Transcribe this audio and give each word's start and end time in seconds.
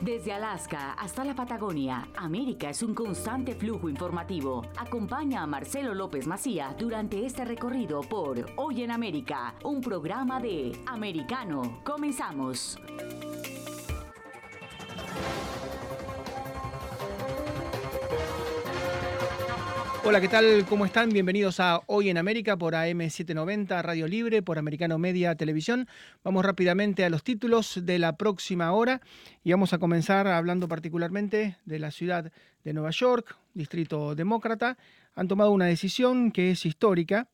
Desde 0.00 0.32
Alaska 0.32 0.92
hasta 0.92 1.24
la 1.24 1.34
Patagonia, 1.34 2.08
América 2.16 2.70
es 2.70 2.84
un 2.84 2.94
constante 2.94 3.56
flujo 3.56 3.88
informativo. 3.88 4.64
Acompaña 4.76 5.42
a 5.42 5.46
Marcelo 5.46 5.92
López 5.92 6.26
Macía 6.28 6.74
durante 6.78 7.26
este 7.26 7.44
recorrido 7.44 8.02
por 8.02 8.46
Hoy 8.56 8.82
en 8.82 8.92
América, 8.92 9.56
un 9.64 9.80
programa 9.80 10.38
de 10.40 10.80
Americano. 10.86 11.80
Comenzamos. 11.84 12.78
Hola, 20.08 20.22
¿qué 20.22 20.28
tal? 20.28 20.64
¿Cómo 20.66 20.86
están? 20.86 21.10
Bienvenidos 21.10 21.60
a 21.60 21.82
Hoy 21.84 22.08
en 22.08 22.16
América 22.16 22.56
por 22.56 22.72
AM790, 22.72 23.82
Radio 23.82 24.08
Libre, 24.08 24.40
por 24.40 24.58
Americano 24.58 24.96
Media 24.96 25.34
Televisión. 25.34 25.86
Vamos 26.24 26.46
rápidamente 26.46 27.04
a 27.04 27.10
los 27.10 27.22
títulos 27.22 27.80
de 27.84 27.98
la 27.98 28.16
próxima 28.16 28.72
hora 28.72 29.02
y 29.44 29.50
vamos 29.50 29.74
a 29.74 29.78
comenzar 29.78 30.26
hablando 30.26 30.66
particularmente 30.66 31.58
de 31.66 31.78
la 31.78 31.90
ciudad 31.90 32.32
de 32.64 32.72
Nueva 32.72 32.88
York, 32.88 33.36
Distrito 33.52 34.14
Demócrata. 34.14 34.78
Han 35.14 35.28
tomado 35.28 35.50
una 35.50 35.66
decisión 35.66 36.32
que 36.32 36.52
es 36.52 36.64
histórica 36.64 37.28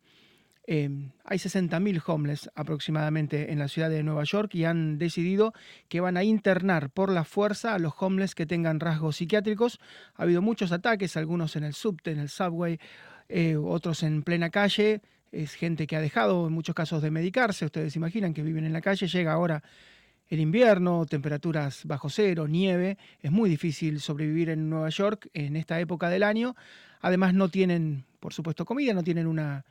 eh, 0.67 0.89
hay 1.25 1.39
60.000 1.39 2.03
homeless 2.07 2.51
aproximadamente 2.55 3.53
en 3.53 3.59
la 3.59 3.69
ciudad 3.69 3.91
de 3.91 4.03
Nueva 4.03 4.25
York 4.25 4.55
y 4.55 4.65
han 4.65 4.99
decidido 4.99 5.53
que 5.89 6.01
van 6.01 6.17
a 6.17 6.25
internar 6.25 6.91
por 6.91 7.11
la 7.11 7.25
fuerza 7.25 7.75
a 7.75 7.79
los 7.79 7.93
homeless 7.99 8.35
que 8.35 8.47
tengan 8.47 8.81
rasgos 8.81 9.17
psiquiátricos. 9.17 9.79
Ha 10.15 10.23
habido 10.23 10.41
muchos 10.41 10.73
ataques, 10.73 11.17
algunos 11.17 11.57
en 11.57 11.65
el 11.65 11.75
subte, 11.75 12.13
en 12.13 12.19
el 12.19 12.31
subway, 12.31 12.79
eh, 13.29 13.57
otros 13.57 14.03
en 14.03 14.23
plena 14.23 14.51
calle. 14.51 15.03
Es 15.33 15.55
gente 15.55 15.87
que 15.87 15.97
ha 15.97 16.01
dejado 16.01 16.47
en 16.47 16.53
muchos 16.55 16.75
casos 16.75 17.03
de 17.03 17.11
medicarse. 17.11 17.67
Ustedes 17.67 17.95
imaginan 17.97 18.33
que 18.33 18.43
viven 18.43 18.65
en 18.65 18.73
la 18.73 18.81
calle, 18.81 19.07
llega 19.07 19.33
ahora 19.33 19.62
el 20.29 20.41
invierno, 20.41 21.05
temperaturas 21.05 21.85
bajo 21.85 22.09
cero, 22.09 22.49
nieve, 22.49 22.97
es 23.21 23.31
muy 23.31 23.51
difícil 23.51 24.01
sobrevivir 24.01 24.49
en 24.49 24.71
Nueva 24.71 24.89
York 24.89 25.29
en 25.35 25.57
esta 25.57 25.79
época 25.79 26.09
del 26.09 26.23
año. 26.23 26.56
Además 27.03 27.34
no 27.34 27.51
tienen, 27.51 28.06
por 28.21 28.33
supuesto, 28.33 28.65
comida, 28.65 28.95
no 28.95 29.03
tienen 29.03 29.27
una 29.27 29.67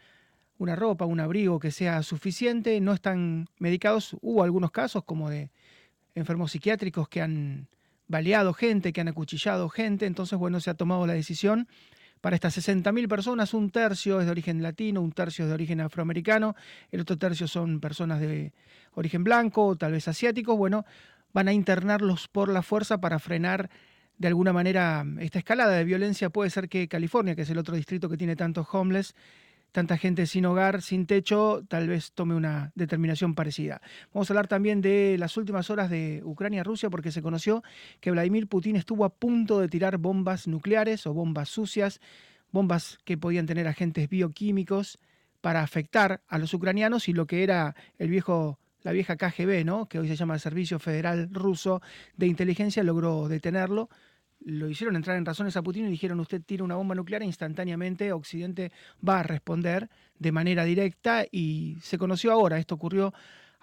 una 0.63 0.75
ropa, 0.77 1.05
un 1.05 1.19
abrigo 1.19 1.59
que 1.59 1.71
sea 1.71 2.01
suficiente, 2.03 2.79
no 2.79 2.93
están 2.93 3.47
medicados. 3.59 4.15
Hubo 4.21 4.43
algunos 4.43 4.71
casos 4.71 5.03
como 5.03 5.29
de 5.29 5.51
enfermos 6.15 6.51
psiquiátricos 6.51 7.09
que 7.09 7.21
han 7.21 7.67
baleado 8.07 8.53
gente, 8.53 8.93
que 8.93 9.01
han 9.01 9.09
acuchillado 9.09 9.67
gente, 9.67 10.05
entonces 10.05 10.39
bueno, 10.39 10.61
se 10.61 10.69
ha 10.69 10.73
tomado 10.73 11.05
la 11.05 11.13
decisión 11.13 11.67
para 12.21 12.37
estas 12.37 12.57
60.000 12.57 13.09
personas, 13.09 13.53
un 13.53 13.69
tercio 13.71 14.21
es 14.21 14.25
de 14.25 14.31
origen 14.31 14.63
latino, 14.63 15.01
un 15.01 15.11
tercio 15.11 15.43
es 15.43 15.49
de 15.49 15.53
origen 15.53 15.81
afroamericano, 15.81 16.55
el 16.91 17.01
otro 17.01 17.17
tercio 17.17 17.49
son 17.49 17.81
personas 17.81 18.21
de 18.21 18.53
origen 18.93 19.25
blanco, 19.25 19.75
tal 19.75 19.91
vez 19.91 20.07
asiáticos, 20.07 20.57
bueno, 20.57 20.85
van 21.33 21.49
a 21.49 21.53
internarlos 21.53 22.29
por 22.29 22.47
la 22.47 22.61
fuerza 22.61 23.01
para 23.01 23.19
frenar 23.19 23.69
de 24.17 24.27
alguna 24.29 24.53
manera 24.53 25.05
esta 25.19 25.39
escalada 25.39 25.73
de 25.73 25.83
violencia. 25.83 26.29
Puede 26.29 26.49
ser 26.49 26.69
que 26.69 26.87
California, 26.87 27.35
que 27.35 27.41
es 27.41 27.49
el 27.49 27.57
otro 27.57 27.75
distrito 27.75 28.07
que 28.07 28.15
tiene 28.15 28.37
tantos 28.37 28.67
homeless, 28.71 29.15
tanta 29.73 29.97
gente 29.97 30.27
sin 30.27 30.45
hogar, 30.45 30.81
sin 30.81 31.07
techo, 31.07 31.65
tal 31.67 31.89
vez 31.89 32.13
tome 32.13 32.35
una 32.35 32.71
determinación 32.75 33.33
parecida. 33.33 33.81
Vamos 34.13 34.29
a 34.29 34.33
hablar 34.33 34.47
también 34.47 34.81
de 34.81 35.17
las 35.17 35.35
últimas 35.35 35.69
horas 35.71 35.89
de 35.89 36.21
Ucrania-Rusia 36.23 36.91
porque 36.91 37.11
se 37.11 37.23
conoció 37.23 37.63
que 37.99 38.11
Vladimir 38.11 38.47
Putin 38.47 38.75
estuvo 38.75 39.03
a 39.03 39.09
punto 39.09 39.59
de 39.59 39.67
tirar 39.67 39.97
bombas 39.97 40.47
nucleares 40.47 41.07
o 41.07 41.13
bombas 41.13 41.49
sucias, 41.49 41.99
bombas 42.51 42.99
que 43.03 43.17
podían 43.17 43.47
tener 43.47 43.67
agentes 43.67 44.07
bioquímicos 44.07 44.99
para 45.41 45.63
afectar 45.63 46.21
a 46.27 46.37
los 46.37 46.53
ucranianos 46.53 47.09
y 47.09 47.13
lo 47.13 47.25
que 47.25 47.43
era 47.43 47.75
el 47.97 48.09
viejo 48.09 48.59
la 48.83 48.91
vieja 48.91 49.15
KGB, 49.15 49.63
¿no? 49.65 49.87
que 49.87 49.97
hoy 49.97 50.09
se 50.09 50.17
llama 50.17 50.37
Servicio 50.39 50.77
Federal 50.77 51.29
Ruso 51.31 51.81
de 52.17 52.27
Inteligencia, 52.27 52.83
logró 52.83 53.29
detenerlo 53.29 53.89
lo 54.45 54.69
hicieron 54.69 54.95
entrar 54.95 55.17
en 55.17 55.25
razones 55.25 55.55
a 55.57 55.61
Putin 55.61 55.87
y 55.87 55.91
dijeron 55.91 56.19
usted 56.19 56.41
tira 56.41 56.63
una 56.63 56.75
bomba 56.75 56.95
nuclear 56.95 57.23
instantáneamente 57.23 58.11
Occidente 58.11 58.71
va 59.07 59.19
a 59.19 59.23
responder 59.23 59.89
de 60.19 60.31
manera 60.31 60.63
directa 60.65 61.25
y 61.31 61.77
se 61.81 61.97
conoció 61.97 62.31
ahora, 62.31 62.57
esto 62.57 62.75
ocurrió 62.75 63.13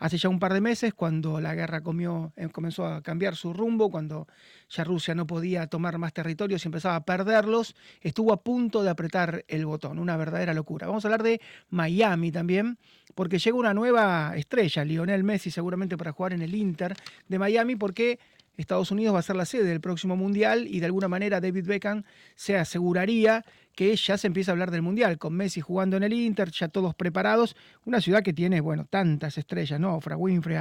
hace 0.01 0.17
ya 0.17 0.29
un 0.29 0.39
par 0.39 0.53
de 0.53 0.61
meses 0.61 0.95
cuando 0.95 1.41
la 1.41 1.55
guerra 1.55 1.83
comió, 1.83 2.33
eh, 2.37 2.49
comenzó 2.49 2.87
a 2.87 3.03
cambiar 3.03 3.37
su 3.37 3.53
rumbo, 3.53 3.91
cuando 3.91 4.27
ya 4.69 4.83
Rusia 4.83 5.15
no 5.15 5.27
podía 5.27 5.67
tomar 5.67 5.99
más 5.99 6.13
territorios 6.13 6.65
y 6.65 6.69
empezaba 6.69 6.97
a 6.97 7.05
perderlos, 7.05 7.77
estuvo 8.01 8.33
a 8.33 8.43
punto 8.43 8.83
de 8.83 8.91
apretar 8.91 9.45
el 9.47 9.67
botón, 9.67 9.99
una 9.99 10.17
verdadera 10.17 10.55
locura. 10.55 10.87
Vamos 10.87 11.05
a 11.05 11.09
hablar 11.09 11.23
de 11.23 11.41
Miami 11.69 12.33
también, 12.33 12.79
porque 13.15 13.39
llega 13.39 13.57
una 13.57 13.75
nueva 13.75 14.33
estrella, 14.37 14.85
Lionel 14.85 15.23
Messi 15.23 15.51
seguramente 15.51 15.99
para 15.99 16.13
jugar 16.13 16.33
en 16.33 16.43
el 16.43 16.55
Inter 16.55 16.95
de 17.29 17.39
Miami, 17.39 17.77
porque 17.77 18.19
Estados 18.61 18.91
Unidos 18.91 19.15
va 19.15 19.19
a 19.21 19.23
ser 19.23 19.37
la 19.37 19.45
sede 19.45 19.65
del 19.65 19.81
próximo 19.81 20.17
Mundial 20.17 20.67
y 20.69 20.81
de 20.81 20.87
alguna 20.87 21.09
manera 21.09 21.41
David 21.41 21.67
Beckham 21.67 22.05
se 22.35 22.57
aseguraría 22.57 23.45
que 23.75 23.95
ya 23.97 24.19
se 24.19 24.27
empieza 24.27 24.51
a 24.51 24.53
hablar 24.53 24.71
del 24.71 24.83
Mundial, 24.83 25.17
con 25.17 25.35
Messi 25.35 25.61
jugando 25.61 25.97
en 25.97 26.03
el 26.03 26.13
Inter, 26.13 26.51
ya 26.51 26.69
todos 26.69 26.95
preparados. 26.95 27.57
Una 27.85 28.01
ciudad 28.01 28.23
que 28.23 28.33
tiene, 28.33 28.61
bueno, 28.61 28.85
tantas 28.85 29.39
estrellas, 29.39 29.81
¿no? 29.81 30.01
Fra 30.01 30.17
Winfrey, 30.17 30.59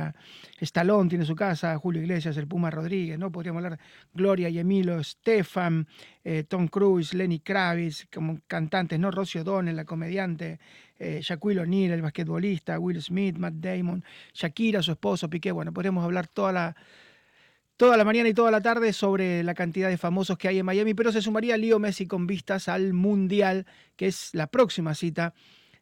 Stallone 0.61 1.09
tiene 1.09 1.25
su 1.25 1.35
casa, 1.35 1.77
Julio 1.77 2.01
Iglesias, 2.01 2.37
el 2.37 2.47
Puma 2.47 2.69
Rodríguez, 2.69 3.19
¿no? 3.19 3.31
Podríamos 3.31 3.63
hablar 3.63 3.79
Gloria 4.13 4.47
y 4.49 4.59
Emilio 4.59 5.03
Stefan, 5.03 5.87
eh, 6.23 6.43
Tom 6.47 6.67
Cruise, 6.67 7.13
Lenny 7.13 7.39
Kravitz, 7.39 8.07
como 8.13 8.39
cantantes, 8.47 8.99
¿no? 8.99 9.11
Rocio 9.11 9.41
O'Donnell, 9.41 9.75
la 9.75 9.85
comediante, 9.85 10.59
eh, 10.97 11.19
Shaquille 11.21 11.61
O'Neal, 11.61 11.91
el 11.91 12.01
basquetbolista, 12.01 12.79
Will 12.79 13.01
Smith, 13.01 13.37
Matt 13.37 13.55
Damon, 13.55 14.03
Shakira, 14.33 14.81
su 14.81 14.91
esposo, 14.91 15.29
Piqué. 15.29 15.51
Bueno, 15.51 15.73
podríamos 15.73 16.05
hablar 16.05 16.27
toda 16.27 16.51
la 16.51 16.75
toda 17.79 17.95
la 17.95 18.03
mañana 18.03 18.27
y 18.27 18.33
toda 18.33 18.51
la 18.51 18.59
tarde 18.59 18.91
sobre 18.91 19.41
la 19.41 19.53
cantidad 19.53 19.87
de 19.87 19.97
famosos 19.97 20.37
que 20.37 20.49
hay 20.49 20.59
en 20.59 20.65
Miami, 20.65 20.93
pero 20.95 21.13
se 21.13 21.21
sumaría 21.21 21.55
Leo 21.55 21.79
Messi 21.79 22.07
con 22.07 22.27
vistas 22.27 22.67
al 22.67 22.91
Mundial, 22.91 23.65
que 23.95 24.07
es 24.07 24.31
la 24.33 24.47
próxima 24.47 24.93
cita 24.95 25.33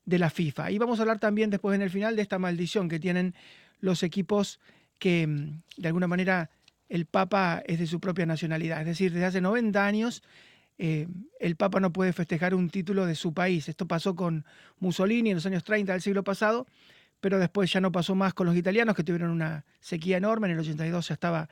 de 0.06 0.20
la 0.20 0.30
FIFA. 0.30 0.70
Y 0.70 0.78
vamos 0.78 1.00
a 1.00 1.02
hablar 1.02 1.18
también 1.18 1.50
después 1.50 1.74
en 1.74 1.82
el 1.82 1.90
final 1.90 2.16
de 2.16 2.22
esta 2.22 2.38
maldición 2.38 2.88
que 2.88 3.00
tienen 3.00 3.34
los 3.80 4.04
equipos 4.04 4.60
que 5.00 5.26
mm, 5.26 5.64
de 5.78 5.88
alguna 5.88 6.06
manera 6.06 6.52
el 6.88 7.08
Papa 7.08 7.64
es 7.66 7.80
de 7.80 7.88
su 7.88 8.00
propia 8.00 8.28
nacionalidad. 8.28 8.82
Es 8.82 8.86
decir, 8.86 9.12
desde 9.12 9.26
hace 9.26 9.42
90 9.42 9.84
años 9.84 10.22
eh, 10.78 11.08
el 11.40 11.56
Papa 11.56 11.80
no 11.80 11.92
puede 11.92 12.14
festejar 12.14 12.54
un 12.54 12.70
título 12.70 13.08
de 13.08 13.16
su 13.16 13.34
país. 13.34 13.70
Esto 13.70 13.88
pasó 13.88 14.16
con 14.16 14.46
Mussolini 14.78 15.32
en 15.32 15.38
los 15.38 15.48
años 15.48 15.64
30 15.64 15.94
del 15.94 16.04
siglo 16.04 16.24
pasado, 16.24 16.68
pero 17.20 17.40
después 17.40 17.74
ya 17.74 17.82
no 17.82 17.92
pasó 17.92 18.14
más 18.14 18.36
con 18.36 18.46
los 18.46 18.56
italianos 18.56 18.96
que 18.96 19.04
tuvieron 19.04 19.32
una 19.32 19.66
sequía 19.80 20.18
enorme. 20.18 20.46
En 20.46 20.54
el 20.54 20.60
82 20.60 21.08
ya 21.08 21.16
estaba 21.16 21.50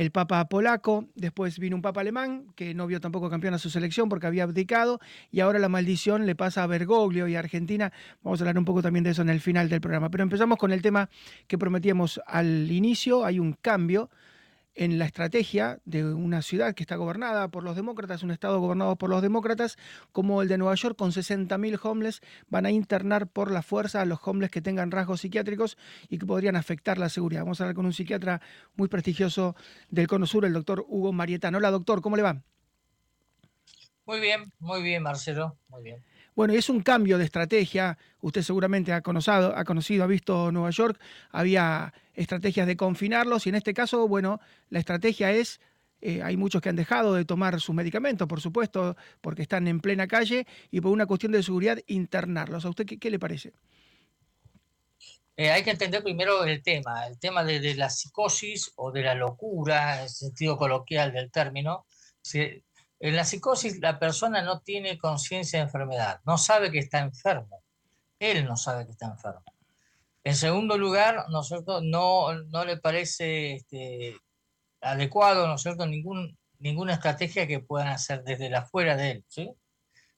el 0.00 0.10
Papa 0.12 0.42
polaco, 0.48 1.04
después 1.14 1.58
vino 1.58 1.76
un 1.76 1.82
Papa 1.82 2.00
alemán 2.00 2.46
que 2.56 2.72
no 2.72 2.86
vio 2.86 3.02
tampoco 3.02 3.28
campeón 3.28 3.52
a 3.52 3.58
su 3.58 3.68
selección 3.68 4.08
porque 4.08 4.26
había 4.26 4.44
abdicado 4.44 4.98
y 5.30 5.40
ahora 5.40 5.58
la 5.58 5.68
maldición 5.68 6.24
le 6.24 6.34
pasa 6.34 6.62
a 6.62 6.66
Bergoglio 6.66 7.28
y 7.28 7.36
a 7.36 7.40
Argentina. 7.40 7.92
Vamos 8.22 8.40
a 8.40 8.44
hablar 8.44 8.56
un 8.56 8.64
poco 8.64 8.80
también 8.80 9.04
de 9.04 9.10
eso 9.10 9.20
en 9.20 9.28
el 9.28 9.40
final 9.40 9.68
del 9.68 9.82
programa. 9.82 10.10
Pero 10.10 10.22
empezamos 10.22 10.56
con 10.56 10.72
el 10.72 10.80
tema 10.80 11.10
que 11.46 11.58
prometíamos 11.58 12.18
al 12.26 12.72
inicio. 12.72 13.26
Hay 13.26 13.38
un 13.38 13.52
cambio 13.52 14.08
en 14.74 14.98
la 14.98 15.04
estrategia 15.04 15.80
de 15.84 16.04
una 16.04 16.42
ciudad 16.42 16.74
que 16.74 16.82
está 16.82 16.96
gobernada 16.96 17.48
por 17.48 17.64
los 17.64 17.76
demócratas, 17.76 18.22
un 18.22 18.30
estado 18.30 18.60
gobernado 18.60 18.96
por 18.96 19.10
los 19.10 19.22
demócratas, 19.22 19.76
como 20.12 20.42
el 20.42 20.48
de 20.48 20.58
Nueva 20.58 20.74
York, 20.74 20.96
con 20.96 21.10
60.000 21.10 21.78
homeless, 21.82 22.20
van 22.48 22.66
a 22.66 22.70
internar 22.70 23.26
por 23.26 23.50
la 23.50 23.62
fuerza 23.62 24.00
a 24.00 24.04
los 24.04 24.20
homeless 24.22 24.50
que 24.50 24.62
tengan 24.62 24.90
rasgos 24.90 25.20
psiquiátricos 25.20 25.76
y 26.08 26.18
que 26.18 26.26
podrían 26.26 26.56
afectar 26.56 26.98
la 26.98 27.08
seguridad. 27.08 27.42
Vamos 27.42 27.60
a 27.60 27.64
hablar 27.64 27.74
con 27.74 27.86
un 27.86 27.92
psiquiatra 27.92 28.40
muy 28.76 28.88
prestigioso 28.88 29.56
del 29.90 30.06
Cono 30.06 30.26
Sur, 30.26 30.44
el 30.44 30.52
doctor 30.52 30.84
Hugo 30.88 31.12
Marietano. 31.12 31.58
Hola, 31.58 31.70
doctor, 31.70 32.00
¿cómo 32.00 32.16
le 32.16 32.22
va? 32.22 32.42
Muy 34.06 34.20
bien, 34.20 34.52
muy 34.58 34.82
bien, 34.82 35.02
Marcelo, 35.02 35.56
muy 35.68 35.82
bien. 35.82 36.09
Bueno, 36.34 36.54
es 36.54 36.68
un 36.70 36.80
cambio 36.80 37.18
de 37.18 37.24
estrategia. 37.24 37.98
Usted 38.20 38.42
seguramente 38.42 38.92
ha 38.92 39.02
conocido, 39.02 39.54
ha 39.56 39.64
conocido, 39.64 40.04
ha 40.04 40.06
visto 40.06 40.52
Nueva 40.52 40.70
York. 40.70 41.00
Había 41.30 41.92
estrategias 42.14 42.66
de 42.66 42.76
confinarlos 42.76 43.46
y 43.46 43.50
en 43.50 43.56
este 43.56 43.74
caso, 43.74 44.06
bueno, 44.08 44.40
la 44.68 44.78
estrategia 44.78 45.32
es 45.32 45.60
eh, 46.02 46.22
hay 46.22 46.36
muchos 46.36 46.62
que 46.62 46.70
han 46.70 46.76
dejado 46.76 47.14
de 47.14 47.24
tomar 47.24 47.60
sus 47.60 47.74
medicamentos, 47.74 48.26
por 48.26 48.40
supuesto, 48.40 48.96
porque 49.20 49.42
están 49.42 49.68
en 49.68 49.80
plena 49.80 50.06
calle 50.06 50.46
y 50.70 50.80
por 50.80 50.92
una 50.92 51.06
cuestión 51.06 51.32
de 51.32 51.42
seguridad 51.42 51.78
internarlos. 51.86 52.64
¿A 52.64 52.70
usted 52.70 52.86
qué, 52.86 53.10
le 53.10 53.18
parece? 53.18 53.52
Eh, 55.36 55.50
hay 55.50 55.62
que 55.62 55.70
entender 55.70 56.02
primero 56.02 56.44
el 56.44 56.62
tema, 56.62 57.06
el 57.06 57.18
tema 57.18 57.44
de, 57.44 57.74
la 57.74 57.90
psicosis 57.90 58.72
o 58.76 58.92
de 58.92 59.02
la 59.02 59.14
locura, 59.14 59.96
en 59.96 60.02
el 60.04 60.08
sentido 60.08 60.56
coloquial 60.56 61.12
del 61.12 61.30
término. 61.30 61.86
En 63.00 63.16
la 63.16 63.24
psicosis 63.24 63.80
la 63.80 63.98
persona 63.98 64.42
no 64.42 64.60
tiene 64.60 64.98
conciencia 64.98 65.58
de 65.58 65.64
enfermedad, 65.64 66.20
no 66.26 66.36
sabe 66.36 66.70
que 66.70 66.78
está 66.78 66.98
enfermo. 66.98 67.62
Él 68.18 68.44
no 68.44 68.58
sabe 68.58 68.84
que 68.84 68.92
está 68.92 69.06
enfermo. 69.06 69.42
En 70.22 70.36
segundo 70.36 70.76
lugar, 70.76 71.24
¿no, 71.30 71.40
no, 71.80 72.34
no 72.34 72.64
le 72.66 72.76
parece 72.76 73.54
este, 73.54 74.18
adecuado, 74.82 75.46
¿no 75.46 75.54
es 75.54 75.62
cierto?, 75.62 75.86
ninguna 75.86 76.92
estrategia 76.92 77.46
que 77.46 77.60
puedan 77.60 77.88
hacer 77.88 78.22
desde 78.22 78.50
la 78.50 78.66
fuera 78.66 78.96
de 78.96 79.10
él. 79.12 79.24
O 79.38 79.56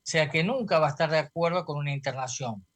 sea 0.03 0.29
que 0.29 0.43
nunca 0.43 0.81
va 0.81 0.89
a 0.89 0.91
estar 0.91 1.09
de 1.09 1.19
acuerdo 1.19 1.65
con 1.65 1.79
una 1.79 1.93
internación. 1.93 2.67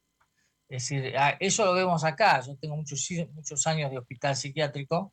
Es 0.69 0.83
decir, 0.83 1.13
eso 1.41 1.65
lo 1.65 1.73
vemos 1.73 2.05
acá. 2.05 2.39
Yo 2.39 2.55
tengo 2.55 2.77
muchos, 2.77 3.05
muchos 3.33 3.67
años 3.67 3.91
de 3.91 3.97
hospital 3.97 4.37
psiquiátrico 4.37 5.11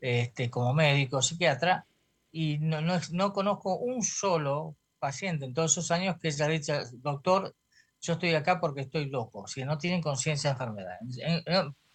este, 0.00 0.48
como 0.48 0.72
médico 0.74 1.20
psiquiatra 1.20 1.87
y 2.30 2.58
no, 2.58 2.80
no, 2.80 3.00
no 3.12 3.32
conozco 3.32 3.76
un 3.78 4.02
solo 4.02 4.76
paciente 4.98 5.44
en 5.44 5.54
todos 5.54 5.72
esos 5.72 5.90
años 5.90 6.16
que 6.20 6.28
haya 6.28 6.48
dicho, 6.48 6.74
doctor, 6.94 7.54
yo 8.00 8.12
estoy 8.12 8.34
acá 8.34 8.60
porque 8.60 8.82
estoy 8.82 9.06
loco, 9.06 9.46
si 9.46 9.64
no 9.64 9.78
tienen 9.78 10.02
conciencia 10.02 10.50
de 10.50 10.54
enfermedad. 10.54 10.98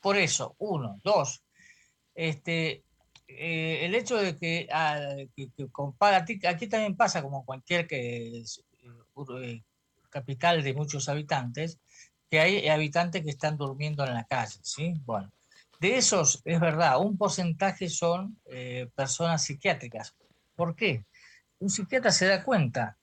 Por 0.02 0.18
eso, 0.18 0.56
uno, 0.60 1.00
dos, 1.04 1.44
este, 2.14 2.84
eh, 3.28 3.86
el 3.86 3.96
hecho 3.96 4.18
de 4.18 4.38
que, 4.38 4.68
ah, 4.72 5.00
aquí 6.48 6.68
también 6.68 6.96
pasa 6.98 7.22
como 7.22 7.46
cualquier 7.46 7.88
que 7.88 8.44
eh, 8.44 9.64
capital 10.10 10.62
de 10.62 10.74
muchos 10.74 11.08
habitantes, 11.08 11.80
que 12.30 12.40
hay 12.40 12.68
habitantes 12.68 13.24
que 13.24 13.30
están 13.30 13.58
durmiendo 13.58 14.06
en 14.06 14.14
la 14.14 14.26
calle, 14.26 14.60
¿sí? 14.62 14.94
Bueno, 15.06 15.32
de 15.80 15.98
esos, 15.98 16.42
es 16.46 16.60
verdad, 16.60 17.00
un 17.00 17.18
porcentaje 17.18 17.90
son 17.90 18.40
eh, 18.46 18.90
personas 18.96 19.44
psiquiátricas. 19.44 20.16
¿Por 20.56 20.76
qué? 20.76 21.06
Un 21.60 21.70
psiquiatra 21.70 22.12
se 22.12 22.28
da 22.28 22.44
cuenta, 22.44 22.98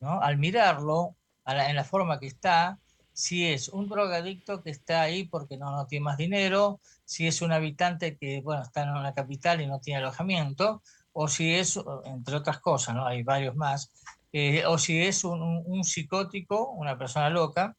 ¿no? 0.00 0.20
Al 0.20 0.38
mirarlo, 0.38 1.16
en 1.46 1.76
la 1.76 1.84
forma 1.84 2.18
que 2.18 2.26
está, 2.26 2.78
si 3.12 3.46
es 3.46 3.68
un 3.68 3.88
drogadicto 3.88 4.62
que 4.62 4.70
está 4.70 5.02
ahí 5.02 5.24
porque 5.24 5.56
no, 5.56 5.86
tiene 5.86 6.04
más 6.04 6.16
dinero, 6.16 6.80
si 7.04 7.26
es 7.26 7.42
un 7.42 7.52
habitante 7.52 8.16
que 8.16 8.40
bueno, 8.40 8.62
está 8.62 8.82
en 8.82 8.90
una 8.90 9.12
capital 9.14 9.60
y 9.60 9.66
no 9.66 9.80
tiene 9.80 10.00
alojamiento, 10.00 10.82
o 11.12 11.28
si 11.28 11.54
es, 11.54 11.78
entre 12.04 12.36
otras 12.36 12.58
cosas, 12.60 12.94
¿no? 12.94 13.06
hay 13.06 13.22
varios 13.22 13.54
más, 13.54 13.90
eh, 14.32 14.64
o 14.64 14.78
si 14.78 15.02
es 15.02 15.24
un, 15.24 15.84
psicótico, 15.84 16.70
una 16.70 16.96
persona 16.98 17.28
loca, 17.28 17.76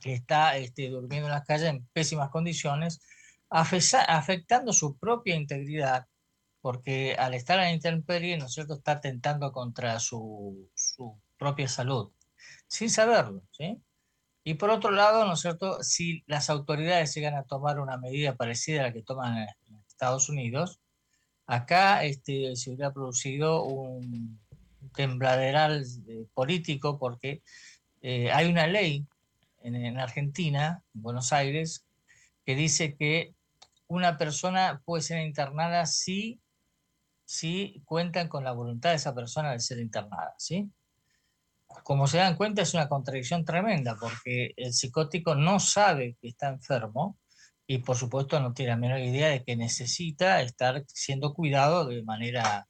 que 0.00 0.14
está 0.14 0.56
este, 0.56 0.88
durmiendo 0.88 1.26
en 1.28 1.34
las 1.34 1.44
calles 1.44 1.68
en 1.68 1.86
pésimas 1.92 2.30
condiciones, 2.30 3.00
afectando 3.50 4.72
su 4.72 4.96
propia 4.96 5.34
integridad, 5.34 6.06
porque 6.66 7.14
al 7.16 7.32
estar 7.34 7.60
en 7.60 7.64
la 7.66 7.72
intemperie, 7.72 8.36
¿no 8.36 8.46
es 8.46 8.54
cierto?, 8.54 8.74
está 8.74 8.90
atentando 8.90 9.52
contra 9.52 10.00
su, 10.00 10.68
su 10.74 11.16
propia 11.38 11.68
salud, 11.68 12.10
sin 12.66 12.90
saberlo, 12.90 13.44
¿sí? 13.52 13.80
Y 14.42 14.54
por 14.54 14.70
otro 14.70 14.90
lado, 14.90 15.24
¿no 15.26 15.36
cierto?, 15.36 15.80
si 15.84 16.24
las 16.26 16.50
autoridades 16.50 17.14
llegan 17.14 17.36
a 17.36 17.44
tomar 17.44 17.78
una 17.78 17.98
medida 17.98 18.34
parecida 18.34 18.80
a 18.80 18.82
la 18.82 18.92
que 18.92 19.04
toman 19.04 19.46
en 19.68 19.76
Estados 19.86 20.28
Unidos, 20.28 20.80
acá 21.46 22.02
este, 22.02 22.56
se 22.56 22.70
hubiera 22.70 22.92
producido 22.92 23.62
un 23.62 24.40
tembladeral 24.92 25.84
eh, 26.08 26.26
político 26.34 26.98
porque 26.98 27.42
eh, 28.02 28.32
hay 28.32 28.50
una 28.50 28.66
ley 28.66 29.06
en, 29.62 30.00
Argentina, 30.00 30.82
en 30.96 31.02
Buenos 31.02 31.32
Aires, 31.32 31.86
que 32.44 32.56
dice 32.56 32.96
que 32.96 33.36
una 33.86 34.18
persona 34.18 34.82
puede 34.84 35.04
ser 35.04 35.24
internada 35.24 35.86
si, 35.86 36.40
si 37.26 37.82
cuentan 37.84 38.28
con 38.28 38.44
la 38.44 38.52
voluntad 38.52 38.90
de 38.90 38.96
esa 38.96 39.14
persona 39.14 39.52
de 39.52 39.60
ser 39.60 39.78
internada, 39.78 40.34
¿sí? 40.38 40.70
como 41.82 42.06
se 42.06 42.18
dan 42.18 42.36
cuenta, 42.36 42.62
es 42.62 42.74
una 42.74 42.88
contradicción 42.88 43.44
tremenda, 43.44 43.96
porque 43.96 44.52
el 44.56 44.72
psicótico 44.72 45.34
no 45.34 45.60
sabe 45.60 46.16
que 46.20 46.28
está 46.28 46.48
enfermo 46.48 47.18
y 47.66 47.78
por 47.78 47.96
supuesto 47.96 48.38
no 48.40 48.52
tiene 48.52 48.72
la 48.72 48.76
menor 48.76 49.00
idea 49.00 49.28
de 49.28 49.44
que 49.44 49.56
necesita 49.56 50.40
estar 50.40 50.84
siendo 50.86 51.34
cuidado 51.34 51.86
de 51.86 52.02
manera 52.02 52.68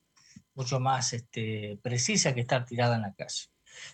mucho 0.55 0.81
más 0.81 1.13
este, 1.13 1.79
precisa 1.83 2.35
que 2.35 2.41
estar 2.41 2.65
tirado 2.65 2.95
en 2.95 3.03
la 3.03 3.13
calle. 3.13 3.47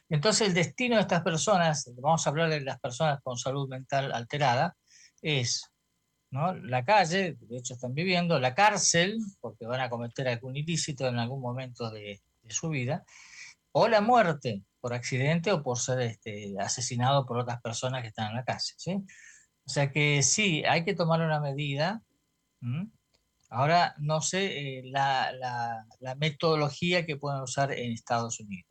Entonces 0.08 0.48
el 0.48 0.54
destino 0.54 0.94
de 0.96 1.02
estas 1.02 1.22
personas, 1.22 1.90
vamos 1.96 2.24
a 2.24 2.30
hablar 2.30 2.50
de 2.50 2.60
las 2.60 2.78
personas 2.78 3.20
con 3.22 3.36
salud 3.36 3.68
mental 3.68 4.12
alterada, 4.12 4.76
es 5.20 5.71
¿no? 6.32 6.54
la 6.54 6.84
calle, 6.84 7.36
de 7.38 7.58
hecho 7.58 7.74
están 7.74 7.94
viviendo, 7.94 8.40
la 8.40 8.54
cárcel, 8.54 9.18
porque 9.40 9.66
van 9.66 9.80
a 9.80 9.90
cometer 9.90 10.26
algún 10.26 10.56
ilícito 10.56 11.06
en 11.06 11.18
algún 11.18 11.40
momento 11.40 11.90
de, 11.90 12.20
su 12.48 12.70
vida, 12.70 13.04
o 13.70 13.86
la 13.86 14.00
muerte, 14.00 14.62
por 14.80 14.92
accidente 14.92 15.52
o 15.52 15.62
por 15.62 15.78
ser 15.78 16.00
este, 16.00 16.54
asesinado 16.58 17.24
por 17.24 17.38
otras 17.38 17.62
personas 17.62 18.02
que 18.02 18.08
están 18.08 18.30
en 18.30 18.36
la 18.36 18.44
calle. 18.44 18.74
¿sí? 18.76 18.94
O 19.64 19.70
sea 19.70 19.92
que 19.92 20.22
sí, 20.22 20.64
hay 20.64 20.84
que 20.84 20.94
tomar 20.94 21.20
una 21.20 21.40
medida. 21.40 22.02
Ahora 23.48 23.94
no 23.98 24.20
sé 24.20 24.78
eh, 24.78 24.82
la, 24.86 25.86
metodología 26.16 27.06
que 27.06 27.16
pueden 27.16 27.42
usar 27.42 27.72
en 27.72 27.92
Estados 27.92 28.40
Unidos. 28.40 28.66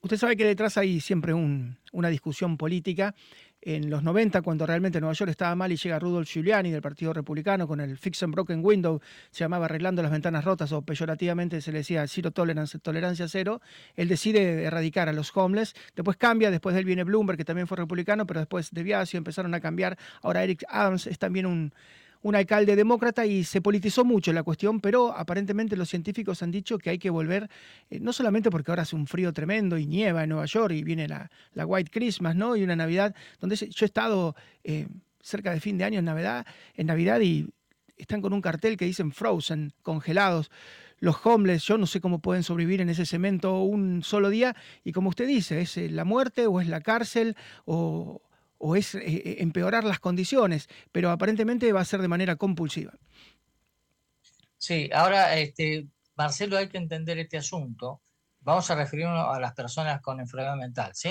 Usted 0.00 0.16
sabe 0.16 0.36
que 0.36 0.46
detrás 0.46 0.78
hay 0.78 1.00
siempre 1.00 1.34
un, 1.34 1.78
una 1.92 2.08
discusión 2.08 2.56
política 2.56 3.14
en 3.62 3.90
los 3.90 4.02
90, 4.02 4.42
cuando 4.42 4.66
realmente 4.66 5.00
Nueva 5.00 5.12
York 5.12 5.30
estaba 5.30 5.54
mal 5.54 5.70
y 5.70 5.76
llega 5.76 5.98
Rudolf 5.98 6.28
Giuliani 6.28 6.70
del 6.70 6.80
Partido 6.80 7.12
Republicano 7.12 7.68
con 7.68 7.80
el 7.80 7.98
Fix 7.98 8.22
and 8.22 8.32
Broken 8.32 8.64
Window, 8.64 9.00
se 9.30 9.44
llamaba 9.44 9.66
Arreglando 9.66 10.02
las 10.02 10.10
Ventanas 10.10 10.44
Rotas 10.44 10.72
o 10.72 10.82
peyorativamente 10.82 11.60
se 11.60 11.72
le 11.72 11.78
decía 11.78 12.06
Zero 12.06 12.30
Tolerance, 12.30 12.78
tolerancia 12.78 13.28
cero, 13.28 13.60
él 13.96 14.08
decide 14.08 14.64
erradicar 14.64 15.08
a 15.08 15.12
los 15.12 15.36
homeless, 15.36 15.74
después 15.94 16.16
cambia, 16.16 16.50
después 16.50 16.74
de 16.74 16.80
él 16.80 16.86
viene 16.86 17.04
Bloomberg, 17.04 17.36
que 17.36 17.44
también 17.44 17.66
fue 17.66 17.76
republicano, 17.76 18.26
pero 18.26 18.40
después 18.40 18.70
de 18.70 18.82
Biasio 18.82 19.18
empezaron 19.18 19.52
a 19.54 19.60
cambiar, 19.60 19.98
ahora 20.22 20.42
Eric 20.42 20.64
Adams 20.68 21.06
es 21.06 21.18
también 21.18 21.46
un 21.46 21.72
un 22.22 22.34
alcalde 22.34 22.76
demócrata 22.76 23.24
y 23.24 23.44
se 23.44 23.60
politizó 23.60 24.04
mucho 24.04 24.32
la 24.32 24.42
cuestión, 24.42 24.80
pero 24.80 25.16
aparentemente 25.16 25.76
los 25.76 25.88
científicos 25.88 26.42
han 26.42 26.50
dicho 26.50 26.78
que 26.78 26.90
hay 26.90 26.98
que 26.98 27.10
volver, 27.10 27.48
eh, 27.88 27.98
no 28.00 28.12
solamente 28.12 28.50
porque 28.50 28.70
ahora 28.70 28.82
hace 28.82 28.96
un 28.96 29.06
frío 29.06 29.32
tremendo 29.32 29.78
y 29.78 29.86
nieva 29.86 30.22
en 30.22 30.30
Nueva 30.30 30.46
York 30.46 30.74
y 30.74 30.84
viene 30.84 31.08
la, 31.08 31.30
White 31.54 31.90
Christmas, 31.90 32.36
¿no? 32.36 32.56
Y 32.56 32.62
una 32.62 32.76
Navidad, 32.76 33.14
donde 33.38 33.56
yo 33.56 33.84
he 33.84 33.86
estado 33.86 34.34
eh, 34.64 34.86
cerca 35.20 35.52
de 35.52 35.60
fin 35.60 35.78
de 35.78 35.84
año 35.84 35.98
en 35.98 36.04
Navidad, 36.04 36.46
en 36.74 36.86
Navidad 36.86 37.20
y 37.20 37.48
están 37.96 38.22
con 38.22 38.32
un 38.32 38.40
cartel 38.40 38.76
que 38.76 38.84
dicen 38.84 39.12
frozen, 39.12 39.72
congelados. 39.82 40.50
Los 40.98 41.24
homeless, 41.24 41.64
yo 41.64 41.78
no 41.78 41.86
sé 41.86 42.00
cómo 42.00 42.18
pueden 42.18 42.42
sobrevivir 42.42 42.82
en 42.82 42.90
ese 42.90 43.06
cemento 43.06 43.62
un 43.62 44.02
solo 44.02 44.28
día. 44.28 44.54
Y 44.84 44.92
como 44.92 45.08
usted 45.08 45.26
dice, 45.26 45.60
es 45.62 45.76
eh, 45.76 45.88
la 45.88 46.04
muerte 46.04 46.46
o 46.46 46.60
es 46.60 46.68
la 46.68 46.80
cárcel 46.80 47.36
o, 47.64 48.20
o 48.60 48.76
es 48.76 48.94
eh, 48.94 49.00
eh, 49.04 49.36
empeorar 49.40 49.84
las 49.84 49.98
condiciones, 49.98 50.68
pero 50.92 51.10
aparentemente 51.10 51.72
va 51.72 51.80
a 51.80 51.84
ser 51.84 52.02
de 52.02 52.08
manera 52.08 52.36
compulsiva. 52.36 52.92
Sí, 54.56 54.90
ahora, 54.92 55.36
este, 55.38 55.88
Marcelo, 56.14 56.58
hay 56.58 56.68
que 56.68 56.76
entender 56.76 57.18
este 57.18 57.38
asunto. 57.38 58.02
Vamos 58.40 58.70
a 58.70 58.74
referirnos 58.74 59.34
a 59.34 59.40
las 59.40 59.54
personas 59.54 60.00
con 60.02 60.20
enfermedad 60.20 60.56
mental, 60.56 60.92
¿sí? 60.94 61.10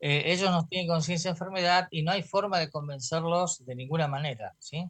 Eh, 0.00 0.22
ellos 0.26 0.50
no 0.50 0.66
tienen 0.66 0.88
conciencia 0.88 1.30
de 1.30 1.34
enfermedad 1.34 1.88
y 1.90 2.02
no 2.02 2.12
hay 2.12 2.22
forma 2.22 2.58
de 2.58 2.70
convencerlos 2.70 3.64
de 3.64 3.74
ninguna 3.74 4.06
manera, 4.06 4.54
¿sí? 4.58 4.88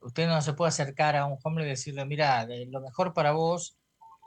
Usted 0.00 0.28
no 0.28 0.40
se 0.42 0.52
puede 0.52 0.68
acercar 0.68 1.16
a 1.16 1.26
un 1.26 1.38
hombre 1.42 1.64
y 1.64 1.68
decirle, 1.68 2.04
mira, 2.04 2.46
lo 2.68 2.80
mejor 2.80 3.14
para 3.14 3.32
vos 3.32 3.78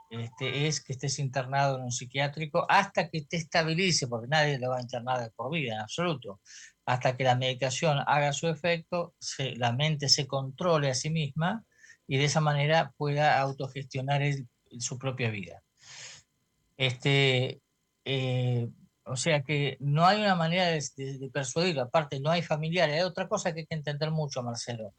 este, 0.10 0.68
es 0.68 0.84
que 0.84 0.94
estés 0.94 1.20
internado 1.20 1.78
en 1.78 1.84
un 1.84 1.92
psiquiátrico 1.92 2.66
hasta 2.70 3.10
que 3.10 3.24
te 3.24 3.38
estabilice, 3.38 4.08
porque 4.08 4.28
nadie 4.28 4.58
lo 4.58 4.70
va 4.70 4.78
a 4.78 4.82
internar 4.82 5.32
por 5.36 5.52
vida, 5.52 5.74
en 5.74 5.80
absoluto 5.82 6.40
hasta 6.86 7.18
que 7.18 7.24
la 7.24 7.36
medicación 7.36 8.00
haga 8.06 8.32
su 8.34 8.48
efecto, 8.48 9.16
la 9.56 9.74
mente 9.74 10.08
se 10.08 10.28
controle 10.28 10.90
a 10.90 10.96
sí 10.96 11.10
misma 11.10 11.66
y 12.08 12.18
de 12.18 12.26
esa 12.26 12.42
manera 12.42 12.94
pueda 12.98 13.40
autogestionar 13.40 14.22
su 14.80 15.00
propia 15.00 15.32
vida. 15.32 15.64
Este, 16.78 17.62
eh, 18.04 18.70
o 19.06 19.16
sea 19.16 19.42
que 19.42 19.78
no 19.80 20.06
hay 20.06 20.22
una 20.22 20.36
manera 20.36 20.68
de, 20.68 21.30
persuadirlo, 21.32 21.84
aparte 21.84 22.20
no 22.20 22.30
hay 22.30 22.42
familiares, 22.42 22.96
hay 22.96 23.02
otra 23.02 23.28
cosa 23.28 23.54
que 23.54 23.62
hay 23.62 23.66
que 23.66 23.76
entender 23.76 24.12
mucho, 24.12 24.44
Marcelo. 24.44 24.94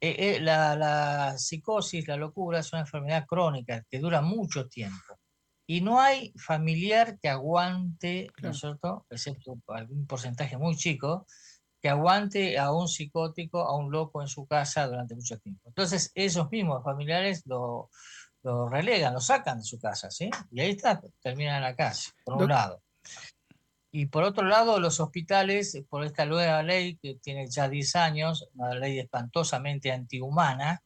Eh, 0.00 0.16
eh, 0.18 0.40
la, 0.40 0.74
la 0.76 1.38
psicosis, 1.38 2.08
la 2.08 2.16
locura 2.16 2.60
es 2.60 2.72
una 2.72 2.80
enfermedad 2.80 3.26
crónica 3.26 3.84
que 3.88 4.00
dura 4.00 4.20
mucho 4.20 4.68
tiempo. 4.68 5.18
Y 5.72 5.80
no 5.80 5.98
hay 5.98 6.34
familiar 6.36 7.18
que 7.18 7.30
aguante, 7.30 8.28
¿no 8.42 8.50
es 8.50 8.58
cierto? 8.58 9.06
Excepto 9.08 9.58
algún 9.68 10.06
porcentaje 10.06 10.58
muy 10.58 10.76
chico, 10.76 11.26
que 11.80 11.88
aguante 11.88 12.58
a 12.58 12.72
un 12.72 12.88
psicótico, 12.88 13.60
a 13.60 13.74
un 13.74 13.90
loco 13.90 14.20
en 14.20 14.28
su 14.28 14.46
casa 14.46 14.86
durante 14.86 15.14
mucho 15.14 15.38
tiempo. 15.38 15.66
Entonces, 15.68 16.12
esos 16.14 16.50
mismos 16.50 16.84
familiares 16.84 17.46
lo, 17.46 17.88
relegan, 18.70 19.14
lo 19.14 19.20
sacan 19.22 19.60
de 19.60 19.64
su 19.64 19.80
casa, 19.80 20.10
¿sí? 20.10 20.28
Y 20.50 20.60
ahí 20.60 20.72
está, 20.72 21.00
terminan 21.22 21.56
en 21.56 21.62
la 21.62 21.74
calle, 21.74 22.10
por 22.22 22.42
un 22.42 22.50
lado. 22.50 22.82
Y 23.90 24.04
por 24.04 24.24
otro 24.24 24.46
lado, 24.46 24.78
los 24.78 25.00
hospitales, 25.00 25.82
por 25.88 26.04
esta 26.04 26.26
nueva 26.26 26.62
ley 26.62 26.98
que 26.98 27.14
tiene 27.14 27.46
ya 27.46 27.70
10 27.70 27.96
años, 27.96 28.46
una 28.56 28.74
ley 28.74 28.98
espantosamente 28.98 29.90
antihumana, 29.90 30.82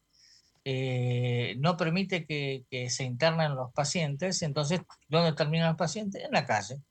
eh, 0.68 1.54
no 1.61 1.76
permite 1.76 2.26
que, 2.26 2.90
se 2.90 3.04
internen 3.04 3.54
los 3.54 3.73
pacientes, 3.73 4.42
entonces, 4.42 4.80
¿dónde 5.06 5.32
terminan 5.32 5.68
los 5.68 5.76
pacientes? 5.76 6.25
En 6.25 6.32
la 6.32 6.44
calle. 6.44 6.82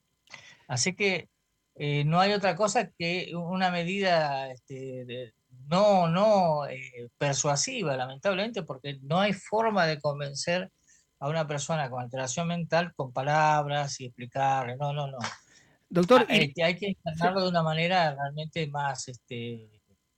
Así 0.69 0.95
que 0.95 1.27
eh, 1.75 2.05
no 2.05 2.21
hay 2.21 2.31
otra 2.31 2.55
cosa 2.55 2.89
que 2.97 3.33
una 3.35 3.71
medida 3.71 4.49
este, 4.49 5.33
no, 5.67 6.07
no 6.07 6.65
eh, 6.67 7.09
persuasiva, 7.17 7.97
lamentablemente, 7.97 8.63
porque 8.63 8.97
no 9.01 9.19
hay 9.19 9.33
forma 9.33 9.85
de 9.85 9.99
convencer 9.99 10.71
a 11.19 11.27
una 11.27 11.45
persona 11.45 11.89
con 11.89 12.01
alteración 12.01 12.47
mental 12.47 12.93
con 12.95 13.11
palabras 13.11 13.99
y 13.99 14.05
explicarle, 14.05 14.77
no, 14.77 14.93
no, 14.93 15.07
no. 15.07 15.17
Doctor, 15.89 16.25
hay, 16.29 16.53
ah, 16.61 16.67
hay 16.67 16.77
que 16.77 16.87
internarlo 16.87 17.41
de 17.41 17.49
una 17.49 17.61
manera 17.61 18.15
realmente 18.15 18.67
más, 18.67 19.09
este, 19.09 19.69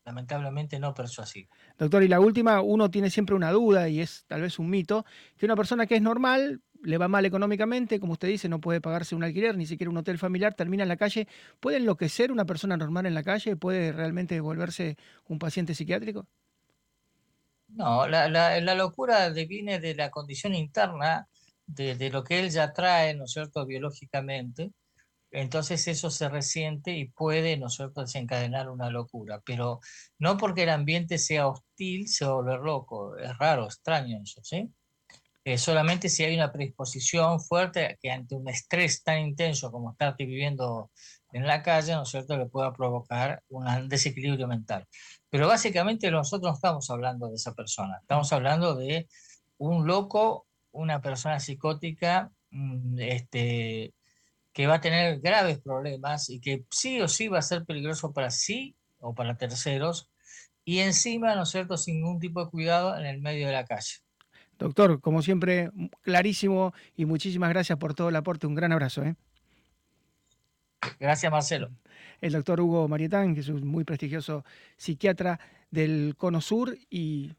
lamentablemente, 0.07 0.79
no 0.79 0.93
persuasiva. 0.93 1.49
Doctor, 1.77 2.01
y 2.01 2.07
la 2.07 2.21
última, 2.21 2.61
uno 2.61 2.89
tiene 2.89 3.09
siempre 3.09 3.35
una 3.35 3.51
duda 3.51 3.89
y 3.89 3.99
es 3.99 4.23
tal 4.27 4.41
vez 4.41 4.57
un 4.57 4.69
mito, 4.69 5.05
que 5.35 5.45
una 5.45 5.57
persona 5.57 5.85
que 5.85 5.97
es 5.97 6.01
normal 6.01 6.61
le 6.81 6.97
va 6.97 7.09
mal 7.09 7.25
económicamente, 7.25 7.99
como 7.99 8.13
usted 8.13 8.29
dice, 8.29 8.47
no 8.47 8.61
puede 8.61 8.79
pagarse 8.79 9.15
un 9.15 9.23
alquiler, 9.25 9.57
ni 9.57 9.65
siquiera 9.65 9.91
un 9.91 9.97
hotel 9.97 10.17
familiar, 10.17 10.53
termina 10.53 10.83
en 10.83 10.89
la 10.89 10.95
calle. 10.95 11.27
¿Puede 11.59 11.77
enloquecer 11.77 12.31
una 12.31 12.45
persona 12.45 12.77
normal 12.77 13.05
en 13.05 13.15
la 13.15 13.23
calle? 13.23 13.57
¿Puede 13.57 13.91
realmente 13.91 14.39
volverse 14.39 14.95
un 15.27 15.39
paciente 15.39 15.75
psiquiátrico? 15.75 16.25
No, 17.67 18.07
la, 18.07 18.29
la, 18.29 18.75
locura 18.75 19.29
viene 19.29 19.81
de 19.81 19.93
la 19.93 20.09
condición 20.09 20.55
interna, 20.55 21.27
de, 21.65 21.95
de, 21.95 22.09
lo 22.09 22.23
que 22.23 22.39
él 22.39 22.49
ya 22.49 22.71
trae, 22.71 23.13
¿no 23.13 23.25
es 23.25 23.31
cierto?, 23.31 23.65
biológicamente. 23.65 24.71
Entonces 25.31 25.87
eso 25.87 26.09
se 26.09 26.29
resiente 26.29 26.91
y 26.97 27.05
puede, 27.09 27.57
¿no 27.57 27.67
desencadenar 27.95 28.69
una 28.69 28.89
locura. 28.89 29.41
Pero 29.45 29.79
no 30.19 30.37
porque 30.37 30.63
el 30.63 30.69
ambiente 30.69 31.17
sea 31.17 31.47
hostil 31.47 32.07
se 32.07 32.25
va 32.25 32.31
a 32.31 32.35
volver 32.35 32.59
loco. 32.61 33.17
Es 33.17 33.37
raro, 33.37 33.65
extraño 33.65 34.19
eso, 34.23 34.41
¿sí? 34.43 34.71
Eh, 35.47 35.57
solamente 35.57 36.09
si 36.09 36.25
hay 36.25 36.35
una 36.35 36.51
predisposición 36.51 37.39
fuerte 37.39 37.97
que 38.01 38.11
ante 38.11 38.35
un 38.35 38.49
estrés 38.49 39.01
tan 39.01 39.19
intenso 39.19 39.71
como 39.71 39.91
estar 39.91 40.13
viviendo 40.17 40.91
en 41.31 41.47
la 41.47 41.63
calle, 41.63 41.93
¿no 41.93 42.03
es 42.03 42.09
cierto?, 42.09 42.37
le 42.37 42.47
pueda 42.47 42.73
provocar 42.73 43.41
un 43.47 43.87
desequilibrio 43.87 44.45
mental. 44.47 44.85
Pero 45.29 45.47
básicamente 45.47 46.11
nosotros 46.11 46.51
no 46.51 46.55
estamos 46.55 46.89
hablando 46.89 47.29
de 47.29 47.35
esa 47.35 47.53
persona, 47.53 47.97
estamos 48.01 48.31
hablando 48.33 48.75
de 48.75 49.07
un 49.57 49.87
loco, 49.87 50.47
una 50.71 51.01
persona 51.01 51.39
psicótica, 51.39 52.29
mm, 52.51 52.99
este, 52.99 53.93
que 54.57 54.65
va 54.65 54.77
a 54.77 54.81
tener 54.81 55.19
graves 55.19 55.59
problemas 55.59 56.31
y 56.31 56.41
que 56.41 56.65
sí 56.71 56.99
o 56.99 57.07
sí 57.07 57.27
va 57.27 57.37
a 57.37 57.43
ser 57.43 57.63
peligroso 57.63 58.11
para 58.11 58.31
sí 58.31 58.75
o 58.97 59.13
para 59.13 59.37
terceros, 59.37 60.09
y 60.65 60.79
encima, 60.79 61.35
¿no 61.35 61.43
es 61.43 61.49
cierto?, 61.49 61.77
sin 61.77 61.97
ningún 61.97 62.19
tipo 62.19 62.43
de 62.43 62.49
cuidado 62.49 62.97
en 62.97 63.05
el 63.05 63.21
medio 63.21 63.45
de 63.45 63.53
la 63.53 63.65
calle. 63.65 63.97
Doctor, 64.57 64.99
como 64.99 65.21
siempre, 65.21 65.69
clarísimo 66.01 66.73
y 66.95 67.05
muchísimas 67.05 67.49
gracias 67.49 67.77
por 67.77 67.93
todo 67.93 68.09
el 68.09 68.15
aporte. 68.15 68.47
Un 68.47 68.55
gran 68.55 68.71
abrazo. 68.71 69.03
¿eh? 69.03 69.15
Gracias, 70.99 71.31
Marcelo. 71.31 71.69
El 72.19 72.33
doctor 72.33 72.59
Hugo 72.59 72.87
Marietán, 72.87 73.35
que 73.35 73.41
es 73.41 73.49
un 73.49 73.67
muy 73.67 73.83
prestigioso 73.83 74.43
psiquiatra 74.75 75.39
del 75.69 76.15
Cono 76.17 76.41
Sur 76.41 76.75
y 76.89 77.31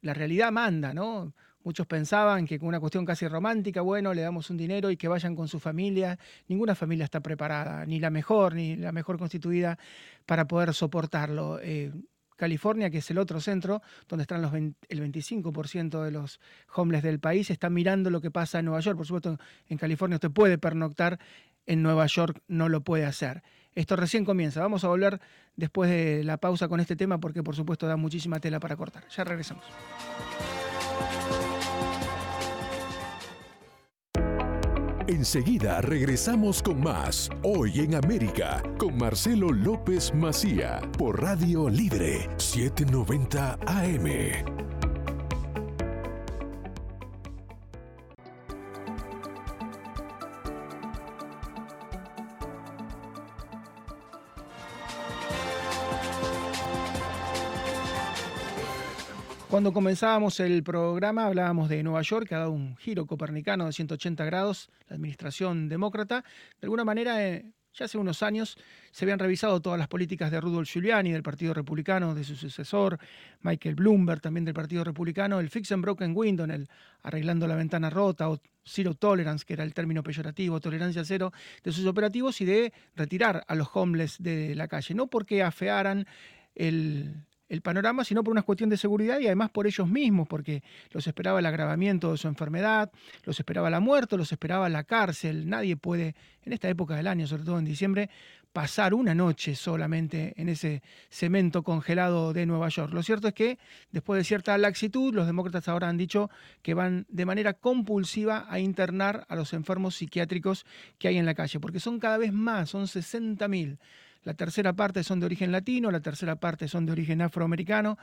la 0.00 0.12
realidad 0.12 0.50
manda, 0.50 0.92
¿no? 0.92 1.34
Muchos 1.64 1.86
pensaban 1.86 2.46
que 2.46 2.58
con 2.58 2.68
una 2.68 2.78
cuestión 2.78 3.04
casi 3.04 3.26
romántica, 3.26 3.80
bueno, 3.80 4.12
le 4.14 4.22
damos 4.22 4.50
un 4.50 4.56
dinero 4.56 4.90
y 4.90 4.96
que 4.96 5.08
vayan 5.08 5.34
con 5.34 5.48
su 5.48 5.58
familia. 5.58 6.18
Ninguna 6.46 6.74
familia 6.74 7.04
está 7.04 7.20
preparada, 7.20 7.86
ni 7.86 7.98
la 7.98 8.10
mejor, 8.10 8.54
ni 8.54 8.76
la 8.76 8.92
mejor 8.92 9.18
constituida 9.18 9.78
para 10.26 10.46
poder 10.46 10.74
soportarlo. 10.74 11.58
Eh, 11.62 11.90
California, 12.36 12.90
que 12.90 12.98
es 12.98 13.10
el 13.10 13.18
otro 13.18 13.40
centro, 13.40 13.80
donde 14.08 14.22
están 14.22 14.42
los 14.42 14.52
el 14.52 14.74
25% 14.88 16.02
de 16.02 16.10
los 16.10 16.40
homeless 16.74 17.02
del 17.02 17.20
país, 17.20 17.50
están 17.50 17.72
mirando 17.72 18.10
lo 18.10 18.20
que 18.20 18.30
pasa 18.30 18.58
en 18.58 18.66
Nueva 18.66 18.80
York. 18.80 18.96
Por 18.96 19.06
supuesto, 19.06 19.38
en 19.68 19.78
California 19.78 20.16
usted 20.16 20.30
puede 20.30 20.58
pernoctar, 20.58 21.18
en 21.66 21.82
Nueva 21.82 22.06
York 22.06 22.42
no 22.46 22.68
lo 22.68 22.82
puede 22.82 23.06
hacer. 23.06 23.42
Esto 23.74 23.96
recién 23.96 24.24
comienza. 24.24 24.60
Vamos 24.60 24.84
a 24.84 24.88
volver 24.88 25.20
después 25.56 25.90
de 25.90 26.22
la 26.24 26.36
pausa 26.36 26.68
con 26.68 26.80
este 26.80 26.96
tema 26.96 27.18
porque 27.18 27.42
por 27.42 27.56
supuesto 27.56 27.86
da 27.86 27.96
muchísima 27.96 28.38
tela 28.38 28.60
para 28.60 28.76
cortar. 28.76 29.04
Ya 29.08 29.24
regresamos. 29.24 29.64
Enseguida 35.06 35.82
regresamos 35.82 36.62
con 36.62 36.80
más 36.80 37.28
Hoy 37.42 37.80
en 37.80 37.94
América 37.94 38.62
con 38.78 38.96
Marcelo 38.96 39.52
López 39.52 40.14
Macía 40.14 40.80
por 40.96 41.20
Radio 41.20 41.68
Libre 41.68 42.26
790 42.38 43.58
AM. 43.66 44.73
Cuando 59.54 59.72
comenzábamos 59.72 60.40
el 60.40 60.64
programa 60.64 61.26
hablábamos 61.26 61.68
de 61.68 61.80
Nueva 61.84 62.02
York, 62.02 62.26
que 62.26 62.34
ha 62.34 62.38
dado 62.38 62.50
un 62.50 62.76
giro 62.76 63.06
copernicano 63.06 63.66
de 63.66 63.72
180 63.72 64.24
grados, 64.24 64.68
la 64.88 64.96
administración 64.96 65.68
demócrata. 65.68 66.24
De 66.60 66.66
alguna 66.66 66.84
manera, 66.84 67.24
eh, 67.24 67.52
ya 67.72 67.84
hace 67.84 67.96
unos 67.96 68.24
años 68.24 68.58
se 68.90 69.04
habían 69.04 69.20
revisado 69.20 69.62
todas 69.62 69.78
las 69.78 69.86
políticas 69.86 70.32
de 70.32 70.40
Rudolf 70.40 70.68
Giuliani, 70.68 71.12
del 71.12 71.22
Partido 71.22 71.54
Republicano, 71.54 72.16
de 72.16 72.24
su 72.24 72.34
sucesor, 72.34 72.98
Michael 73.42 73.76
Bloomberg, 73.76 74.20
también 74.20 74.44
del 74.44 74.54
Partido 74.54 74.82
Republicano, 74.82 75.38
el 75.38 75.50
Fix 75.50 75.70
and 75.70 75.82
Broken 75.82 76.14
Window, 76.16 76.50
el 76.50 76.68
arreglando 77.04 77.46
la 77.46 77.54
ventana 77.54 77.90
rota, 77.90 78.30
o 78.30 78.40
Zero 78.66 78.94
Tolerance, 78.94 79.44
que 79.46 79.52
era 79.52 79.62
el 79.62 79.72
término 79.72 80.02
peyorativo, 80.02 80.58
tolerancia 80.58 81.04
cero, 81.04 81.32
de 81.62 81.70
sus 81.70 81.86
operativos 81.86 82.40
y 82.40 82.44
de 82.44 82.72
retirar 82.96 83.44
a 83.46 83.54
los 83.54 83.68
homeless 83.72 84.20
de 84.20 84.56
la 84.56 84.66
calle. 84.66 84.96
No 84.96 85.06
porque 85.06 85.44
afearan 85.44 86.08
el, 86.56 87.24
el 87.54 87.62
panorama, 87.62 88.04
sino 88.04 88.22
por 88.22 88.32
una 88.32 88.42
cuestión 88.42 88.68
de 88.68 88.76
seguridad 88.76 89.18
y 89.18 89.26
además 89.26 89.50
por 89.50 89.66
ellos 89.66 89.88
mismos, 89.88 90.28
porque 90.28 90.62
los 90.90 91.06
esperaba 91.06 91.38
el 91.38 91.46
agravamiento 91.46 92.12
de 92.12 92.18
su 92.18 92.28
enfermedad, 92.28 92.90
los 93.24 93.38
esperaba 93.38 93.70
la 93.70 93.80
muerte, 93.80 94.16
los 94.16 94.30
esperaba 94.30 94.68
la 94.68 94.84
cárcel. 94.84 95.48
Nadie 95.48 95.76
puede, 95.76 96.14
en 96.44 96.52
esta 96.52 96.68
época 96.68 96.96
del 96.96 97.06
año, 97.06 97.26
sobre 97.26 97.44
todo 97.44 97.58
en 97.58 97.64
diciembre, 97.64 98.10
pasar 98.54 98.94
una 98.94 99.16
noche 99.16 99.56
solamente 99.56 100.32
en 100.36 100.48
ese 100.48 100.80
cemento 101.10 101.64
congelado 101.64 102.32
de 102.32 102.46
Nueva 102.46 102.68
York. 102.68 102.92
Lo 102.92 103.02
cierto 103.02 103.26
es 103.26 103.34
que, 103.34 103.58
después 103.90 104.16
de 104.16 104.22
cierta 104.22 104.56
laxitud, 104.58 105.12
los 105.12 105.26
demócratas 105.26 105.66
ahora 105.66 105.88
han 105.88 105.96
dicho 105.96 106.30
que 106.62 106.72
van 106.72 107.04
de 107.08 107.26
manera 107.26 107.54
compulsiva 107.54 108.46
a 108.48 108.60
internar 108.60 109.26
a 109.28 109.34
los 109.34 109.54
enfermos 109.54 109.96
psiquiátricos 109.96 110.66
que 110.98 111.08
hay 111.08 111.18
en 111.18 111.26
la 111.26 111.34
calle, 111.34 111.58
porque 111.58 111.80
son 111.80 111.98
cada 111.98 112.16
vez 112.16 112.32
más, 112.32 112.70
son 112.70 112.84
60.000 112.84 113.78
la 114.24 114.34
tercera 114.34 114.72
parte 114.72 115.04
son 115.04 115.20
de 115.20 115.26
origen 115.26 115.52
latino, 115.52 115.90
la 115.90 116.00
tercera 116.00 116.36
parte 116.36 116.66
son 116.66 116.86
de 116.86 116.92
origen 116.92 117.22
afroamericano, 117.22 117.98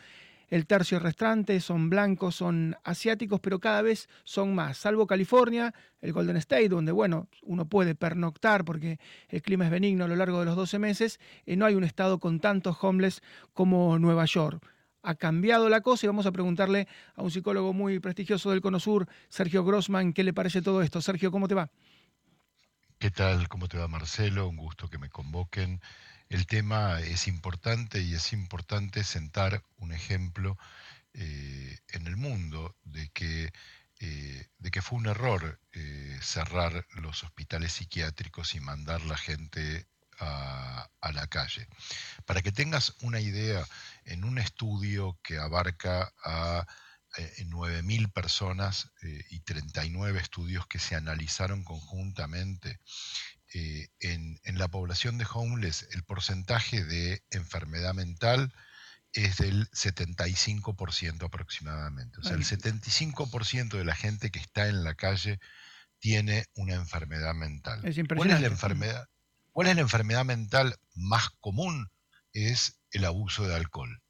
el 0.51 0.68
tercio 0.68 1.00
restante 1.00 1.60
son 1.62 1.90
blancos, 1.90 2.36
son 2.36 2.75
asiáticos, 2.84 3.40
pero 3.40 3.60
cada 3.60 3.82
vez 3.82 4.10
son 4.24 4.54
más, 4.54 4.78
salvo 4.78 5.08
California, 5.08 5.74
el 6.01 6.12
Golden 6.12 6.38
State, 6.38 6.70
donde, 6.70 6.92
bueno, 6.92 7.28
uno 7.44 7.66
puede 7.66 7.96
pernoctar 7.96 8.66
porque 8.66 9.00
el 9.30 9.42
clima 9.42 9.66
es 9.66 9.72
benigno 9.72 10.06
a 10.06 10.08
lo 10.10 10.16
largo 10.16 10.40
de 10.40 10.46
los 10.46 10.56
12 10.56 10.78
meses, 10.78 11.20
y 11.46 11.56
no 11.56 11.66
hay 11.66 11.75
un 11.75 11.86
estado 11.86 12.20
con 12.20 12.40
tantos 12.40 12.78
homeless 12.82 13.22
como 13.54 13.98
Nueva 13.98 14.25
York. 14.25 14.62
Ha 15.04 15.16
cambiado 15.16 15.70
la 15.70 15.82
cosa 15.82 16.06
y 16.06 16.08
vamos 16.08 16.25
a 16.25 16.32
preguntarle 16.32 16.88
a 17.16 17.24
un 17.24 17.32
psicólogo 17.32 17.74
muy 17.74 18.00
prestigioso 18.00 18.51
del 18.51 18.62
Cono 18.62 18.80
Sur, 18.80 19.08
Sergio 19.30 19.63
Grossman, 19.63 20.13
qué 20.13 20.24
le 20.24 20.34
parece 20.34 20.62
todo 20.62 20.82
esto. 20.82 21.01
Sergio, 21.01 21.32
¿cómo 21.32 21.48
te 21.48 21.56
va? 21.56 21.72
¿Qué 23.00 23.10
tal? 23.10 23.48
¿Cómo 23.48 23.68
te 23.68 23.80
va 23.80 23.88
Marcelo? 23.88 24.48
Un 24.48 24.58
gusto 24.58 24.88
que 24.88 25.00
me 25.00 25.10
convoquen. 25.10 25.82
El 26.32 26.48
tema 26.48 27.02
es 27.02 27.28
importante 27.28 28.00
y 28.00 28.14
es 28.14 28.32
importante 28.32 29.04
sentar 29.04 29.66
un 29.80 29.92
ejemplo 29.92 30.58
eh, 31.14 31.78
en 31.90 32.08
el 32.08 32.16
mundo 32.16 32.74
de 32.86 33.10
que, 33.10 33.52
eh, 34.00 34.48
de 34.58 34.72
que 34.72 34.82
fue 34.82 34.98
un 35.00 35.08
error 35.08 35.60
eh, 35.74 36.18
cerrar 36.22 36.88
los 36.94 37.26
hospitales 37.26 37.74
psiquiátricos 37.74 38.56
y 38.56 38.62
mandar 38.62 39.02
la 39.02 39.18
gente 39.18 39.88
a, 40.20 40.90
a, 41.02 41.12
la 41.12 41.28
calle. 41.28 41.68
Para 42.26 42.42
que 42.42 42.54
tengas 42.54 42.96
una 43.02 43.20
idea, 43.20 43.68
en 44.06 44.24
un 44.24 44.38
estudio 44.38 45.20
que 45.24 45.38
abarca 45.38 46.14
a 46.24 46.66
9.000 47.18 48.10
personas 48.14 48.90
y 49.02 49.42
39 49.42 50.22
estudios 50.22 50.66
que 50.66 50.80
se 50.80 50.96
analizaron 50.96 51.66
conjuntamente, 51.66 52.80
eh, 53.53 53.89
en, 54.00 54.39
la 54.58 54.70
población 54.70 55.17
de 55.17 55.27
homeless 55.31 55.88
el 55.91 56.03
porcentaje 56.03 56.84
de 56.86 57.24
enfermedad 57.31 57.93
mental 57.93 58.53
es 59.13 59.38
del 59.38 59.70
75% 59.72 61.25
aproximadamente. 61.25 62.20
O 62.20 62.24
sea, 62.24 62.36
el 62.36 62.46
75% 62.46 63.77
de 63.77 63.84
la 63.84 63.96
gente 63.96 64.31
que 64.31 64.39
está 64.39 64.67
en 64.67 64.84
la 64.84 64.96
calle 64.96 65.39
tiene 66.00 66.46
una 66.55 66.75
enfermedad 66.75 67.34
mental. 67.34 67.81
¿Cuál 68.15 68.31
es 68.31 68.41
la 68.41 68.48
enfermedad? 68.48 69.10
¿Cuál 69.51 69.67
es 69.67 69.75
la 69.75 69.81
enfermedad 69.81 70.24
mental 70.24 70.77
más 70.96 71.29
común? 71.41 71.91
Es 72.31 72.79
el 72.91 73.03
abuso 73.03 73.48
de 73.48 73.55
alcohol. 73.55 74.01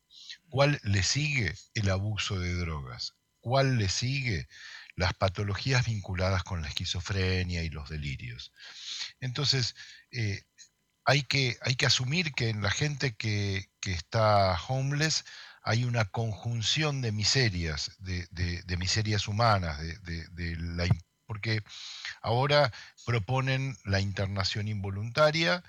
¿Cuál 0.49 0.79
le 0.83 1.01
sigue? 1.01 1.55
El 1.73 1.89
abuso 1.89 2.39
de 2.39 2.53
drogas. 2.53 3.15
¿Cuál 3.39 3.77
le 3.77 3.89
sigue? 3.89 4.47
Las 5.01 5.15
patologías 5.15 5.87
vinculadas 5.87 6.43
con 6.43 6.61
la 6.61 6.67
esquizofrenia 6.67 7.63
y 7.63 7.69
los 7.71 7.89
delirios. 7.89 8.51
Entonces, 9.19 9.75
eh, 10.11 10.43
hay, 11.05 11.23
que, 11.23 11.57
hay 11.61 11.73
que 11.73 11.87
asumir 11.87 12.33
que 12.33 12.49
en 12.49 12.61
la 12.61 12.69
gente 12.69 13.15
que, 13.15 13.67
está 13.81 14.55
homeless 14.67 15.25
hay 15.63 15.85
una 15.85 16.05
conjunción 16.05 17.01
de 17.01 17.11
miserias, 17.11 17.97
de, 17.97 18.77
miserias 18.77 19.27
humanas, 19.27 19.79
de, 19.79 20.55
la, 20.59 20.87
porque 21.25 21.63
ahora 22.21 22.71
proponen 23.03 23.75
la 23.83 24.01
internación 24.01 24.67
involuntaria, 24.67 25.63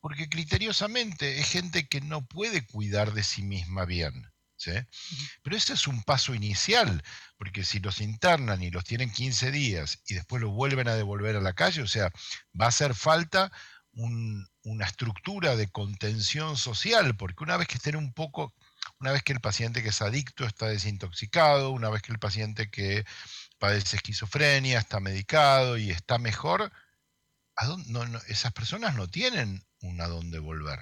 porque 0.00 0.30
criteriosamente 0.30 1.38
es 1.38 1.50
gente 1.50 1.86
que 1.86 2.00
no 2.00 2.24
puede 2.24 2.64
cuidar 2.64 3.12
de 3.12 3.24
sí 3.24 3.42
misma 3.42 3.84
bien. 3.84 4.33
Pero 5.42 5.56
ese 5.56 5.74
es 5.74 5.86
un 5.86 6.02
paso 6.02 6.34
inicial, 6.34 7.02
porque 7.36 7.64
si 7.64 7.80
los 7.80 8.00
internan 8.00 8.62
y 8.62 8.70
los 8.70 8.84
tienen 8.84 9.10
15 9.10 9.50
días 9.50 10.02
y 10.06 10.14
después 10.14 10.40
los 10.40 10.52
vuelven 10.52 10.88
a 10.88 10.94
devolver 10.94 11.36
a 11.36 11.40
la 11.40 11.52
calle, 11.52 11.82
o 11.82 11.86
sea, 11.86 12.10
va 12.58 12.66
a 12.66 12.68
hacer 12.68 12.94
falta 12.94 13.52
una 13.92 14.86
estructura 14.86 15.54
de 15.54 15.68
contención 15.68 16.56
social, 16.56 17.16
porque 17.16 17.44
una 17.44 17.56
vez 17.56 17.68
que 17.68 17.76
estén 17.76 17.96
un 17.96 18.12
poco, 18.12 18.54
una 18.98 19.12
vez 19.12 19.22
que 19.22 19.32
el 19.32 19.40
paciente 19.40 19.82
que 19.82 19.90
es 19.90 20.02
adicto 20.02 20.44
está 20.46 20.66
desintoxicado, 20.66 21.70
una 21.70 21.90
vez 21.90 22.02
que 22.02 22.12
el 22.12 22.18
paciente 22.18 22.70
que 22.70 23.04
padece 23.58 23.96
esquizofrenia 23.96 24.78
está 24.78 24.98
medicado 24.98 25.78
y 25.78 25.90
está 25.90 26.18
mejor, 26.18 26.72
esas 28.26 28.52
personas 28.52 28.96
no 28.96 29.06
tienen 29.08 29.64
un 29.80 30.00
a 30.00 30.08
dónde 30.08 30.38
volver. 30.38 30.80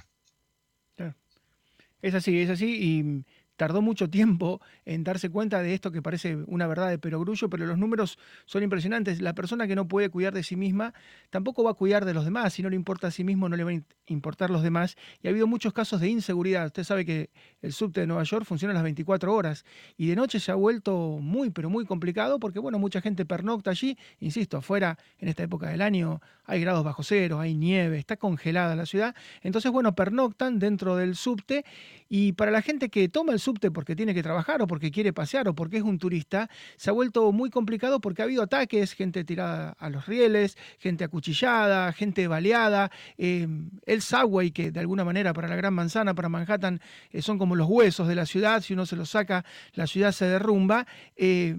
Es 2.00 2.14
así, 2.14 2.40
es 2.40 2.50
así, 2.50 2.78
y 2.80 3.24
tardó 3.62 3.80
mucho 3.80 4.10
tiempo 4.10 4.60
en 4.84 5.04
darse 5.04 5.30
cuenta 5.30 5.62
de 5.62 5.72
esto 5.72 5.92
que 5.92 6.02
parece 6.02 6.34
una 6.48 6.66
verdad 6.66 6.90
de 6.90 6.98
perogrullo, 6.98 7.48
pero 7.48 7.64
los 7.64 7.78
números 7.78 8.18
son 8.44 8.64
impresionantes. 8.64 9.22
La 9.22 9.36
persona 9.36 9.68
que 9.68 9.76
no 9.76 9.86
puede 9.86 10.08
cuidar 10.08 10.34
de 10.34 10.42
sí 10.42 10.56
misma 10.56 10.94
tampoco 11.30 11.62
va 11.62 11.70
a 11.70 11.74
cuidar 11.74 12.04
de 12.04 12.12
los 12.12 12.24
demás. 12.24 12.54
Si 12.54 12.62
no 12.64 12.70
le 12.70 12.74
importa 12.74 13.06
a 13.06 13.10
sí 13.12 13.22
mismo, 13.22 13.48
no 13.48 13.54
le 13.54 13.62
van 13.62 13.86
a 14.08 14.12
importar 14.12 14.50
los 14.50 14.64
demás. 14.64 14.96
Y 15.22 15.28
ha 15.28 15.30
habido 15.30 15.46
muchos 15.46 15.72
casos 15.72 16.00
de 16.00 16.08
inseguridad. 16.08 16.66
Usted 16.66 16.82
sabe 16.82 17.04
que 17.04 17.30
el 17.60 17.72
subte 17.72 18.00
de 18.00 18.08
Nueva 18.08 18.24
York 18.24 18.44
funciona 18.44 18.72
a 18.72 18.74
las 18.74 18.82
24 18.82 19.32
horas 19.32 19.64
y 19.96 20.08
de 20.08 20.16
noche 20.16 20.40
se 20.40 20.50
ha 20.50 20.56
vuelto 20.56 21.18
muy, 21.20 21.50
pero 21.50 21.70
muy 21.70 21.86
complicado 21.86 22.40
porque, 22.40 22.58
bueno, 22.58 22.80
mucha 22.80 23.00
gente 23.00 23.24
pernocta 23.24 23.70
allí. 23.70 23.96
Insisto, 24.18 24.56
afuera 24.56 24.98
en 25.20 25.28
esta 25.28 25.44
época 25.44 25.68
del 25.68 25.82
año 25.82 26.20
hay 26.44 26.60
grados 26.60 26.82
bajo 26.82 27.04
cero, 27.04 27.38
hay 27.38 27.54
nieve, 27.54 27.98
está 27.98 28.16
congelada 28.16 28.74
la 28.74 28.86
ciudad. 28.86 29.14
Entonces, 29.42 29.70
bueno, 29.70 29.94
pernoctan 29.94 30.58
dentro 30.58 30.96
del 30.96 31.14
subte 31.14 31.64
y 32.08 32.32
para 32.32 32.50
la 32.50 32.60
gente 32.60 32.88
que 32.88 33.08
toma 33.08 33.32
el 33.32 33.38
subte 33.38 33.51
porque 33.54 33.96
tiene 33.96 34.14
que 34.14 34.22
trabajar 34.22 34.62
o 34.62 34.66
porque 34.66 34.90
quiere 34.90 35.12
pasear 35.12 35.48
o 35.48 35.54
porque 35.54 35.78
es 35.78 35.82
un 35.82 35.98
turista, 35.98 36.48
se 36.76 36.90
ha 36.90 36.92
vuelto 36.92 37.32
muy 37.32 37.50
complicado 37.50 38.00
porque 38.00 38.22
ha 38.22 38.24
habido 38.24 38.42
ataques, 38.42 38.92
gente 38.92 39.24
tirada 39.24 39.76
a 39.78 39.90
los 39.90 40.06
rieles, 40.06 40.56
gente 40.78 41.04
acuchillada, 41.04 41.92
gente 41.92 42.26
baleada. 42.28 42.90
Eh, 43.18 43.46
el 43.86 44.02
subway, 44.02 44.50
que 44.50 44.70
de 44.70 44.80
alguna 44.80 45.04
manera 45.04 45.32
para 45.32 45.48
la 45.48 45.56
Gran 45.56 45.74
Manzana, 45.74 46.14
para 46.14 46.28
Manhattan, 46.28 46.80
eh, 47.10 47.22
son 47.22 47.38
como 47.38 47.56
los 47.56 47.68
huesos 47.68 48.08
de 48.08 48.14
la 48.14 48.26
ciudad, 48.26 48.62
si 48.62 48.72
uno 48.72 48.86
se 48.86 48.96
los 48.96 49.10
saca, 49.10 49.44
la 49.74 49.86
ciudad 49.86 50.12
se 50.12 50.26
derrumba. 50.26 50.86
Eh, 51.16 51.56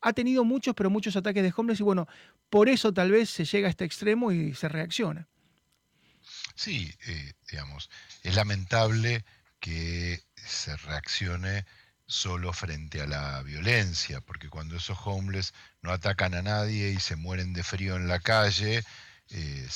ha 0.00 0.12
tenido 0.12 0.44
muchos, 0.44 0.74
pero 0.74 0.90
muchos 0.90 1.16
ataques 1.16 1.42
de 1.42 1.52
hombres 1.56 1.78
y 1.80 1.82
bueno, 1.84 2.08
por 2.50 2.68
eso 2.68 2.92
tal 2.92 3.10
vez 3.12 3.30
se 3.30 3.44
llega 3.44 3.68
a 3.68 3.70
este 3.70 3.84
extremo 3.84 4.32
y 4.32 4.54
se 4.54 4.68
reacciona. 4.68 5.28
Sí, 6.54 6.92
digamos, 7.50 7.88
es 8.22 8.34
lamentable 8.34 9.24
que 9.62 10.20
se 10.46 10.76
reaccione 10.76 11.64
solo 12.06 12.52
frente 12.52 13.00
a 13.00 13.06
la 13.06 13.42
violencia, 13.42 14.20
porque 14.20 14.48
cuando 14.48 14.76
esos 14.76 14.98
homeless 15.04 15.54
no 15.80 15.92
atacan 15.92 16.34
a 16.34 16.42
nadie 16.42 16.90
y 16.90 17.00
se 17.00 17.16
mueren 17.16 17.52
de 17.52 17.62
frío 17.62 17.96
en 17.96 18.08
la 18.08 18.20
calle, 18.20 18.84
eh, 19.30 19.68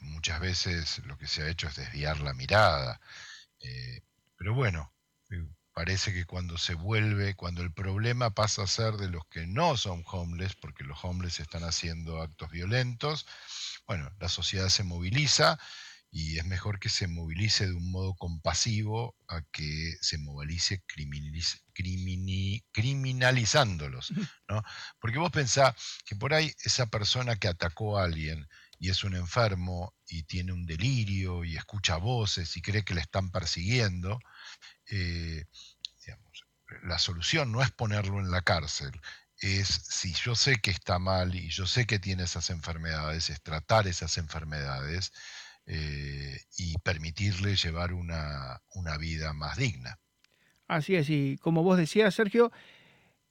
muchas 0.00 0.40
veces 0.40 1.00
lo 1.04 1.16
que 1.16 1.28
se 1.28 1.42
ha 1.42 1.48
hecho 1.48 1.68
es 1.68 1.76
desviar 1.76 2.20
la 2.20 2.34
mirada. 2.34 3.00
Eh, 3.60 4.00
pero 4.36 4.54
bueno, 4.54 4.92
eh, 5.30 5.46
parece 5.72 6.12
que 6.12 6.24
cuando 6.24 6.58
se 6.58 6.74
vuelve, 6.74 7.34
cuando 7.34 7.62
el 7.62 7.72
problema 7.72 8.30
pasa 8.30 8.62
a 8.62 8.66
ser 8.66 8.94
de 8.94 9.08
los 9.08 9.24
que 9.26 9.46
no 9.46 9.76
son 9.76 10.02
homeless, 10.06 10.56
porque 10.56 10.84
los 10.84 11.04
homeless 11.04 11.40
están 11.40 11.62
haciendo 11.64 12.20
actos 12.20 12.50
violentos, 12.50 13.26
bueno, 13.86 14.10
la 14.18 14.28
sociedad 14.28 14.68
se 14.68 14.82
moviliza 14.82 15.58
y 16.18 16.38
es 16.38 16.46
mejor 16.46 16.78
que 16.80 16.88
se 16.88 17.08
movilice 17.08 17.66
de 17.66 17.74
un 17.74 17.90
modo 17.90 18.14
compasivo 18.14 19.14
a 19.28 19.42
que 19.52 19.98
se 20.00 20.16
movilice 20.16 20.82
criminalizándolos. 22.72 24.14
¿no? 24.48 24.62
Porque 24.98 25.18
vos 25.18 25.30
pensás 25.30 25.74
que 26.06 26.16
por 26.16 26.32
ahí 26.32 26.50
esa 26.64 26.86
persona 26.86 27.36
que 27.36 27.48
atacó 27.48 27.98
a 27.98 28.04
alguien 28.04 28.48
y 28.78 28.88
es 28.88 29.04
un 29.04 29.14
enfermo 29.14 29.94
y 30.08 30.22
tiene 30.22 30.54
un 30.54 30.64
delirio 30.64 31.44
y 31.44 31.54
escucha 31.54 31.98
voces 31.98 32.56
y 32.56 32.62
cree 32.62 32.82
que 32.82 32.94
le 32.94 33.02
están 33.02 33.30
persiguiendo, 33.30 34.18
eh, 34.90 35.44
la 36.84 36.98
solución 36.98 37.52
no 37.52 37.60
es 37.62 37.70
ponerlo 37.72 38.20
en 38.20 38.30
la 38.30 38.40
cárcel, 38.40 38.90
es 39.38 39.68
si 39.68 40.14
yo 40.14 40.34
sé 40.34 40.56
que 40.62 40.70
está 40.70 40.98
mal 40.98 41.34
y 41.34 41.50
yo 41.50 41.66
sé 41.66 41.86
que 41.86 41.98
tiene 41.98 42.22
esas 42.22 42.48
enfermedades, 42.48 43.28
es 43.28 43.42
tratar 43.42 43.86
esas 43.86 44.16
enfermedades 44.16 45.12
eh, 45.66 46.38
y 46.56 46.78
permitirle 46.78 47.56
llevar 47.56 47.92
una, 47.92 48.60
vida 48.98 49.32
más 49.32 49.56
digna. 49.56 49.98
Así 50.68 50.94
es, 50.94 51.10
y 51.10 51.36
como 51.38 51.62
vos 51.62 51.76
decías, 51.76 52.14
Sergio, 52.14 52.52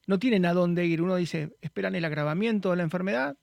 no 0.06 0.18
tienen 0.18 0.46
a 0.46 0.52
dónde 0.52 0.86
ir. 0.86 1.02
Uno 1.02 1.16
dice, 1.16 1.56
esperan 1.60 1.94
el 1.94 2.04
agravamiento 2.04 2.70
de 2.70 2.76
la 2.76 2.82
enfermedad, 2.82 3.36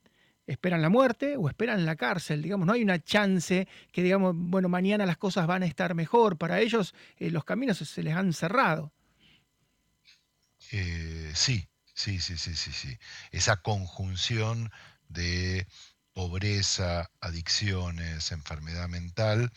esperan 0.46 0.82
la 0.82 0.90
muerte 0.90 1.38
o 1.38 1.50
esperan 1.50 1.86
la 1.86 1.96
cárcel. 1.96 2.42
Digamos, 2.42 2.68
no 2.68 2.74
hay 2.74 2.84
una 2.84 3.04
chance 3.04 3.68
que, 3.92 4.04
digamos, 4.04 4.36
bueno, 4.36 4.70
mañana 4.70 5.06
las 5.06 5.18
cosas 5.18 5.48
van 5.48 5.64
a 5.64 5.68
estar 5.68 5.96
mejor. 5.96 6.38
Para 6.38 6.60
ellos 6.60 6.94
eh, 7.18 7.30
los 7.30 7.44
caminos 7.44 7.78
se 7.78 8.04
les 8.04 8.16
han 8.16 8.34
cerrado. 8.34 8.94
Eh, 10.72 11.32
sí, 11.36 11.68
sí, 11.94 12.20
sí, 12.20 12.38
sí, 12.38 12.56
sí, 12.56 12.72
sí. 12.72 12.98
Esa 13.32 13.62
conjunción 13.62 14.72
de 15.10 15.68
pobreza, 16.14 17.10
adicciones, 17.20 18.32
enfermedad 18.32 18.88
mental, 18.90 19.52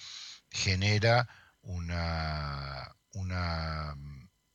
genera 0.50 1.28
una, 1.62 2.96
una 3.12 3.96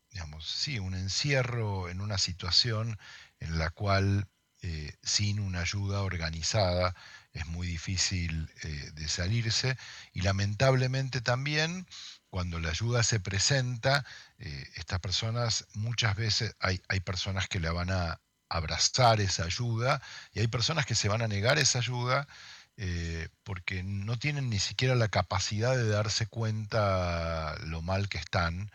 digamos, 0.09 0.49
sí, 0.49 0.79
un 0.79 0.95
encierro 0.95 1.89
en 1.89 2.01
una 2.01 2.17
situación 2.17 2.97
en 3.39 3.57
la 3.57 3.69
cual 3.69 4.27
eh, 4.61 4.93
sin 5.01 5.39
una 5.39 5.61
ayuda 5.61 6.01
organizada 6.01 6.95
es 7.33 7.47
muy 7.47 7.65
difícil 7.67 8.51
eh, 8.63 8.91
de 8.93 9.07
salirse. 9.07 9.77
Y 10.13 10.21
lamentablemente 10.21 11.21
también 11.21 11.87
cuando 12.29 12.59
la 12.59 12.69
ayuda 12.69 13.03
se 13.03 13.19
presenta, 13.19 14.05
eh, 14.37 14.69
estas 14.75 14.99
personas 14.99 15.67
muchas 15.73 16.15
veces 16.15 16.55
hay, 16.59 16.81
hay 16.87 16.99
personas 17.01 17.47
que 17.47 17.59
la 17.59 17.71
van 17.73 17.91
a, 17.91 18.21
abrazar 18.51 19.21
esa 19.21 19.45
ayuda 19.45 20.01
y 20.33 20.41
hay 20.41 20.47
personas 20.47 20.85
que 20.85 20.95
se 20.95 21.07
van 21.07 21.21
a 21.21 21.27
negar 21.27 21.57
esa 21.57 21.79
ayuda 21.79 22.27
eh, 22.75 23.29
porque 23.43 23.81
no 23.83 24.17
tienen 24.19 24.49
ni 24.49 24.59
siquiera 24.59 24.93
la 24.95 25.07
capacidad 25.07 25.75
de 25.75 25.87
darse 25.87 26.27
cuenta 26.27 27.55
lo 27.65 27.81
mal 27.81 28.09
que 28.09 28.17
están 28.17 28.69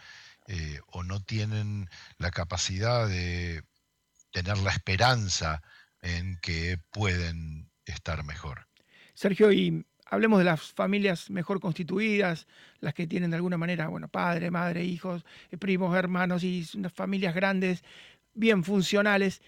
eh, 0.46 0.80
o 0.86 1.02
no 1.02 1.22
tienen 1.22 1.90
la 2.18 2.30
capacidad 2.30 3.06
de 3.06 3.64
tener 4.30 4.56
la 4.58 4.70
esperanza 4.70 5.62
en 6.00 6.38
que 6.40 6.78
pueden 6.90 7.70
estar 7.84 8.24
mejor. 8.24 8.66
Sergio, 9.12 9.52
y 9.52 9.84
hablemos 10.06 10.38
de 10.38 10.44
las 10.44 10.72
familias 10.72 11.28
mejor 11.30 11.60
constituidas, 11.60 12.46
las 12.80 12.94
que 12.94 13.06
tienen 13.06 13.30
de 13.30 13.36
alguna 13.36 13.58
manera, 13.58 13.88
bueno, 13.88 14.08
padre, 14.08 14.50
madre, 14.50 14.84
hijos, 14.84 15.24
eh, 15.50 15.58
primos, 15.58 15.94
hermanos 15.96 16.44
y 16.44 16.66
unas 16.74 16.92
familias 16.92 17.34
grandes, 17.34 17.82
bien 18.32 18.62
funcionales. 18.64 19.42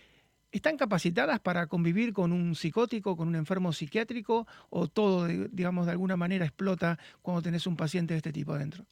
¿Están 0.51 0.77
capacitadas 0.77 1.41
para 1.41 1.67
convivir 1.67 2.13
con 2.13 2.33
un 2.33 2.55
psicótico, 2.55 3.17
con 3.17 3.29
un 3.29 3.37
enfermo 3.37 3.73
psiquiátrico 3.73 4.47
o 4.71 4.89
todo, 4.89 5.27
digamos, 5.27 5.87
de 5.87 5.93
alguna 5.93 6.17
manera 6.17 6.47
explota 6.47 6.99
cuando 7.21 7.43
tenés 7.43 7.67
un 7.67 7.77
paciente 7.77 8.15
de 8.15 8.19
este 8.19 8.33
tipo 8.33 8.55
adentro? 8.55 8.87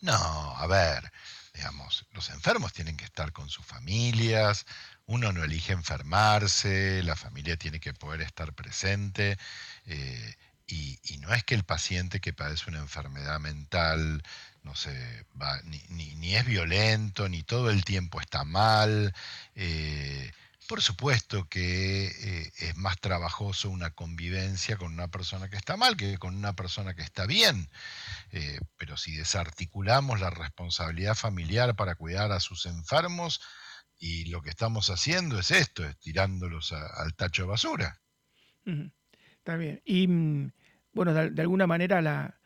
No, 0.00 0.12
a 0.12 0.66
ver, 0.66 1.12
digamos, 1.54 2.06
los 2.12 2.28
enfermos 2.30 2.72
tienen 2.72 2.96
que 2.96 3.04
estar 3.04 3.32
con 3.32 3.48
sus 3.48 3.64
familias, 3.64 4.66
uno 5.06 5.32
no 5.32 5.44
elige 5.44 5.72
enfermarse, 5.72 7.02
la 7.04 7.16
familia 7.16 7.56
tiene 7.56 7.78
que 7.78 7.94
poder 7.94 8.22
estar 8.22 8.52
presente. 8.52 9.38
Eh, 9.86 10.34
y, 10.66 11.18
no 11.18 11.32
es 11.32 11.44
que 11.44 11.54
el 11.54 11.64
paciente 11.64 12.20
que 12.20 12.32
padece 12.32 12.68
una 12.68 12.80
enfermedad 12.80 13.40
mental, 13.40 14.22
no 14.62 14.74
sé, 14.74 15.24
va, 15.40 15.58
ni, 15.62 16.34
es 16.34 16.44
violento, 16.44 17.28
ni 17.28 17.42
todo 17.42 17.70
el 17.70 17.84
tiempo 17.84 18.20
está 18.20 18.44
mal. 18.44 19.14
Eh, 19.54 20.30
por 20.68 20.82
supuesto 20.82 21.48
que 21.48 22.06
eh, 22.06 22.52
es 22.58 22.76
más 22.76 22.98
trabajoso 23.00 23.70
una 23.70 23.90
convivencia 23.90 24.76
con 24.76 24.92
una 24.92 25.08
persona 25.08 25.48
que 25.48 25.56
está 25.56 25.76
mal 25.76 25.96
que 25.96 26.18
con 26.18 26.36
una 26.36 26.54
persona 26.54 26.94
que 26.94 27.02
está 27.02 27.26
bien, 27.26 27.68
eh, 28.32 28.58
pero 28.76 28.96
si 28.96 29.16
desarticulamos 29.16 30.20
la 30.20 30.30
responsabilidad 30.30 31.14
familiar 31.14 31.76
para 31.76 31.94
cuidar 31.94 32.32
a 32.32 32.40
sus 32.40 32.66
enfermos, 32.66 33.40
y 33.98 34.26
lo 34.26 34.42
que 34.42 34.50
estamos 34.50 34.90
haciendo 34.90 35.38
es 35.38 35.50
esto, 35.50 35.84
es 35.84 35.96
tirándolos 35.98 36.72
al 36.72 37.14
tacho 37.14 37.42
de 37.42 37.48
basura. 37.48 38.00
Está 39.38 39.56
bien. 39.56 39.80
Y 39.84 40.08
mm, 40.08 40.52
bueno, 40.92 41.14
de 41.14 41.40
alguna 41.40 41.66
manera 41.66 42.02
la, 42.02 42.38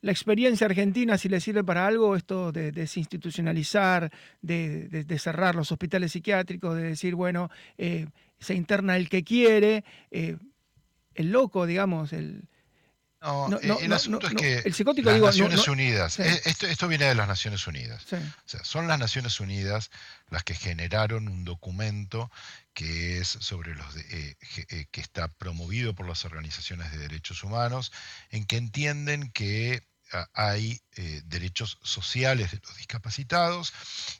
la 0.00 0.12
experiencia 0.12 0.66
argentina, 0.66 1.18
si 1.18 1.28
le 1.28 1.40
sirve 1.40 1.64
para 1.64 1.86
algo, 1.86 2.14
esto 2.14 2.52
de, 2.52 2.70
desinstitucionalizar, 2.72 4.12
de, 4.40 5.18
cerrar 5.18 5.54
los 5.54 5.72
hospitales 5.72 6.12
psiquiátricos, 6.12 6.76
de 6.76 6.82
decir, 6.82 7.14
bueno, 7.14 7.50
eh, 7.76 8.06
se 8.38 8.54
interna 8.54 8.96
el 8.96 9.08
que 9.08 9.24
quiere, 9.24 9.84
eh, 10.10 10.36
el 11.14 11.32
loco, 11.32 11.66
digamos, 11.66 12.12
el, 12.12 12.48
No, 13.20 13.58
eh, 13.60 13.76
el 13.80 13.92
asunto 13.92 14.28
es 14.28 14.34
que 14.34 14.62
las 15.02 15.20
Naciones 15.20 15.66
Unidas, 15.66 16.20
eh, 16.20 16.40
esto, 16.44 16.86
viene 16.86 17.06
de 17.06 17.16
las 17.16 17.26
Naciones 17.26 17.66
Unidas. 17.66 18.06
son 18.62 18.86
las 18.86 19.00
Naciones 19.00 19.40
Unidas 19.40 19.90
las 20.30 20.44
que 20.44 20.54
generaron 20.54 21.26
un 21.26 21.44
documento 21.44 22.30
que 22.72 23.18
es 23.18 23.26
sobre 23.26 23.74
los 23.74 23.96
eh, 23.96 24.36
que 24.92 25.00
está 25.00 25.26
promovido 25.26 25.94
por 25.96 26.06
las 26.06 26.24
organizaciones 26.24 26.92
de 26.92 26.98
derechos 26.98 27.42
humanos, 27.42 27.90
en 28.30 28.44
que 28.44 28.56
entienden 28.56 29.32
que 29.32 29.87
hay 30.34 30.80
eh, 30.96 31.22
derechos 31.26 31.78
sociales 31.82 32.50
de 32.50 32.60
los 32.62 32.76
discapacitados 32.76 33.72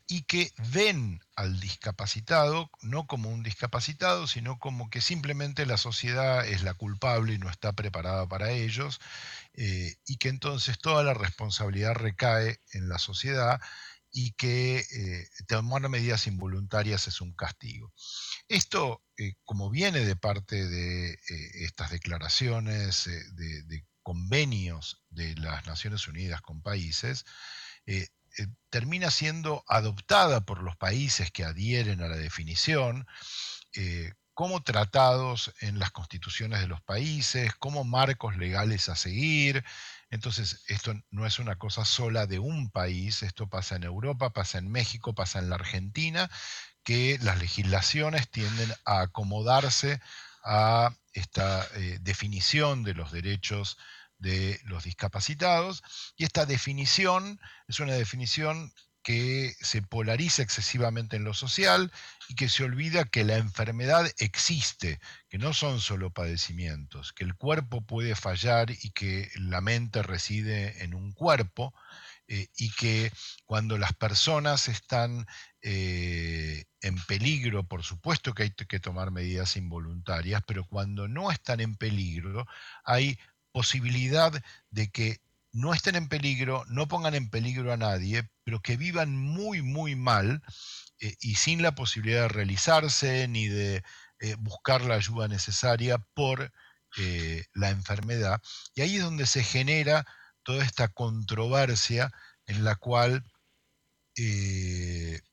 y 0.07 0.22
que 0.22 0.53
ven 0.72 1.20
al 1.35 1.61
discapacitado 1.61 2.70
no 2.83 3.07
como 3.07 3.31
un 3.31 3.42
discapacitado, 3.42 4.27
sino 4.27 4.59
como 4.59 4.90
que 4.90 5.01
simplemente 5.01 5.66
la 5.66 5.77
sociedad 5.77 6.46
es 6.46 6.62
la 6.62 6.74
culpable 6.74 7.35
y 7.35 7.38
no 7.38 7.51
está 7.51 7.72
preparada 7.72 8.29
para 8.29 8.51
ellos, 8.51 9.01
eh, 9.55 9.96
y 10.07 10.16
que 10.16 10.29
entonces 10.29 10.79
toda 10.79 11.03
la 11.03 11.14
responsabilidad 11.14 11.94
recae 11.94 12.61
en 12.72 12.88
la 12.88 12.98
sociedad 12.98 13.61
y 14.11 14.33
que 14.33 14.79
eh, 14.79 15.29
tomar 15.46 15.88
medidas 15.88 16.27
involuntarias 16.27 17.09
es 17.09 17.20
un 17.20 17.35
castigo. 17.35 17.92
Esto, 18.48 19.03
como 19.44 19.68
viene 19.70 20.01
de 20.01 20.16
parte 20.16 20.66
de 20.66 21.18
estas 21.64 21.90
declaraciones 21.90 23.05
de, 23.05 23.62
de 23.64 23.85
convenios 24.09 25.03
de 25.11 25.35
las 25.35 25.66
Naciones 25.66 26.09
Unidas 26.09 26.40
con 26.40 26.62
países, 26.62 27.27
eh, 27.85 28.09
eh, 28.38 28.47
termina 28.71 29.11
siendo 29.11 29.66
adoptada 29.68 30.40
por 30.47 30.62
los 30.62 30.79
países 30.79 31.31
que 31.31 31.44
adhieren 31.44 32.01
a 32.01 32.09
la 32.09 32.16
definición 32.16 33.07
eh, 33.75 34.14
como 34.33 34.62
tratados 34.62 35.53
en 35.61 35.79
las 35.79 35.90
constituciones 35.90 36.61
de 36.61 36.68
los 36.68 36.81
países, 36.81 37.55
como 37.57 37.85
marcos 37.85 38.38
legales 38.38 38.88
a 38.88 38.97
seguir. 38.97 39.62
Entonces, 40.09 40.64
esto 40.68 40.94
no 41.11 41.27
es 41.27 41.38
una 41.38 41.57
cosa 41.57 41.85
sola 41.85 42.27
de 42.27 42.38
un 42.38 42.71
país, 42.71 43.23
esto 43.23 43.47
pasa 43.47 43.77
en 43.77 43.83
Europa, 43.85 44.31
pasa 44.31 44.57
en 44.57 44.71
México, 44.71 45.14
pasa 45.14 45.38
en 45.38 45.51
la 45.51 45.57
Argentina, 45.57 46.31
que 46.83 47.18
las 47.21 47.38
legislaciones 47.40 48.31
tienden 48.31 48.73
a 48.87 49.03
acomodarse 49.03 50.01
a 50.44 50.94
esta 51.12 51.68
definición 52.01 52.85
de 52.85 52.94
los 52.94 53.12
derechos 53.12 53.77
de 54.19 54.61
los 54.65 54.85
discapacitados. 54.85 55.83
Y 56.17 56.25
esta 56.25 56.47
definición 56.47 57.41
es 57.67 57.81
una 57.81 57.95
definición 57.95 58.73
que 59.03 59.55
se 59.61 59.81
polariza 59.81 60.43
excesivamente 60.43 61.17
en 61.17 61.25
lo 61.25 61.33
social 61.33 61.91
y 62.29 62.35
que 62.35 62.49
se 62.49 62.65
olvida 62.65 63.07
que 63.07 63.25
la 63.25 63.39
enfermedad 63.39 64.11
existe, 64.19 65.01
que 65.31 65.39
no 65.39 65.55
son 65.55 65.81
solo 65.81 66.11
padecimientos, 66.11 67.15
que 67.15 67.25
el 67.25 67.35
cuerpo 67.35 67.81
puede 67.81 68.15
fallar 68.15 68.71
y 68.71 68.91
que 68.91 69.31
la 69.37 69.63
mente 69.63 70.03
reside 70.03 70.85
en 70.85 70.95
un 70.95 71.13
cuerpo 71.13 71.73
eh, 72.27 72.49
y 72.59 72.71
que 72.73 73.11
cuando 73.47 73.79
las 73.79 73.95
personas 73.95 74.69
están 74.69 75.27
eh, 75.63 76.65
en 76.83 76.97
peligro, 77.07 77.67
por 77.67 77.83
supuesto 77.85 78.35
que 78.35 78.43
hay 78.43 78.51
que 78.51 78.79
tomar 78.79 79.11
medidas 79.11 79.57
involuntarias, 79.57 80.43
pero 80.47 80.67
cuando 80.67 81.09
no 81.09 81.31
están 81.31 81.61
en 81.61 81.77
peligro 81.77 82.47
hay 82.85 83.19
posibilidad 83.53 84.33
de 84.71 84.91
que 84.91 85.21
no 85.53 85.75
estén 85.75 85.97
en 85.97 86.09
peligro, 86.09 86.65
no 86.69 86.89
pongan 86.89 87.15
en 87.15 87.31
peligro 87.31 87.73
a 87.73 87.77
nadie, 87.77 88.29
pero 88.45 88.61
que 88.61 88.77
vivan 88.77 89.17
muy, 89.17 89.63
muy 89.63 89.97
mal 89.97 90.43
eh, 91.01 91.17
y 91.21 91.37
sin 91.37 91.63
la 91.63 91.75
posibilidad 91.75 92.23
de 92.23 92.29
realizarse 92.29 93.29
ni 93.29 93.49
de 93.49 93.83
eh, 94.21 94.37
buscar 94.39 94.83
la 94.83 94.95
ayuda 94.95 95.29
necesaria 95.29 95.99
por 96.15 96.53
eh, 96.97 97.45
la 97.55 97.71
enfermedad. 97.71 98.41
Y 98.75 98.83
ahí 98.83 98.97
es 98.97 99.03
donde 99.03 99.27
se 99.27 99.43
genera 99.43 100.07
toda 100.43 100.65
esta 100.65 100.89
controversia 100.89 102.13
en 102.47 102.65
la 102.65 102.77
cual 102.77 103.25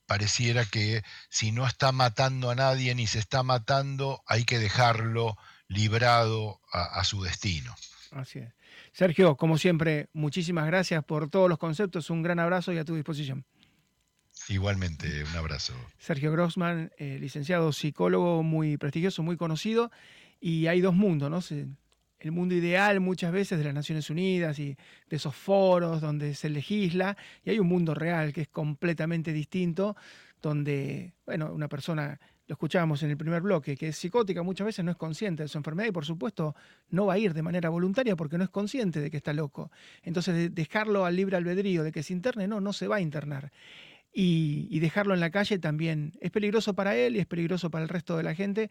pareciera 0.06 0.63
que 0.65 1.01
si 1.30 1.51
no 1.51 1.65
está 1.65 1.91
matando 1.91 2.51
a 2.51 2.56
nadie 2.56 2.93
ni 2.93 3.08
se 3.08 3.17
está 3.17 3.41
matando, 3.41 4.21
hay 4.28 4.45
que 4.45 4.60
dejarlo 4.60 5.38
librado 5.67 6.62
a 6.71 7.04
su 7.04 7.23
destino. 7.23 7.75
Así 8.15 8.39
es. 8.39 8.54
Sergio, 8.93 9.36
como 9.36 9.58
siempre, 9.58 10.08
muchísimas 10.13 10.65
gracias 10.67 11.04
por 11.04 11.30
todos 11.30 11.49
los 11.49 11.58
conceptos. 11.58 12.10
Un 12.10 12.23
gran 12.23 12.39
abrazo 12.39 12.71
y 12.71 12.78
a 12.78 12.86
tu 12.86 12.95
disposición. 12.95 13.43
Igualmente, 14.47 15.23
un 15.25 15.36
abrazo. 15.36 15.73
Sergio 15.97 16.32
Grossman, 16.32 16.93
eh, 16.97 17.17
licenciado 17.19 17.73
psicólogo 17.73 18.41
muy 18.41 18.78
prestigioso, 18.78 19.21
muy 19.21 19.36
conocido. 19.36 19.91
Y 20.39 20.67
hay 20.67 20.80
dos 20.80 20.95
mundos, 20.95 21.30
¿no? 21.30 21.39
El 22.19 22.32
mundo 22.32 22.56
ideal 22.56 23.01
muchas 23.01 23.34
veces 23.34 23.58
de 23.58 23.65
las 23.65 23.73
Naciones 23.73 24.10
Unidas 24.10 24.60
y 24.60 24.78
de 25.10 25.15
esos 25.17 25.36
foros 25.36 25.99
donde 25.99 26.36
se 26.36 26.49
legisla, 26.49 27.17
y 27.43 27.49
hay 27.49 27.60
un 27.60 27.67
mundo 27.67 27.93
real 27.93 28.32
que 28.32 28.41
es 28.41 28.47
completamente 28.47 29.34
distinto, 29.34 29.97
donde, 30.41 31.13
bueno, 31.25 31.51
una 31.51 31.67
persona 31.67 32.19
lo 32.47 32.53
escuchábamos 32.53 33.01
en 33.03 33.10
el 33.10 33.17
primer 33.17 33.41
bloque, 33.41 33.75
que 33.75 33.88
es 33.88 33.97
psicótica, 33.97 34.43
muchas 34.43 34.65
veces 34.65 34.86
no 34.86 34.91
es 34.91 34.97
consciente 34.97 35.43
de 35.43 35.49
su 35.49 35.58
enfermedad 35.58 35.89
y 35.89 35.91
por 35.91 36.05
supuesto 36.05 36.55
no 36.89 37.08
va 37.08 37.13
a 37.13 37.17
ir 37.17 37.34
de 37.34 37.41
manera 37.41 37.69
voluntaria 37.69 38.15
porque 38.15 38.38
no 38.38 38.43
es 38.43 38.49
consciente 38.49 38.99
de 38.99 39.10
que 39.10 39.17
está 39.17 39.34
loco. 39.34 39.71
Entonces 40.03 40.53
dejarlo 40.53 41.05
al 41.05 41.15
libre 41.15 41.38
albedrío 41.38 41.84
de 41.84 41.91
que 41.91 42.03
se 42.03 42.13
interne, 42.13 42.47
no, 42.47 42.62
no 42.62 42.73
se 42.73 42.88
va 42.88 42.97
a 42.97 43.01
internar. 43.01 43.51
Y, 44.17 44.79
dejarlo 44.79 45.13
en 45.13 45.19
la 45.19 45.29
calle 45.29 45.60
también 45.60 46.13
es 46.21 46.31
peligroso 46.31 46.73
para 46.73 46.95
él 46.95 47.17
y 47.17 47.19
es 47.19 47.25
peligroso 47.25 47.69
para 47.69 47.84
el 47.84 47.89
resto 47.89 48.15
de 48.15 48.23
la 48.23 48.34
gente. 48.34 48.69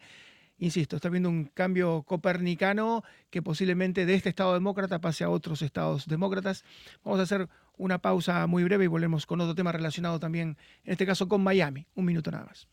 Insisto, 0.57 0.95
está 0.95 1.09
viendo 1.09 1.29
un 1.29 1.45
cambio 1.45 2.01
copernicano 2.03 3.03
que 3.29 3.43
posiblemente 3.43 4.07
de 4.07 4.15
este 4.15 4.29
Estado 4.29 4.53
demócrata 4.53 4.99
pase 5.01 5.23
a 5.23 5.29
otros 5.29 5.61
estados 5.61 6.07
demócratas. 6.07 6.63
Vamos 7.03 7.19
a 7.19 7.23
hacer 7.23 7.47
una 7.77 7.99
pausa 7.99 8.47
muy 8.47 8.63
breve 8.63 8.85
y 8.85 8.87
volvemos 8.87 9.27
con 9.27 9.39
otro 9.41 9.53
tema 9.53 9.71
relacionado 9.71 10.19
también, 10.19 10.57
en 10.83 10.93
este 10.93 11.05
caso 11.05 11.27
con 11.27 11.43
Miami. 11.43 11.85
Un 11.93 12.05
minuto 12.05 12.31
nada 12.31 12.45
más. 12.45 12.67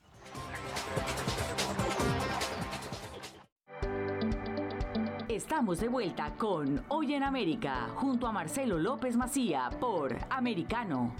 Estamos 5.29 5.81
de 5.81 5.89
vuelta 5.89 6.35
con 6.37 6.85
Hoy 6.89 7.15
en 7.15 7.23
América, 7.23 7.89
junto 7.95 8.27
a 8.27 8.33
Marcelo 8.33 8.79
López 8.79 9.17
Macía 9.17 9.71
por 9.81 10.17
Americano. 10.29 11.15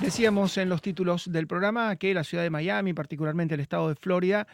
Decíamos 0.00 0.56
en 0.56 0.68
los 0.68 0.80
títulos 0.80 1.30
del 1.30 1.46
programa 1.46 1.96
que 1.96 2.14
la 2.14 2.24
ciudad 2.24 2.44
de 2.44 2.50
Miami, 2.50 2.94
particularmente 2.94 3.54
el 3.54 3.60
estado 3.60 3.88
de 3.88 3.94
Florida, 3.94 4.46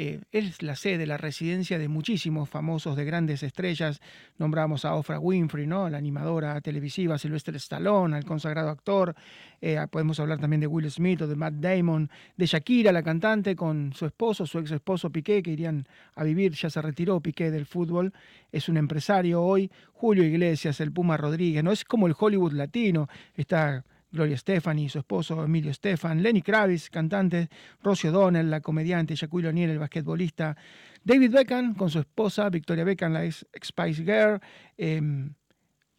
eh, 0.00 0.20
es 0.30 0.62
la 0.62 0.76
sede, 0.76 1.06
la 1.06 1.16
residencia 1.16 1.76
de 1.76 1.88
muchísimos 1.88 2.48
famosos, 2.48 2.94
de 2.94 3.04
grandes 3.04 3.42
estrellas. 3.42 4.00
Nombramos 4.38 4.84
a 4.84 4.94
Oprah 4.94 5.18
Winfrey, 5.18 5.66
¿no? 5.66 5.90
la 5.90 5.98
animadora 5.98 6.60
televisiva, 6.60 7.18
Sylvester 7.18 7.56
Stallone, 7.56 8.14
al 8.14 8.24
consagrado 8.24 8.68
actor. 8.68 9.16
Eh, 9.60 9.76
podemos 9.90 10.20
hablar 10.20 10.38
también 10.38 10.60
de 10.60 10.68
Will 10.68 10.88
Smith 10.88 11.22
o 11.22 11.26
de 11.26 11.34
Matt 11.34 11.54
Damon, 11.54 12.08
de 12.36 12.46
Shakira, 12.46 12.92
la 12.92 13.02
cantante, 13.02 13.56
con 13.56 13.92
su 13.92 14.06
esposo, 14.06 14.46
su 14.46 14.60
ex 14.60 14.70
esposo 14.70 15.10
Piqué, 15.10 15.42
que 15.42 15.50
irían 15.50 15.88
a 16.14 16.22
vivir, 16.22 16.52
ya 16.52 16.70
se 16.70 16.80
retiró 16.80 17.20
Piqué 17.20 17.50
del 17.50 17.66
fútbol, 17.66 18.12
es 18.52 18.68
un 18.68 18.76
empresario 18.76 19.42
hoy. 19.42 19.68
Julio 19.94 20.22
Iglesias, 20.22 20.80
el 20.80 20.92
Puma 20.92 21.16
Rodríguez, 21.16 21.64
¿no? 21.64 21.72
Es 21.72 21.84
como 21.84 22.06
el 22.06 22.14
Hollywood 22.16 22.52
latino, 22.52 23.08
está 23.34 23.84
Gloria 24.10 24.36
Stefani 24.36 24.84
y 24.84 24.88
su 24.88 24.98
esposo 24.98 25.44
Emilio 25.44 25.72
Stefan, 25.72 26.22
Lenny 26.22 26.42
Kravitz, 26.42 26.88
cantante, 26.90 27.48
Rocio 27.82 28.10
Donnell, 28.10 28.50
la 28.50 28.60
comediante, 28.60 29.14
Shaquille 29.14 29.48
O'Neal, 29.48 29.70
el 29.70 29.78
basquetbolista, 29.78 30.56
David 31.04 31.32
Beckham 31.32 31.74
con 31.74 31.90
su 31.90 31.98
esposa, 31.98 32.48
Victoria 32.50 32.84
Beckham, 32.84 33.12
la 33.12 33.24
ex 33.24 33.46
Spice 33.62 34.02
Girl, 34.02 34.40
em, 34.76 35.34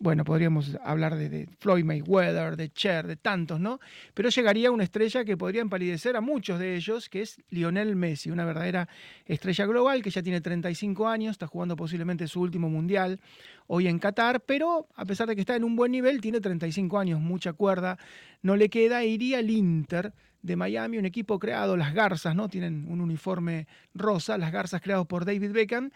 bueno, 0.01 0.23
podríamos 0.23 0.77
hablar 0.81 1.17
de, 1.17 1.49
Floyd 1.59 1.83
Mayweather, 1.83 2.55
de 2.55 2.71
Cher, 2.71 3.05
de 3.05 3.17
tantos, 3.17 3.59
¿no? 3.59 3.81
Pero 4.13 4.29
llegaría 4.29 4.71
una 4.71 4.85
estrella 4.85 5.25
que 5.25 5.35
podría 5.35 5.61
empalidecer 5.61 6.15
a 6.15 6.21
muchos 6.21 6.57
de 6.57 6.77
ellos, 6.77 7.09
que 7.09 7.21
es 7.21 7.37
Lionel 7.49 7.97
Messi, 7.97 8.31
una 8.31 8.45
verdadera 8.45 8.87
estrella 9.25 9.65
global 9.65 10.01
que 10.01 10.09
ya 10.09 10.23
tiene 10.23 10.39
35 10.39 11.05
años, 11.05 11.31
está 11.31 11.47
jugando 11.47 11.75
posiblemente 11.75 12.27
su 12.29 12.39
último 12.39 12.69
mundial 12.69 13.19
hoy 13.67 13.87
en 13.87 13.99
Qatar, 13.99 14.39
pero 14.39 14.87
a 14.95 15.03
pesar 15.03 15.27
de 15.27 15.35
que 15.35 15.41
está 15.41 15.57
en 15.57 15.65
un 15.65 15.75
buen 15.75 15.91
nivel, 15.91 16.21
tiene 16.21 16.39
35 16.39 16.97
años, 16.97 17.19
mucha 17.19 17.51
cuerda, 17.51 17.97
no 18.41 18.55
le 18.55 18.69
queda, 18.69 19.03
iría 19.03 19.39
al 19.39 19.49
Inter 19.49 20.13
de 20.41 20.55
Miami, 20.55 20.97
un 20.97 21.05
equipo 21.05 21.39
creado, 21.39 21.75
las 21.75 21.93
Garzas, 21.93 22.37
¿no? 22.37 22.47
Tienen 22.47 22.85
un 22.89 23.01
uniforme 23.01 23.67
rosa, 23.93 24.37
las 24.37 24.53
Garzas 24.53 24.81
creados 24.81 25.07
por 25.07 25.25
David 25.25 25.51
Beckham, 25.51 25.91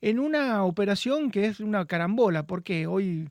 en 0.00 0.18
una 0.18 0.64
operación 0.64 1.30
que 1.30 1.46
es 1.46 1.60
una 1.60 1.86
carambola, 1.86 2.48
porque 2.48 2.88
hoy 2.88 3.28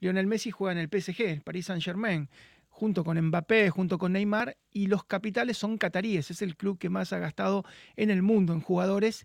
Lionel 0.00 0.26
Messi 0.26 0.50
juega 0.50 0.72
en 0.72 0.78
el 0.78 0.88
PSG, 0.88 1.20
el 1.22 1.42
Paris 1.42 1.66
Saint-Germain, 1.66 2.28
junto 2.68 3.04
con 3.04 3.18
Mbappé, 3.20 3.70
junto 3.70 3.98
con 3.98 4.12
Neymar, 4.12 4.56
y 4.70 4.86
los 4.86 5.04
capitales 5.04 5.56
son 5.56 5.78
cataríes, 5.78 6.30
es 6.30 6.42
el 6.42 6.56
club 6.56 6.78
que 6.78 6.90
más 6.90 7.12
ha 7.12 7.18
gastado 7.18 7.64
en 7.96 8.10
el 8.10 8.22
mundo 8.22 8.52
en 8.52 8.60
jugadores. 8.60 9.24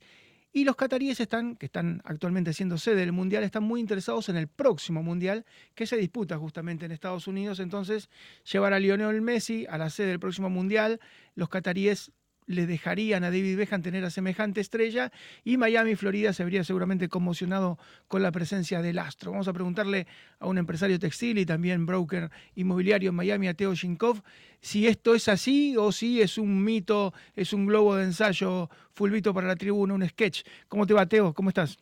Y 0.53 0.65
los 0.65 0.75
cataríes 0.75 1.19
están, 1.19 1.55
que 1.55 1.65
están 1.65 2.01
actualmente 2.03 2.53
siendo 2.53 2.77
sede 2.77 2.97
del 2.97 3.13
Mundial, 3.13 3.43
están 3.43 3.63
muy 3.63 3.79
interesados 3.79 4.27
en 4.27 4.35
el 4.35 4.47
próximo 4.47 5.01
Mundial 5.01 5.45
que 5.75 5.85
se 5.85 5.95
disputa 5.95 6.37
justamente 6.37 6.85
en 6.85 6.91
Estados 6.91 7.27
Unidos. 7.27 7.59
Entonces, 7.59 8.09
llevar 8.51 8.73
a 8.73 8.79
Lionel 8.79 9.21
Messi 9.21 9.65
a 9.69 9.77
la 9.77 9.89
sede 9.89 10.07
del 10.07 10.19
próximo 10.19 10.49
Mundial, 10.49 10.99
los 11.35 11.47
cataríes 11.47 12.11
le 12.51 12.67
dejarían 12.67 13.23
a 13.23 13.31
David 13.31 13.57
Beckham 13.57 13.81
tener 13.81 14.03
a 14.05 14.09
semejante 14.09 14.61
estrella 14.61 15.11
y 15.43 15.57
Miami, 15.57 15.95
Florida 15.95 16.33
se 16.33 16.43
habría 16.43 16.63
seguramente 16.63 17.09
conmocionado 17.09 17.77
con 18.07 18.21
la 18.21 18.31
presencia 18.31 18.81
del 18.81 18.99
astro. 18.99 19.31
Vamos 19.31 19.47
a 19.47 19.53
preguntarle 19.53 20.07
a 20.39 20.47
un 20.47 20.57
empresario 20.57 20.99
textil 20.99 21.37
y 21.37 21.45
también 21.45 21.85
broker 21.85 22.29
inmobiliario 22.55 23.09
en 23.09 23.15
Miami, 23.15 23.47
a 23.47 23.53
Teo 23.53 23.73
Shinkov, 23.73 24.21
si 24.59 24.87
esto 24.87 25.15
es 25.15 25.27
así 25.27 25.75
o 25.77 25.91
si 25.91 26.21
es 26.21 26.37
un 26.37 26.63
mito, 26.63 27.13
es 27.35 27.53
un 27.53 27.65
globo 27.65 27.95
de 27.95 28.03
ensayo 28.03 28.69
fulvito 28.93 29.33
para 29.33 29.47
la 29.47 29.55
tribuna, 29.55 29.93
un 29.93 30.07
sketch. 30.07 30.43
¿Cómo 30.67 30.85
te 30.85 30.93
va, 30.93 31.05
Teo? 31.05 31.33
¿Cómo 31.33 31.49
estás? 31.49 31.77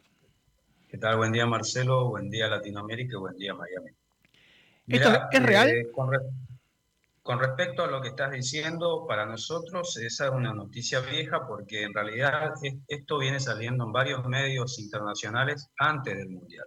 ¿Qué 0.88 0.98
tal? 0.98 1.18
Buen 1.18 1.32
día, 1.32 1.46
Marcelo. 1.46 2.10
Buen 2.10 2.30
día, 2.30 2.48
Latinoamérica. 2.48 3.18
Buen 3.20 3.38
día, 3.38 3.54
Miami. 3.54 3.92
¿Esto 4.88 5.12
es 5.32 5.44
real? 5.44 5.70
Eh, 5.70 5.92
con 5.92 6.10
respecto 7.40 7.84
a 7.84 7.88
lo 7.88 8.02
que 8.02 8.10
estás 8.10 8.32
diciendo, 8.32 9.06
para 9.08 9.26
nosotros 9.26 9.98
esa 9.98 10.26
es 10.26 10.32
una 10.32 10.54
noticia 10.54 11.00
vieja 11.02 11.46
porque 11.48 11.84
en 11.84 11.94
realidad 11.94 12.54
esto 12.88 13.18
viene 13.18 13.40
saliendo 13.40 13.84
en 13.84 13.92
varios 13.92 14.26
medios 14.26 14.80
internacionales 14.80 15.70
antes 15.78 16.18
del 16.18 16.30
Mundial. 16.30 16.66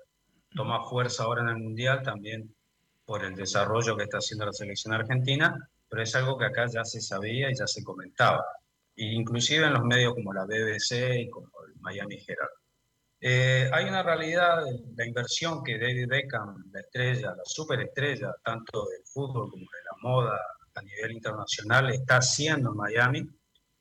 Toma 0.54 0.84
fuerza 0.84 1.24
ahora 1.24 1.42
en 1.42 1.48
el 1.48 1.58
Mundial 1.58 2.02
también 2.02 2.54
por 3.04 3.24
el 3.24 3.34
desarrollo 3.34 3.96
que 3.96 4.04
está 4.04 4.18
haciendo 4.18 4.46
la 4.46 4.52
selección 4.52 4.94
argentina, 4.94 5.56
pero 5.88 6.02
es 6.02 6.14
algo 6.14 6.38
que 6.38 6.46
acá 6.46 6.66
ya 6.66 6.84
se 6.84 7.00
sabía 7.00 7.50
y 7.50 7.54
ya 7.54 7.66
se 7.66 7.82
comentaba, 7.82 8.44
e 8.96 9.04
inclusive 9.04 9.66
en 9.66 9.74
los 9.74 9.84
medios 9.84 10.14
como 10.14 10.32
la 10.32 10.44
BBC 10.44 11.20
y 11.20 11.30
como 11.30 11.48
el 11.66 11.74
Miami 11.80 12.18
Herald. 12.26 12.62
Eh, 13.24 13.70
hay 13.72 13.84
una 13.84 14.02
realidad, 14.02 14.64
la 14.96 15.06
inversión 15.06 15.62
que 15.62 15.78
David 15.78 16.08
Beckham, 16.08 16.70
la 16.72 16.80
estrella, 16.80 17.34
la 17.36 17.44
superestrella, 17.44 18.34
tanto 18.44 18.88
del 18.88 19.04
fútbol 19.04 19.48
como 19.48 19.62
de 19.62 19.84
la 19.84 19.91
moda 20.02 20.38
a 20.74 20.82
nivel 20.82 21.12
internacional, 21.12 21.90
está 21.90 22.16
haciendo 22.16 22.70
en 22.70 22.76
Miami, 22.76 23.28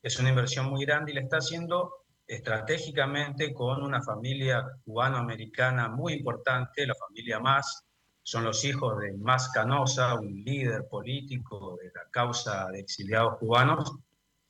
es 0.02 0.18
una 0.18 0.30
inversión 0.30 0.66
muy 0.66 0.84
grande 0.84 1.12
y 1.12 1.14
la 1.14 1.20
está 1.20 1.38
haciendo 1.38 1.92
estratégicamente 2.26 3.52
con 3.52 3.82
una 3.82 4.02
familia 4.02 4.64
cubano-americana 4.84 5.88
muy 5.88 6.14
importante, 6.14 6.86
la 6.86 6.94
familia 6.94 7.40
Más, 7.40 7.84
son 8.22 8.44
los 8.44 8.64
hijos 8.64 8.98
de 9.00 9.12
Más 9.18 9.50
Canosa, 9.50 10.14
un 10.14 10.42
líder 10.44 10.86
político 10.88 11.76
de 11.80 11.90
la 11.94 12.08
causa 12.10 12.68
de 12.70 12.80
exiliados 12.80 13.38
cubanos, 13.38 13.92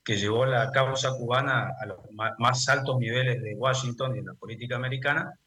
que 0.05 0.17
llevó 0.17 0.45
la 0.45 0.71
causa 0.71 1.13
cubana 1.17 1.71
a 1.81 1.87
los 1.87 1.99
más 2.39 2.69
altos 2.69 2.99
niveles 2.99 3.41
de 3.41 3.55
Washington 3.55 4.17
y 4.17 4.21
de 4.21 4.27
la 4.27 4.35
política 4.35 4.77
americana, 4.77 5.39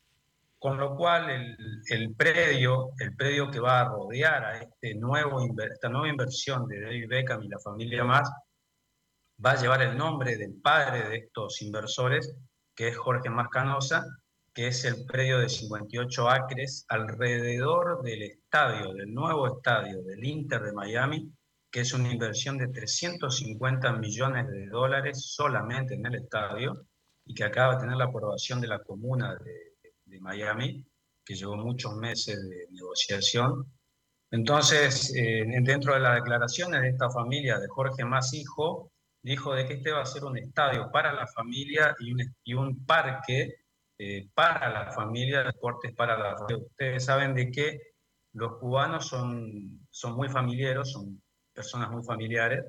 con 0.66 0.80
lo 0.80 0.96
cual 0.96 1.30
el, 1.30 2.16
predio, 2.16 2.94
el 2.98 3.16
predio 3.16 3.52
que 3.52 3.60
va 3.60 3.82
a 3.82 3.88
rodear 3.88 4.44
a 4.44 4.62
este 4.64 4.96
nuevo, 4.96 5.40
esta 5.64 5.90
nueva 5.90 6.10
inversión 6.10 6.68
de 6.68 6.82
David 6.82 7.08
Beckham 7.08 7.44
y 7.44 7.50
la 7.50 7.60
familia 7.60 8.04
más, 8.04 8.32
va 9.46 9.52
a 9.52 9.62
llevar 9.62 9.84
el 9.84 9.96
nombre 9.96 10.38
del 10.38 10.60
padre 10.60 11.08
de 11.08 11.18
estos 11.18 11.62
inversores, 11.62 12.36
que 12.76 12.88
es 12.88 12.98
Jorge 12.98 13.30
Mascanosa, 13.30 14.08
que 14.56 14.70
es 14.70 14.84
el 14.86 15.06
predio 15.06 15.38
de 15.38 15.50
58 15.50 16.30
acres 16.32 16.88
alrededor 16.90 18.02
del 18.02 18.24
estadio, 18.24 18.92
del 18.94 19.14
nuevo 19.14 19.58
estadio 19.58 20.02
del 20.02 20.24
Inter 20.24 20.64
de 20.64 20.74
Miami, 20.74 21.32
que 21.70 21.82
es 21.82 21.94
una 21.94 22.12
inversión 22.12 22.58
de 22.58 22.70
350 22.70 23.94
millones 23.98 24.48
de 24.48 24.66
dólares 24.66 25.28
solamente 25.28 25.94
en 25.94 26.08
el 26.08 26.16
estadio 26.16 26.88
y 27.24 27.36
que 27.36 27.44
acaba 27.44 27.76
de 27.76 27.82
tener 27.82 27.98
la 27.98 28.06
aprobación 28.06 28.60
de 28.62 28.68
la 28.68 28.80
comuna 28.80 29.36
de, 29.36 29.75
Miami, 30.20 30.86
que 31.24 31.36
llevó 31.36 31.56
muchos 31.58 31.96
meses 31.96 32.38
de 32.50 32.68
negociación. 32.72 33.66
Entonces, 34.32 35.14
eh, 35.16 35.46
dentro 35.62 35.94
de 35.94 36.00
las 36.00 36.16
declaraciones 36.16 36.82
de 36.82 36.90
esta 36.90 37.10
familia 37.10 37.58
de 37.60 37.68
Jorge 37.68 38.06
Más 38.06 38.34
Hijo, 38.34 38.92
dijo 39.22 39.56
de 39.56 39.66
que 39.66 39.74
este 39.76 39.92
va 39.92 40.02
a 40.02 40.06
ser 40.06 40.24
un 40.24 40.38
estadio 40.38 40.92
para 40.92 41.12
la 41.14 41.26
familia 41.26 41.96
y 42.00 42.14
un, 42.14 42.36
y 42.44 42.54
un 42.54 42.86
parque 42.86 43.56
eh, 43.98 44.30
para 44.34 44.70
la 44.70 44.92
familia, 44.92 45.44
deportes 45.44 45.94
para 45.96 46.18
la 46.18 46.36
Ustedes 46.36 47.06
saben 47.06 47.34
de 47.34 47.50
que 47.50 47.80
los 48.34 48.58
cubanos 48.58 49.08
son, 49.08 49.88
son 49.90 50.16
muy 50.16 50.30
familiares, 50.30 50.92
son 50.92 51.22
personas 51.54 51.90
muy 51.90 52.04
familiares. 52.04 52.66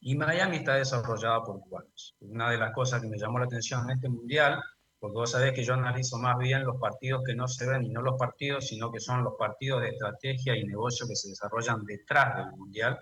Y 0.00 0.16
Miami 0.16 0.58
está 0.58 0.74
desarrollada 0.74 1.42
por 1.44 1.60
cubanos. 1.60 2.14
Una 2.20 2.50
de 2.50 2.58
las 2.58 2.72
cosas 2.72 3.00
que 3.00 3.08
me 3.08 3.16
llamó 3.16 3.38
la 3.38 3.46
atención 3.46 3.88
en 3.88 3.96
este 3.96 4.08
mundial, 4.08 4.60
porque 5.04 5.16
vos 5.16 5.32
sabés 5.32 5.52
que 5.52 5.62
yo 5.62 5.74
analizo 5.74 6.16
más 6.16 6.38
bien 6.38 6.64
los 6.64 6.80
partidos 6.80 7.22
que 7.26 7.34
no 7.34 7.46
se 7.46 7.66
ven 7.66 7.84
y 7.84 7.90
no 7.90 8.00
los 8.00 8.18
partidos, 8.18 8.66
sino 8.68 8.90
que 8.90 9.00
son 9.00 9.22
los 9.22 9.34
partidos 9.38 9.82
de 9.82 9.90
estrategia 9.90 10.56
y 10.56 10.64
negocio 10.64 11.06
que 11.06 11.14
se 11.14 11.28
desarrollan 11.28 11.84
detrás 11.84 12.38
del 12.38 12.56
mundial. 12.56 12.98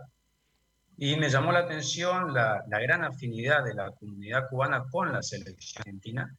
Y 0.96 1.14
me 1.14 1.30
llamó 1.30 1.52
la 1.52 1.60
atención 1.60 2.34
la, 2.34 2.64
la 2.68 2.80
gran 2.80 3.04
afinidad 3.04 3.62
de 3.64 3.74
la 3.74 3.92
comunidad 3.92 4.48
cubana 4.50 4.84
con 4.90 5.12
la 5.12 5.22
selección 5.22 5.82
argentina. 5.82 6.36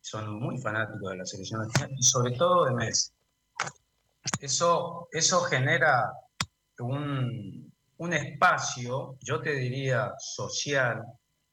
Son 0.00 0.34
muy 0.40 0.58
fanáticos 0.58 1.12
de 1.12 1.16
la 1.16 1.26
selección 1.26 1.60
argentina 1.60 1.96
y 1.96 2.02
sobre 2.02 2.32
todo 2.32 2.64
de 2.64 2.74
Messi. 2.74 3.12
Eso, 4.40 5.06
eso 5.12 5.42
genera 5.42 6.10
un, 6.80 7.72
un 7.98 8.12
espacio, 8.12 9.16
yo 9.20 9.40
te 9.40 9.54
diría, 9.54 10.12
social 10.18 11.04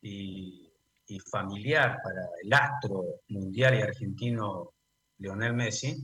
y, 0.02 0.68
familiar 1.17 1.98
para 2.04 2.28
el 2.43 2.54
astro 2.54 3.22
mundial 3.30 3.76
y 3.76 3.82
argentino 3.82 4.74
Lionel 5.17 5.54
Messi, 5.54 5.95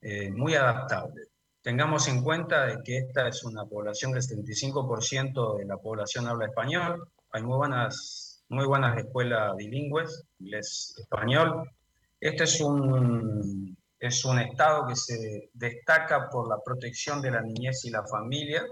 eh, 0.00 0.30
muy 0.30 0.54
adaptable. 0.54 1.24
Tengamos 1.62 2.08
en 2.08 2.22
cuenta 2.22 2.66
de 2.66 2.82
que 2.82 2.98
esta 2.98 3.28
es 3.28 3.44
una 3.44 3.66
población 3.66 4.12
que 4.12 4.18
el 4.18 4.24
75% 4.24 5.58
de 5.58 5.66
la 5.66 5.76
población 5.76 6.26
habla 6.26 6.46
español, 6.46 7.06
hay 7.32 7.42
muy 7.42 7.56
buenas, 7.58 8.42
muy 8.48 8.66
buenas 8.66 8.96
escuelas 8.96 9.54
bilingües, 9.56 10.24
inglés-español. 10.38 11.70
Este 12.18 12.44
es 12.44 12.60
un, 12.60 13.76
es 13.98 14.24
un 14.24 14.38
estado 14.38 14.86
que 14.86 14.96
se 14.96 15.50
destaca 15.52 16.30
por 16.30 16.48
la 16.48 16.58
protección 16.64 17.20
de 17.20 17.30
la 17.30 17.42
niñez 17.42 17.84
y 17.84 17.90
la 17.90 18.04
familia, 18.06 18.64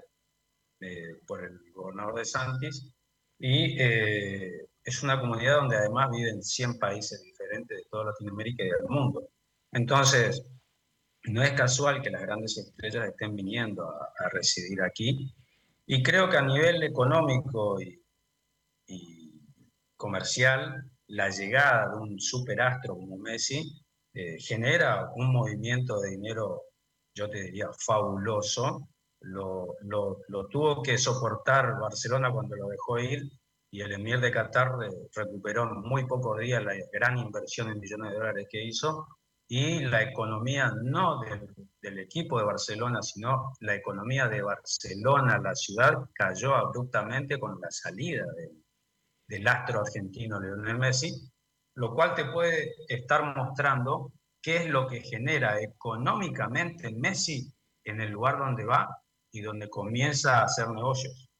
eh, 0.81 1.21
por 1.27 1.45
el 1.45 1.61
gobernador 1.75 2.15
de 2.15 2.25
Santis, 2.25 2.91
y 3.39 3.77
eh, 3.79 4.68
es 4.89 5.03
una 5.03 5.21
comunidad 5.21 5.57
donde 5.57 5.77
además 5.77 6.11
viven 6.11 6.43
100 6.43 6.79
países 6.79 7.23
diferentes 7.23 7.77
de 7.77 7.85
toda 7.91 8.07
Latinoamérica 8.07 8.65
y 8.65 8.71
del 8.71 8.89
mundo. 8.89 9.29
Entonces, 9.73 10.47
no 11.25 11.43
es 11.43 11.53
casual 11.53 12.01
que 12.01 12.11
las 12.11 12.23
grandes 12.23 12.57
estrellas 12.57 13.09
estén 13.09 13.37
viniendo 13.37 13.87
a, 13.87 14.29
residir 14.31 14.81
aquí, 14.83 15.35
y 15.87 16.03
creo 16.03 16.31
que 16.31 16.39
a 16.39 16.43
nivel 16.43 16.83
económico 16.83 17.79
y, 17.81 18.01
comercial, 19.97 20.91
la 21.09 21.29
llegada 21.29 21.91
de 21.91 21.99
un 21.99 22.21
superastro 22.21 22.95
como 22.95 23.19
Messi 23.19 23.83
eh, 24.15 24.39
genera 24.39 25.11
un 25.17 25.33
movimiento 25.33 26.01
de 26.01 26.11
dinero, 26.11 26.63
yo 27.15 27.29
te 27.29 27.43
diría, 27.43 27.69
fabuloso. 27.79 28.89
Lo, 29.21 29.75
lo, 29.83 30.47
tuvo 30.49 30.83
que 30.83 30.97
soportar 30.97 31.79
Barcelona 31.79 32.33
cuando 32.33 32.55
lo 32.55 32.69
dejó 32.69 32.99
ir 33.01 33.29
y 33.71 33.81
el 33.83 33.93
Emir 33.93 34.21
de 34.21 34.31
Qatar 34.31 34.73
recuperó 35.15 35.65
en 35.65 35.81
muy 35.81 36.07
pocos 36.07 36.39
días 36.39 36.65
la 36.65 36.75
gran 36.93 37.19
inversión 37.19 37.71
en 37.71 37.81
millones 37.81 38.11
de 38.11 38.17
dólares 38.17 38.47
que 38.51 38.65
hizo 38.65 39.07
y 39.47 39.81
la 39.81 40.03
economía 40.03 40.73
no 40.83 41.21
del, 41.21 41.55
del, 41.81 41.99
equipo 42.01 42.39
de 42.39 42.45
Barcelona, 42.45 43.03
sino 43.03 43.55
la 43.61 43.75
economía 43.75 44.29
de 44.29 44.43
Barcelona, 44.43 45.39
la 45.39 45.55
ciudad, 45.55 45.95
cayó 46.13 46.55
abruptamente 46.55 47.39
con 47.39 47.59
la 47.61 47.71
salida 47.71 48.25
del 49.27 49.49
astro 49.49 49.81
argentino 49.81 50.39
Lionel 50.41 50.79
Messi 50.79 51.31
lo 51.79 51.95
cual 51.95 52.13
te 52.17 52.25
puede 52.25 52.75
estar 52.89 53.37
mostrando 53.37 54.13
qué 54.43 54.57
es 54.57 54.67
lo 54.67 54.89
que 54.89 55.01
genera 55.01 55.61
económicamente 55.61 56.93
Messi 56.93 57.53
en 57.85 58.01
el 58.01 58.11
lugar 58.11 58.39
donde 58.39 58.65
va 58.65 58.89
y 59.31 59.43
donde 59.43 59.71
comienza 59.71 60.41
a 60.41 60.45
hacer 60.45 60.69
negocios. 60.71 61.31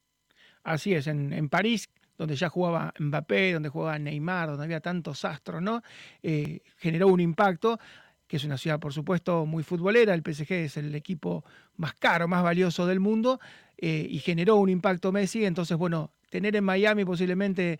Así 0.63 0.93
es, 0.93 1.07
en, 1.07 1.49
París, 1.49 1.89
donde 2.19 2.35
ya 2.35 2.49
jugaba 2.49 2.93
Mbappé, 2.99 3.53
donde 3.53 3.69
jugaba 3.69 3.97
Neymar, 3.97 4.49
donde 4.49 4.65
había 4.65 4.81
tantos 4.81 5.23
astros, 5.23 5.61
¿no? 5.61 5.81
Eh, 6.21 6.59
generó 6.77 7.07
un 7.07 7.21
impacto 7.21 7.79
que 8.27 8.35
es 8.35 8.43
una 8.43 8.57
ciudad, 8.57 8.77
por 8.77 8.93
supuesto, 8.93 9.45
muy 9.45 9.63
futbolera. 9.63 10.13
El 10.13 10.21
PSG 10.21 10.51
es 10.51 10.77
el 10.77 10.93
equipo 10.93 11.43
más 11.77 11.93
caro, 11.93 12.27
más 12.27 12.43
valioso 12.43 12.85
del 12.85 12.99
mundo, 12.99 13.39
eh, 13.77 14.05
y 14.07 14.19
generó 14.19 14.57
un 14.57 14.69
impacto 14.69 15.11
Messi. 15.11 15.45
Entonces, 15.45 15.77
bueno, 15.77 16.11
tener 16.29 16.55
en 16.57 16.65
Miami 16.65 17.05
posiblemente 17.05 17.79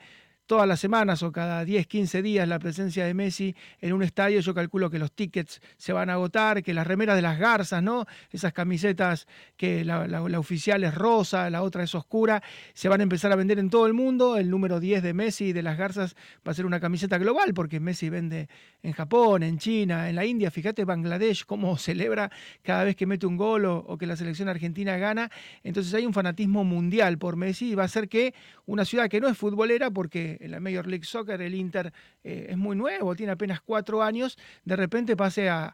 todas 0.50 0.68
las 0.68 0.80
semanas 0.80 1.22
o 1.22 1.32
cada 1.32 1.64
10, 1.64 1.86
15 1.86 2.24
días 2.24 2.48
la 2.48 2.58
presencia 2.58 3.06
de 3.06 3.14
Messi 3.14 3.56
en 3.82 3.94
un 3.94 4.02
estadio, 4.02 4.40
yo 4.40 4.56
calculo 4.56 4.90
que 4.90 4.98
los 4.98 5.12
tickets 5.12 5.62
se 5.78 5.94
van 5.94 6.10
a 6.10 6.14
agotar, 6.14 6.64
que 6.64 6.74
las 6.74 6.88
remeras 6.88 7.16
de 7.16 7.22
las 7.22 7.38
garzas, 7.38 7.84
¿no? 7.84 8.08
Esas 8.32 8.52
camisetas 8.52 9.28
que 9.56 9.86
la, 9.86 10.24
oficial 10.40 10.84
es 10.84 10.96
rosa, 10.96 11.52
la 11.52 11.62
otra 11.62 11.84
es 11.84 11.94
oscura, 11.94 12.42
se 12.74 12.90
van 12.90 13.00
a 13.00 13.04
empezar 13.04 13.32
a 13.32 13.36
vender 13.36 13.60
en 13.60 13.70
todo 13.70 13.86
el 13.86 13.94
mundo. 13.94 14.38
El 14.38 14.50
número 14.50 14.80
10 14.80 15.04
de 15.04 15.14
Messi 15.14 15.50
y 15.50 15.54
de 15.54 15.62
las 15.62 15.78
garzas 15.78 16.16
va 16.46 16.52
a 16.52 16.56
ser 16.56 16.66
una 16.66 16.80
camiseta 16.80 17.20
global, 17.20 17.54
porque 17.54 17.80
Messi 17.80 18.10
vende 18.10 18.50
en 18.82 18.94
Japón, 18.94 19.44
en 19.44 19.60
China, 19.60 20.10
en 20.10 20.16
la 20.16 20.26
India. 20.26 20.50
Fíjate 20.50 20.84
Bangladesh 20.84 21.46
cómo 21.46 21.78
celebra 21.78 22.32
cada 22.64 22.86
vez 22.86 22.96
que 22.96 23.06
mete 23.06 23.28
un 23.28 23.38
gol 23.38 23.66
o, 23.66 23.78
o 23.78 24.00
que 24.00 24.08
la 24.08 24.16
selección 24.16 24.50
argentina 24.50 24.98
gana. 24.98 25.30
Entonces 25.64 25.94
hay 25.94 26.08
un 26.08 26.14
fanatismo 26.14 26.64
mundial 26.64 27.20
por 27.20 27.36
Messi 27.36 27.74
y 27.74 27.76
va 27.76 27.84
a 27.84 27.88
ser 27.88 28.10
que 28.10 28.34
una 28.66 28.84
ciudad 28.84 29.10
que 29.10 29.22
no 29.22 29.28
es 29.28 29.38
futbolera, 29.38 29.92
porque 29.92 30.39
en 30.40 30.52
la 30.52 30.60
Major 30.60 30.88
League 30.88 31.06
Soccer 31.06 31.42
el 31.42 31.56
Inter 31.56 31.94
eh, 32.24 32.48
es 32.50 32.58
muy 32.58 32.76
nuevo, 32.76 33.16
tiene 33.16 33.34
apenas 33.34 33.62
cuatro 33.62 34.02
años, 34.02 34.38
de 34.66 34.76
repente 34.76 35.16
pase 35.16 35.50
a, 35.50 35.74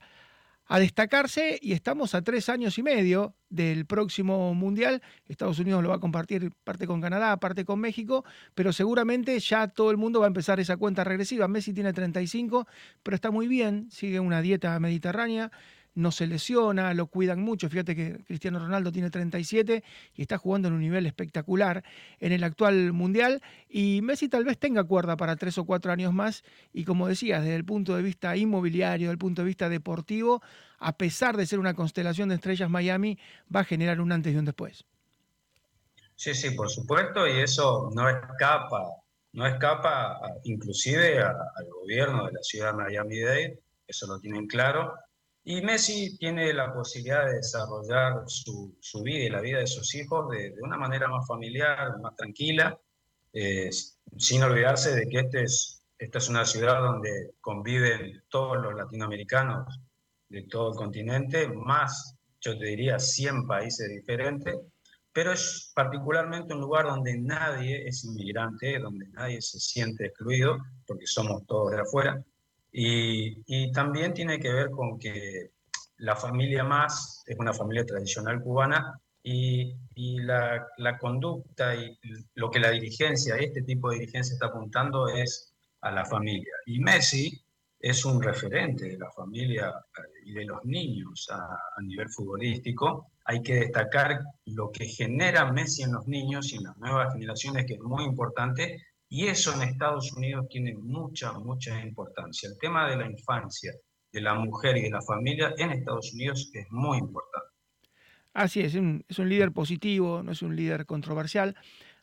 a 0.68 0.80
destacarse 0.80 1.60
y 1.62 1.74
estamos 1.74 2.16
a 2.16 2.22
tres 2.24 2.50
años 2.50 2.78
y 2.78 2.84
medio 2.84 3.36
del 3.50 3.86
próximo 3.86 4.54
Mundial. 4.54 5.02
Estados 5.28 5.60
Unidos 5.60 5.84
lo 5.84 5.90
va 5.90 5.96
a 5.96 6.00
compartir 6.00 6.52
parte 6.64 6.88
con 6.88 7.02
Canadá, 7.02 7.38
parte 7.38 7.66
con 7.66 7.80
México, 7.80 8.26
pero 8.56 8.74
seguramente 8.74 9.40
ya 9.40 9.68
todo 9.68 9.92
el 9.92 9.98
mundo 9.98 10.20
va 10.20 10.26
a 10.26 10.28
empezar 10.28 10.60
esa 10.60 10.78
cuenta 10.78 11.04
regresiva. 11.04 11.48
Messi 11.48 11.74
tiene 11.74 11.94
35, 11.94 12.68
pero 13.04 13.16
está 13.16 13.32
muy 13.32 13.48
bien, 13.48 13.88
sigue 13.92 14.20
una 14.20 14.42
dieta 14.42 14.80
mediterránea, 14.80 15.52
no 15.96 16.12
se 16.12 16.28
lesiona, 16.28 16.94
lo 16.94 17.08
cuidan 17.08 17.42
mucho. 17.42 17.70
Fíjate 17.70 17.96
que 17.96 18.24
Cristiano 18.26 18.60
Ronaldo 18.60 18.92
tiene 18.92 19.10
37 19.10 19.84
y 20.14 20.22
está 20.22 20.38
jugando 20.38 20.68
en 20.68 20.76
un 20.76 20.82
nivel 20.82 21.06
espectacular 21.06 21.84
en 22.20 22.32
el 22.34 22.44
actual 22.44 22.94
Mundial. 22.94 23.42
Y 23.70 24.02
Messi 24.02 24.30
tal 24.30 24.44
vez 24.44 24.58
tenga 24.58 24.84
cuerda 24.84 25.18
para 25.18 25.36
tres 25.36 25.58
o 25.58 25.66
cuatro 25.66 25.92
años 25.92 26.14
más. 26.14 26.44
Y 26.74 26.84
como 26.84 27.08
decías, 27.08 27.42
desde 27.42 27.56
el 27.56 27.66
punto 27.66 27.96
de 27.96 28.04
vista 28.04 28.36
inmobiliario, 28.36 29.08
desde 29.08 29.14
el 29.14 29.18
punto 29.18 29.42
de 29.42 29.48
vista 29.48 29.70
deportivo, 29.70 30.44
a 30.80 30.98
pesar 30.98 31.38
de 31.38 31.46
ser 31.46 31.60
una 31.60 31.74
constelación 31.74 32.30
de 32.30 32.36
estrellas 32.36 32.70
Miami, 32.70 33.18
va 33.54 33.62
a 33.62 33.66
generar 33.66 34.02
un 34.02 34.12
antes 34.12 34.34
y 34.34 34.38
un 34.38 34.46
después. 34.46 34.86
Sí, 36.16 36.34
sí, 36.34 36.52
por 36.52 36.70
supuesto, 36.70 37.28
y 37.28 37.40
eso 37.40 37.90
no 37.94 38.10
escapa, 38.10 38.84
no 39.34 39.46
escapa 39.46 40.20
inclusive 40.44 41.22
al 41.22 41.70
gobierno 41.82 42.26
de 42.26 42.34
la 42.34 42.42
ciudad 42.42 42.72
de 42.72 42.84
Miami-Dade, 42.84 43.60
eso 43.86 44.08
lo 44.08 44.20
tienen 44.20 44.48
claro, 44.48 44.94
y 45.48 45.62
Messi 45.62 46.18
tiene 46.18 46.52
la 46.54 46.74
posibilidad 46.74 47.28
de 47.28 47.36
desarrollar 47.36 48.24
su, 48.26 48.76
vida 49.04 49.26
y 49.26 49.30
la 49.30 49.42
vida 49.42 49.60
de 49.60 49.68
sus 49.68 49.94
hijos 49.94 50.28
de, 50.32 50.56
una 50.62 50.76
manera 50.76 51.08
más 51.08 51.28
familiar, 51.28 52.00
más 52.02 52.16
tranquila, 52.16 52.76
eh, 53.32 53.70
sin 54.18 54.42
olvidarse 54.42 54.96
de 54.96 55.08
que 55.08 55.20
este 55.20 55.44
es, 55.44 55.84
esta 56.00 56.18
es 56.18 56.30
una 56.30 56.46
ciudad 56.46 56.82
donde 56.82 57.36
conviven 57.42 58.24
todos 58.28 58.58
los 58.58 58.74
latinoamericanos 58.74 59.82
de 60.30 60.42
todo 60.44 60.72
el 60.72 60.78
continente, 60.78 61.48
más, 61.48 62.16
yo 62.42 62.58
te 62.58 62.66
diría, 62.66 62.98
100 62.98 63.46
países 63.46 63.88
diferentes, 63.88 64.56
pero 65.14 65.32
es 65.32 65.72
particularmente 65.76 66.56
un 66.56 66.62
lugar 66.62 66.86
donde 66.86 67.20
nadie 67.20 67.88
es 67.88 68.04
inmigrante, 68.04 68.80
donde 68.80 69.08
nadie 69.10 69.40
se 69.44 69.60
siente 69.60 70.08
excluido, 70.08 70.58
porque 70.88 71.06
somos 71.06 71.46
todos 71.46 71.72
de 71.72 71.82
afuera, 71.82 72.26
y, 72.78 73.72
también 73.72 74.14
tiene 74.14 74.38
que 74.38 74.52
ver 74.52 74.70
con 74.70 75.00
que 75.00 75.52
la 75.98 76.16
familia 76.16 76.66
más 76.66 77.24
es 77.26 77.38
una 77.40 77.54
familia 77.54 77.86
tradicional 77.86 78.42
cubana 78.42 79.00
y, 79.24 79.74
la, 79.96 80.68
conducta 81.00 81.74
y 81.74 81.98
lo 82.34 82.52
que 82.52 82.60
la 82.60 82.72
dirigencia, 82.72 83.38
este 83.38 83.62
tipo 83.62 83.90
de 83.90 84.00
dirigencia 84.00 84.34
está 84.34 84.48
apuntando 84.48 85.08
es 85.08 85.54
a 85.82 85.92
la 85.92 86.04
familia. 86.04 86.54
Y 86.66 86.80
Messi 86.80 87.42
es 87.80 88.04
un 88.04 88.22
referente 88.22 88.90
de 88.90 88.98
la 88.98 89.10
familia 89.12 89.74
y 90.26 90.34
de 90.34 90.44
los 90.44 90.66
niños 90.66 91.30
a, 91.32 91.46
a 91.78 91.82
nivel 91.82 92.10
futbolístico. 92.10 93.12
Hay 93.24 93.42
que 93.42 93.56
destacar 93.56 94.20
lo 94.48 94.70
que 94.70 94.86
genera 94.86 95.50
Messi 95.50 95.84
en 95.84 95.94
los 95.94 96.08
niños 96.08 96.52
y 96.52 96.58
en 96.58 96.64
las 96.64 96.78
nuevas 96.78 97.14
generaciones, 97.14 97.66
que 97.66 97.76
es 97.76 97.82
muy 97.82 98.04
importante, 98.04 98.82
y 99.16 99.28
eso 99.30 99.54
en 99.54 99.70
Estados 99.70 100.12
Unidos 100.12 100.46
tiene 100.50 100.76
mucha, 100.76 101.32
mucha 101.40 101.82
importancia. 101.82 102.50
El 102.50 102.58
tema 102.60 102.90
de 102.90 102.98
la 102.98 103.10
infancia, 103.10 103.72
de 104.12 104.20
la 104.20 104.34
mujer 104.34 104.76
y 104.76 104.82
de 104.82 104.90
la 104.90 105.02
familia 105.02 105.54
en 105.58 105.72
Estados 105.72 106.14
Unidos 106.14 106.52
es 106.54 106.70
muy 106.70 106.98
importante. 106.98 107.48
Así 108.34 108.60
es, 108.60 108.76
es 108.76 109.20
un 109.20 109.30
líder 109.30 109.54
positivo, 109.54 110.22
no 110.22 110.34
es 110.34 110.42
un 110.42 110.54
líder 110.54 110.86
controversial. 110.86 111.56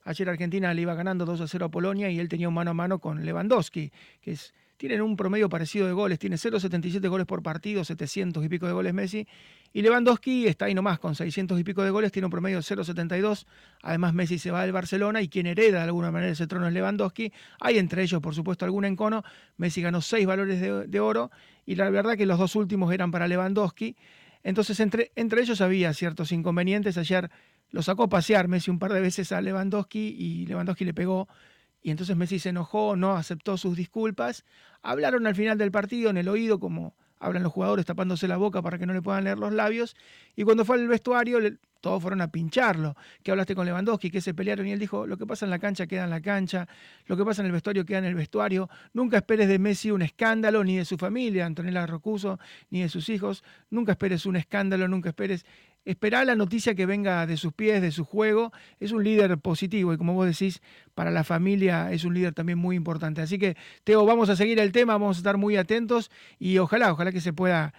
Ayer 0.04 0.26
Argentina 0.30 0.72
le 0.72 0.80
iba 0.80 0.94
ganando 0.94 1.26
2 1.26 1.42
a 1.42 1.48
0 1.48 1.66
a 1.66 1.70
Polonia 1.70 2.08
y 2.08 2.18
él 2.18 2.30
tenía 2.30 2.48
un 2.48 2.54
mano 2.54 2.70
a 2.70 2.74
mano 2.74 2.98
con 2.98 3.22
Lewandowski, 3.26 3.92
que 4.22 4.30
es 4.30 4.54
tienen 4.82 5.00
un 5.00 5.14
promedio 5.14 5.48
parecido 5.48 5.86
de 5.86 5.92
goles, 5.92 6.18
tiene 6.18 6.34
0,77 6.34 7.08
goles 7.08 7.24
por 7.24 7.40
partido, 7.40 7.84
700 7.84 8.44
y 8.44 8.48
pico 8.48 8.66
de 8.66 8.72
goles 8.72 8.92
Messi, 8.92 9.28
y 9.72 9.80
Lewandowski 9.80 10.48
está 10.48 10.64
ahí 10.64 10.74
nomás 10.74 10.98
con 10.98 11.14
600 11.14 11.60
y 11.60 11.62
pico 11.62 11.84
de 11.84 11.90
goles, 11.90 12.10
tiene 12.10 12.26
un 12.26 12.32
promedio 12.32 12.56
de 12.56 12.64
0,72, 12.64 13.46
además 13.80 14.12
Messi 14.12 14.40
se 14.40 14.50
va 14.50 14.62
del 14.62 14.72
Barcelona 14.72 15.22
y 15.22 15.28
quien 15.28 15.46
hereda 15.46 15.78
de 15.78 15.84
alguna 15.84 16.10
manera 16.10 16.32
ese 16.32 16.48
trono 16.48 16.66
es 16.66 16.74
Lewandowski, 16.74 17.32
hay 17.60 17.78
entre 17.78 18.02
ellos 18.02 18.20
por 18.20 18.34
supuesto 18.34 18.64
algún 18.64 18.84
encono, 18.84 19.22
Messi 19.56 19.82
ganó 19.82 20.00
6 20.00 20.26
valores 20.26 20.60
de, 20.60 20.98
oro 21.00 21.30
y 21.64 21.76
la 21.76 21.88
verdad 21.88 22.16
que 22.16 22.26
los 22.26 22.40
dos 22.40 22.56
últimos 22.56 22.92
eran 22.92 23.12
para 23.12 23.28
Lewandowski, 23.28 23.94
entonces 24.42 24.80
entre, 24.80 25.12
entre 25.14 25.42
ellos 25.42 25.60
había 25.60 25.94
ciertos 25.94 26.32
inconvenientes, 26.32 26.98
ayer 26.98 27.30
lo 27.70 27.82
sacó 27.82 28.02
a 28.02 28.08
pasear 28.08 28.48
Messi 28.48 28.72
un 28.72 28.80
par 28.80 28.92
de 28.92 29.00
veces 29.00 29.30
a 29.30 29.40
Lewandowski 29.40 30.16
y 30.18 30.46
Lewandowski 30.46 30.84
le 30.84 30.92
pegó 30.92 31.28
y 31.82 31.90
entonces 31.90 32.16
Messi 32.16 32.38
se 32.38 32.50
enojó, 32.50 32.96
no 32.96 33.16
aceptó 33.16 33.56
sus 33.56 33.76
disculpas. 33.76 34.44
Hablaron 34.82 35.26
al 35.26 35.34
final 35.34 35.58
del 35.58 35.72
partido 35.72 36.10
en 36.10 36.16
el 36.16 36.28
oído, 36.28 36.60
como 36.60 36.94
hablan 37.18 37.42
los 37.42 37.52
jugadores 37.52 37.86
tapándose 37.86 38.28
la 38.28 38.36
boca 38.36 38.62
para 38.62 38.78
que 38.78 38.86
no 38.86 38.92
le 38.92 39.02
puedan 39.02 39.24
leer 39.24 39.38
los 39.38 39.52
labios. 39.52 39.96
Y 40.36 40.44
cuando 40.44 40.64
fue 40.64 40.76
al 40.76 40.86
vestuario, 40.88 41.38
todos 41.80 42.00
fueron 42.00 42.20
a 42.20 42.30
pincharlo. 42.30 42.96
¿Qué 43.22 43.32
hablaste 43.32 43.54
con 43.54 43.66
Lewandowski? 43.66 44.10
¿Qué 44.10 44.20
se 44.20 44.32
pelearon? 44.32 44.66
Y 44.66 44.72
él 44.72 44.78
dijo, 44.78 45.06
lo 45.06 45.16
que 45.16 45.26
pasa 45.26 45.44
en 45.44 45.50
la 45.50 45.58
cancha 45.58 45.86
queda 45.86 46.04
en 46.04 46.10
la 46.10 46.20
cancha, 46.20 46.68
lo 47.06 47.16
que 47.16 47.24
pasa 47.24 47.42
en 47.42 47.46
el 47.46 47.52
vestuario 47.52 47.84
queda 47.84 47.98
en 47.98 48.04
el 48.04 48.14
vestuario. 48.14 48.70
Nunca 48.92 49.16
esperes 49.16 49.48
de 49.48 49.58
Messi 49.58 49.90
un 49.90 50.02
escándalo, 50.02 50.62
ni 50.62 50.76
de 50.76 50.84
su 50.84 50.96
familia, 50.96 51.46
Antonella 51.46 51.86
Rocuso, 51.86 52.38
ni 52.70 52.82
de 52.82 52.88
sus 52.88 53.08
hijos. 53.08 53.42
Nunca 53.70 53.92
esperes 53.92 54.24
un 54.26 54.36
escándalo, 54.36 54.86
nunca 54.86 55.08
esperes 55.08 55.44
esperá 55.84 56.24
la 56.24 56.34
noticia 56.34 56.74
que 56.74 56.86
venga 56.86 57.26
de 57.26 57.36
sus 57.36 57.52
pies, 57.52 57.82
de 57.82 57.90
su 57.90 58.04
juego. 58.04 58.52
Es 58.80 58.92
un 58.92 59.04
líder 59.04 59.38
positivo 59.38 59.92
y 59.92 59.98
como 59.98 60.14
vos 60.14 60.26
decís, 60.26 60.62
para 60.94 61.10
la 61.10 61.24
familia 61.24 61.92
es 61.92 62.04
un 62.04 62.14
líder 62.14 62.34
también 62.34 62.58
muy 62.58 62.76
importante. 62.76 63.20
Así 63.20 63.38
que, 63.38 63.56
Teo, 63.84 64.04
vamos 64.04 64.28
a 64.28 64.36
seguir 64.36 64.58
el 64.58 64.72
tema, 64.72 64.94
vamos 64.94 65.16
a 65.16 65.20
estar 65.20 65.36
muy 65.36 65.56
atentos 65.56 66.10
y 66.38 66.58
ojalá, 66.58 66.92
ojalá 66.92 67.12
que 67.12 67.20
se 67.20 67.32
pueda 67.32 67.74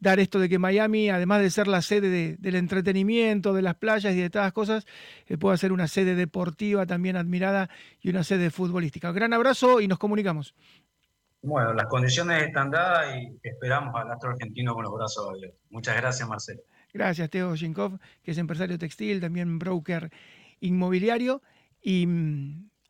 dar 0.00 0.20
esto 0.20 0.38
de 0.38 0.48
que 0.48 0.58
Miami, 0.58 1.10
además 1.10 1.40
de 1.40 1.50
ser 1.50 1.66
la 1.66 1.82
sede 1.82 2.36
del 2.38 2.54
entretenimiento, 2.54 3.52
de 3.52 3.62
las 3.62 3.74
playas 3.74 4.14
y 4.14 4.20
de 4.20 4.30
todas 4.30 4.46
las 4.46 4.52
cosas, 4.52 4.86
eh, 5.26 5.36
pueda 5.36 5.56
ser 5.56 5.72
una 5.72 5.88
sede 5.88 6.14
deportiva 6.14 6.86
también 6.86 7.16
admirada 7.16 7.68
y 8.00 8.10
una 8.10 8.22
sede 8.22 8.50
futbolística. 8.50 9.10
Gran 9.12 9.32
abrazo 9.32 9.80
y 9.80 9.88
nos 9.88 9.98
comunicamos. 9.98 10.54
Bueno, 11.42 11.72
las 11.72 11.86
condiciones 11.86 12.42
están 12.42 12.70
dadas 12.70 13.16
y 13.16 13.38
esperamos 13.42 13.94
al 13.94 14.10
astro 14.10 14.30
argentino 14.30 14.74
con 14.74 14.84
los 14.84 14.92
brazos 14.92 15.28
abiertos. 15.28 15.60
Muchas 15.70 15.96
gracias, 15.96 16.28
Marcelo. 16.28 16.62
Gracias, 16.92 17.28
Teo 17.30 17.54
Shinkov, 17.54 17.98
que 18.22 18.30
es 18.30 18.38
empresario 18.38 18.78
textil, 18.78 19.20
también 19.20 19.58
broker 19.58 20.10
inmobiliario. 20.60 21.42
Y, 21.82 22.08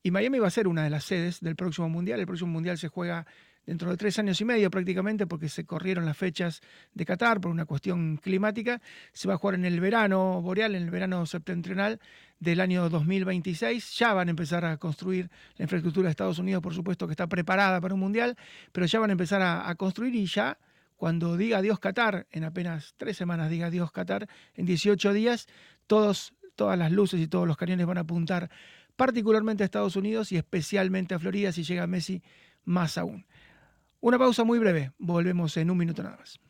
y, 0.03 0.11
Miami 0.11 0.39
va 0.39 0.47
a 0.47 0.51
ser 0.51 0.69
una 0.69 0.85
de 0.85 0.91
las 0.91 1.05
sedes 1.05 1.41
del 1.41 1.57
próximo 1.57 1.89
Mundial. 1.89 2.21
El 2.21 2.27
próximo 2.27 2.51
Mundial 2.51 2.79
se 2.79 2.89
juega 2.89 3.27
dentro 3.69 3.91
de 3.91 3.99
tres 3.99 4.19
años 4.19 4.41
y 4.41 4.47
medio 4.47 4.71
prácticamente 4.71 5.27
porque 5.27 5.51
se 5.51 5.67
corrieron 5.67 6.07
las 6.07 6.17
fechas 6.17 6.63
de 6.95 7.05
Qatar 7.05 7.39
por 7.39 7.51
una 7.51 7.67
cuestión 7.67 8.17
climática. 8.17 8.81
Se 9.13 9.29
va 9.29 9.35
a 9.35 9.37
jugar 9.37 9.57
en 9.57 9.67
el 9.67 9.79
verano 9.79 10.41
boreal, 10.41 10.75
en 10.75 10.85
el 10.85 10.91
verano 10.91 11.27
septentrional 11.27 12.01
del 12.41 12.61
año 12.61 12.89
2026. 12.89 13.99
Ya 13.99 14.15
van 14.15 14.29
a 14.29 14.31
empezar 14.31 14.65
a 14.65 14.79
construir 14.79 15.29
la 15.57 15.65
infraestructura 15.65 16.07
de 16.07 16.13
Estados 16.13 16.39
Unidos, 16.39 16.63
por 16.63 16.73
supuesto 16.73 17.07
que 17.07 17.13
está 17.13 17.27
preparada 17.27 17.79
para 17.81 17.93
un 17.93 18.01
Mundial, 18.01 18.37
pero 18.73 18.87
ya 18.87 19.01
van 19.01 19.11
a 19.11 19.13
empezar 19.13 19.43
a, 19.43 19.69
a 19.69 19.75
construir 19.75 20.15
y 20.15 20.25
ya 20.25 20.57
cuando 20.99 21.37
diga 21.37 21.63
Dios 21.63 21.79
Qatar, 21.79 22.27
en 22.33 22.43
apenas 22.43 22.95
tres 22.97 23.17
semanas 23.17 23.49
diga 23.49 23.71
Dios 23.71 23.93
Qatar, 23.93 24.29
en 24.55 24.67
18 24.67 25.13
días, 25.13 25.47
todos, 25.87 26.35
todas 26.57 26.77
las 26.77 26.91
luces 26.91 27.21
y 27.21 27.29
todos 27.29 27.47
los 27.47 27.57
cañones 27.57 27.87
van 27.87 27.99
a 27.99 28.01
apuntar 28.01 28.51
particularmente 28.97 29.63
a 29.63 29.67
Estados 29.67 29.95
Unidos 29.95 30.33
y 30.33 30.37
especialmente 30.37 31.15
a 31.15 31.21
Florida 31.21 31.53
si 31.53 31.63
llega 31.63 31.87
Messi 31.87 32.21
más 32.65 32.99
aún. 32.99 33.27
Una 34.01 34.19
pausa 34.19 34.43
muy 34.43 34.59
breve, 34.59 34.91
volvemos 34.99 35.57
en 35.57 35.71
un 35.71 35.79
minuto 35.79 36.03
nada 36.03 36.17
más. 36.17 36.41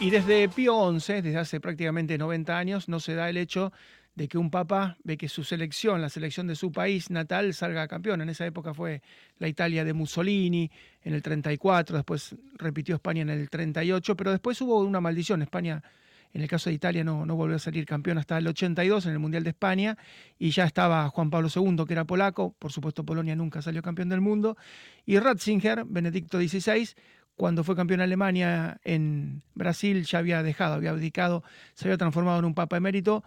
Y 0.00 0.10
desde 0.10 0.48
Pío 0.48 0.98
XI, 0.98 1.22
desde 1.22 1.38
hace 1.38 1.60
prácticamente 1.60 2.18
90 2.18 2.58
años, 2.58 2.88
no 2.88 2.98
se 2.98 3.14
da 3.14 3.30
el 3.30 3.36
hecho 3.36 3.72
de 4.14 4.28
que 4.28 4.38
un 4.38 4.50
papa 4.50 4.98
ve 5.04 5.16
que 5.16 5.28
su 5.28 5.42
selección, 5.42 6.00
la 6.00 6.08
selección 6.08 6.46
de 6.46 6.54
su 6.54 6.70
país 6.70 7.10
natal, 7.10 7.54
salga 7.54 7.88
campeón. 7.88 8.20
En 8.20 8.28
esa 8.28 8.44
época 8.46 8.74
fue 8.74 9.02
la 9.38 9.48
Italia 9.48 9.84
de 9.84 9.92
Mussolini 9.94 10.70
en 11.02 11.14
el 11.14 11.22
34, 11.22 11.96
después 11.96 12.36
repitió 12.54 12.94
España 12.96 13.22
en 13.22 13.30
el 13.30 13.48
38, 13.48 14.16
pero 14.16 14.30
después 14.30 14.60
hubo 14.60 14.80
una 14.80 15.00
maldición. 15.00 15.40
España, 15.40 15.82
en 16.34 16.42
el 16.42 16.48
caso 16.48 16.68
de 16.68 16.74
Italia, 16.74 17.04
no, 17.04 17.24
no 17.24 17.36
volvió 17.36 17.56
a 17.56 17.58
salir 17.58 17.86
campeón 17.86 18.18
hasta 18.18 18.36
el 18.36 18.46
82 18.46 19.06
en 19.06 19.12
el 19.12 19.18
Mundial 19.18 19.44
de 19.44 19.50
España 19.50 19.96
y 20.38 20.50
ya 20.50 20.64
estaba 20.64 21.08
Juan 21.08 21.30
Pablo 21.30 21.48
II, 21.54 21.84
que 21.86 21.94
era 21.94 22.04
polaco, 22.04 22.54
por 22.58 22.70
supuesto 22.70 23.04
Polonia 23.04 23.34
nunca 23.34 23.62
salió 23.62 23.82
campeón 23.82 24.10
del 24.10 24.20
mundo, 24.20 24.56
y 25.06 25.18
Ratzinger, 25.18 25.84
Benedicto 25.86 26.38
XVI, 26.38 26.90
cuando 27.34 27.64
fue 27.64 27.74
campeón 27.74 27.98
de 27.98 28.04
Alemania 28.04 28.78
en 28.84 29.42
Brasil 29.54 30.04
ya 30.04 30.18
había 30.18 30.42
dejado, 30.42 30.74
había 30.74 30.90
abdicado, 30.90 31.42
se 31.74 31.86
había 31.86 31.96
transformado 31.96 32.38
en 32.38 32.44
un 32.44 32.54
papa 32.54 32.76
emérito. 32.76 33.24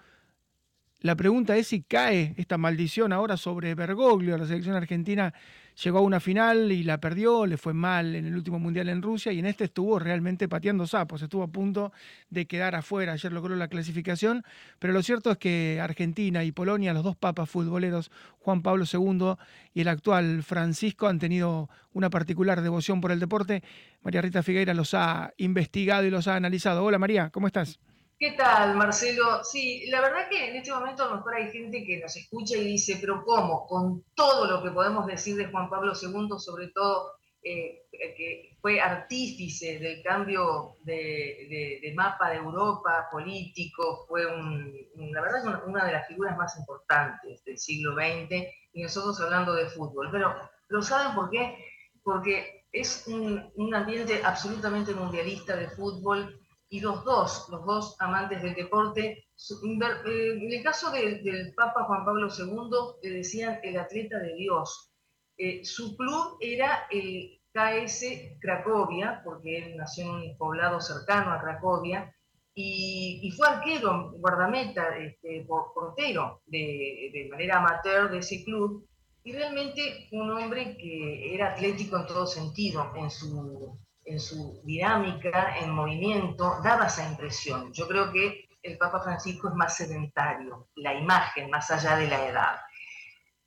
La 1.06 1.14
pregunta 1.14 1.56
es 1.56 1.68
si 1.68 1.84
cae 1.84 2.34
esta 2.36 2.58
maldición 2.58 3.14
ahora 3.14 3.38
sobre 3.38 3.76
Bergoglio. 3.76 4.40
La 4.40 4.48
selección 4.48 4.76
argentina 4.76 5.36
llegó 5.84 6.00
a 6.00 6.02
una 6.02 6.20
final 6.20 6.72
y 6.72 6.82
la 6.82 7.00
perdió, 7.00 7.46
le 7.46 7.58
fue 7.58 7.76
mal 7.76 8.16
en 8.16 8.26
el 8.26 8.36
último 8.36 8.58
mundial 8.58 8.90
en 8.90 9.04
Rusia 9.04 9.32
y 9.32 9.38
en 9.38 9.46
este 9.46 9.66
estuvo 9.66 10.00
realmente 10.00 10.48
pateando 10.48 10.88
sapos, 10.88 11.22
estuvo 11.22 11.44
a 11.44 11.48
punto 11.48 11.94
de 12.32 12.48
quedar 12.48 12.74
afuera, 12.74 13.14
ayer 13.14 13.32
logró 13.32 13.56
la 13.56 13.68
clasificación, 13.68 14.44
pero 14.80 14.94
lo 14.94 15.04
cierto 15.04 15.30
es 15.30 15.38
que 15.38 15.80
Argentina 15.80 16.44
y 16.44 16.52
Polonia, 16.52 16.92
los 16.92 17.04
dos 17.04 17.16
papas 17.16 17.52
futboleros, 17.52 18.10
Juan 18.40 18.64
Pablo 18.64 18.86
II 18.92 19.36
y 19.76 19.82
el 19.82 19.90
actual 19.90 20.42
Francisco, 20.42 21.06
han 21.06 21.20
tenido 21.20 21.70
una 21.94 22.10
particular 22.10 22.62
devoción 22.62 23.00
por 23.00 23.12
el 23.12 23.20
deporte. 23.20 23.62
María 24.02 24.24
Rita 24.24 24.42
Figueira 24.42 24.74
los 24.74 24.96
ha 24.96 25.36
investigado 25.38 26.04
y 26.08 26.10
los 26.10 26.28
ha 26.28 26.36
analizado. 26.36 26.84
Hola 26.84 26.98
María, 26.98 27.30
¿cómo 27.30 27.46
estás? 27.46 27.80
¿Qué 28.18 28.32
tal, 28.32 28.78
Marcelo? 28.78 29.44
Sí, 29.44 29.88
la 29.88 30.00
verdad 30.00 30.30
que 30.30 30.48
en 30.50 30.56
este 30.56 30.72
momento 30.72 31.04
a 31.04 31.10
lo 31.10 31.18
mejor 31.18 31.36
hay 31.36 31.52
gente 31.52 31.84
que 31.84 32.00
nos 32.00 32.16
escucha 32.16 32.56
y 32.56 32.64
dice, 32.64 32.98
pero 33.02 33.26
¿cómo? 33.26 33.68
Con 33.68 34.06
todo 34.16 34.46
lo 34.50 34.64
que 34.64 34.72
podemos 34.72 35.06
decir 35.06 35.36
de 35.36 35.48
Juan 35.52 35.70
Pablo 35.70 35.92
II, 36.02 36.30
sobre 36.40 36.70
todo 36.70 37.12
eh, 37.44 37.84
que 37.92 38.58
fue 38.62 38.80
artífice 38.80 39.80
del 39.80 40.02
cambio 40.02 40.78
de, 40.84 41.92
mapa 41.94 42.30
de 42.30 42.38
Europa 42.38 43.10
político, 43.12 44.06
fue 44.08 44.26
una, 44.26 45.86
de 45.86 45.92
las 45.92 46.08
figuras 46.08 46.38
más 46.38 46.58
importantes 46.58 47.44
del 47.44 47.58
siglo 47.58 47.96
XX 47.96 48.48
y 48.72 48.82
nosotros 48.82 49.20
hablando 49.20 49.54
de 49.54 49.68
fútbol. 49.68 50.08
Pero, 50.10 50.34
¿lo 50.70 50.82
saben 50.82 51.14
por 51.16 51.30
qué? 51.30 51.58
Porque 52.02 52.64
es 52.72 53.08
un 53.08 53.76
ambiente 53.76 54.22
absolutamente 54.24 54.94
mundialista 54.94 55.58
de 55.58 55.68
fútbol 55.68 56.40
y 56.70 56.80
los 56.80 57.04
dos, 57.04 57.48
los 57.50 57.66
dos 57.66 57.96
amantes 58.00 58.42
del 58.42 58.56
deporte, 58.56 59.04
eh, 59.04 60.38
en 60.42 60.52
el 60.52 60.64
caso 60.64 60.92
del 60.92 61.54
Papa 61.56 61.84
Juan 61.86 62.06
Pablo 62.06 62.28
II, 62.28 62.70
le 63.04 63.18
decían 63.18 63.60
el 63.64 63.78
atleta 63.78 64.20
de 64.20 64.34
Dios. 64.36 64.92
Eh, 65.38 65.64
su 65.64 65.96
club 65.96 66.38
era 66.40 66.88
el 66.90 67.40
KS 67.54 68.38
Cracovia, 68.40 69.22
porque 69.24 69.58
él 69.58 69.78
nació 69.78 70.06
en 70.06 70.32
un 70.32 70.38
poblado 70.38 70.80
cercano 70.82 71.32
a 71.32 71.42
Cracovia, 71.42 72.12
y, 72.58 73.34
fue 73.36 73.50
arquero, 73.50 74.14
guardameta, 74.14 74.98
este, 74.98 75.46
portero 75.46 76.42
de, 76.46 77.12
de 77.14 77.28
manera 77.30 77.58
amateur 77.58 78.10
de 78.10 78.20
ese 78.20 78.46
club, 78.46 78.88
y 79.26 79.34
realmente 79.34 80.08
un 80.12 80.32
hombre 80.32 80.78
que 80.78 81.34
era 81.34 81.52
atlético 81.52 81.98
en 81.98 82.06
todo 82.06 82.26
sentido, 82.26 82.94
en 82.96 83.10
su 83.10 83.78
en 84.06 84.20
su 84.20 84.62
dinámica, 84.64 85.58
en 85.58 85.72
movimiento, 85.72 86.60
daba 86.64 86.88
esa 86.88 87.10
impresión. 87.10 87.74
Yo 87.74 87.88
creo 87.88 88.12
que 88.12 88.48
el 88.62 88.78
Papa 88.78 89.02
Francisco 89.02 89.50
es 89.50 89.56
más 89.56 89.76
sedentario, 89.76 90.70
la 90.76 90.94
imagen, 90.94 91.50
más 91.50 91.70
allá 91.72 91.98
de 91.98 92.08
la 92.08 92.28
edad. 92.28 92.56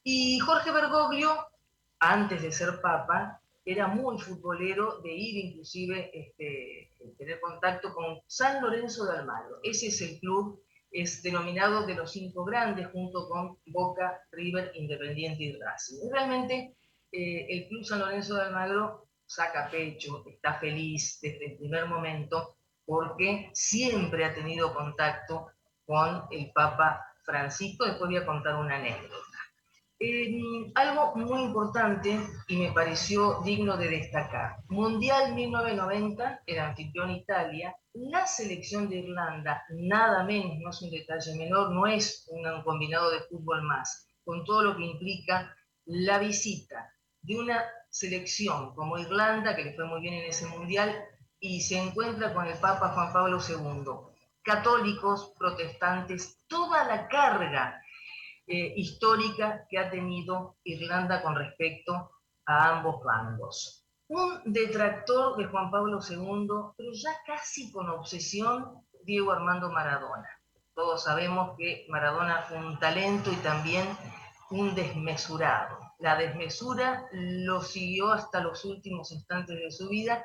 Y 0.03 0.39
Jorge 0.41 0.71
Bergoglio, 0.73 1.47
antes 2.01 2.43
de 2.43 2.53
ser 2.53 2.81
Papa, 2.81 3.41
era 3.65 3.87
muy 3.87 4.19
futbolero 4.19 5.01
de 5.03 5.13
ir 5.13 5.45
inclusive, 5.45 6.11
este, 6.13 6.91
tener 7.19 7.41
contacto 7.41 7.93
con 7.93 8.19
San 8.27 8.63
Lorenzo 8.63 9.05
de 9.05 9.19
Almagro. 9.19 9.59
Ese 9.63 9.89
es 9.89 10.01
el 10.01 10.19
club, 10.21 10.63
es 10.91 11.23
denominado 11.23 11.87
de 11.87 11.95
los 11.95 12.13
cinco 12.13 12.45
grandes, 12.45 12.89
junto 12.93 13.29
con 13.29 13.59
Boca, 13.67 14.21
River, 14.33 14.73
Independiente 14.75 15.45
y 15.45 15.59
Racing. 15.59 16.11
Realmente 16.11 16.77
eh, 17.13 17.47
el 17.51 17.69
club 17.69 17.85
San 17.85 17.99
Lorenzo 18.01 18.37
de 18.37 18.43
Almagro 18.43 19.08
saca 19.29 19.69
pecho, 19.71 20.25
está 20.27 20.55
feliz 20.55 21.21
desde 21.21 21.53
el 21.53 21.59
primer 21.59 21.87
momento, 21.87 22.57
porque 22.85 23.51
siempre 23.53 24.25
ha 24.25 24.35
tenido 24.35 24.75
contacto 24.75 25.49
con 25.85 26.25
el 26.31 26.51
Papa 26.53 27.07
Francisco. 27.25 27.85
Después 27.85 28.09
voy 28.09 28.17
a 28.17 28.27
contar 28.27 28.57
una 28.57 28.77
anécdota. 28.77 29.39
Em, 30.01 30.73
algo 30.77 31.15
muy 31.17 31.43
importante 31.43 32.19
y 32.47 32.57
me 32.57 32.73
pareció 32.73 33.43
digno 33.45 33.77
de 33.77 33.89
destacar. 33.91 34.57
Mundial 34.69 35.35
1990, 35.35 36.43
el 36.47 36.59
anfitrión 36.61 37.11
Italia, 37.11 37.77
la 37.93 38.27
selección 38.27 38.89
de 38.89 38.97
Irlanda, 38.97 39.65
nada 39.71 40.25
menos, 40.25 40.57
no 40.59 40.71
es 40.71 40.83
un 40.83 40.91
detalle 40.91 41.35
menor, 41.37 41.73
no 41.73 41.87
es 41.87 42.29
un 42.31 42.63
combinado 42.63 43.11
de 43.11 43.21
fútbol 43.23 43.63
más, 43.65 44.09
con 44.25 44.45
todo 44.45 44.63
lo 44.63 44.77
que 44.77 44.85
implica 44.85 45.55
la 45.85 46.19
visita 46.19 46.95
de 47.23 47.41
una 47.41 47.65
selección 47.91 48.75
como 48.75 48.99
Irlanda, 48.99 49.57
que 49.57 49.65
le 49.65 49.75
fue 49.75 49.87
muy 49.87 50.01
bien 50.01 50.15
en 50.15 50.25
ese 50.25 50.47
mundial, 50.47 51.05
y 51.41 51.61
se 51.61 51.79
encuentra 51.79 52.35
con 52.35 52.47
el 52.47 52.59
Papa 52.59 52.91
Juan 52.91 53.13
Pablo 53.13 53.39
II. 53.47 53.85
Católicos, 54.43 55.33
protestantes, 55.39 56.45
toda 56.49 56.85
la 56.85 57.09
carga 57.09 57.83
eh, 58.47 58.73
histórica 58.77 59.67
que 59.69 59.79
ha 59.79 59.91
tenido 59.91 60.57
Irlanda 60.65 61.23
con 61.23 61.37
respecto 61.37 62.11
a 62.47 62.77
ambos 62.77 63.05
bandos. 63.05 63.85
Un 64.09 64.41
detractor 64.47 65.37
de 65.37 65.45
Juan 65.45 65.71
Pablo 65.71 66.01
II, 66.01 66.49
pero 66.77 66.93
ya 66.93 67.11
casi 67.27 67.71
con 67.71 67.91
obsesión, 67.91 68.87
Diego 69.05 69.33
Armando 69.33 69.71
Maradona. 69.71 70.29
Todos 70.75 71.05
sabemos 71.05 71.57
que 71.59 71.87
Maradona 71.89 72.43
fue 72.43 72.57
un 72.59 72.79
talento 72.79 73.31
y 73.31 73.37
también 73.37 73.87
un 74.51 74.75
desmesurado 74.75 75.88
la 75.99 76.17
desmesura 76.17 77.09
lo 77.13 77.61
siguió 77.63 78.13
hasta 78.13 78.41
los 78.41 78.65
últimos 78.65 79.11
instantes 79.13 79.59
de 79.59 79.71
su 79.71 79.89
vida 79.89 80.25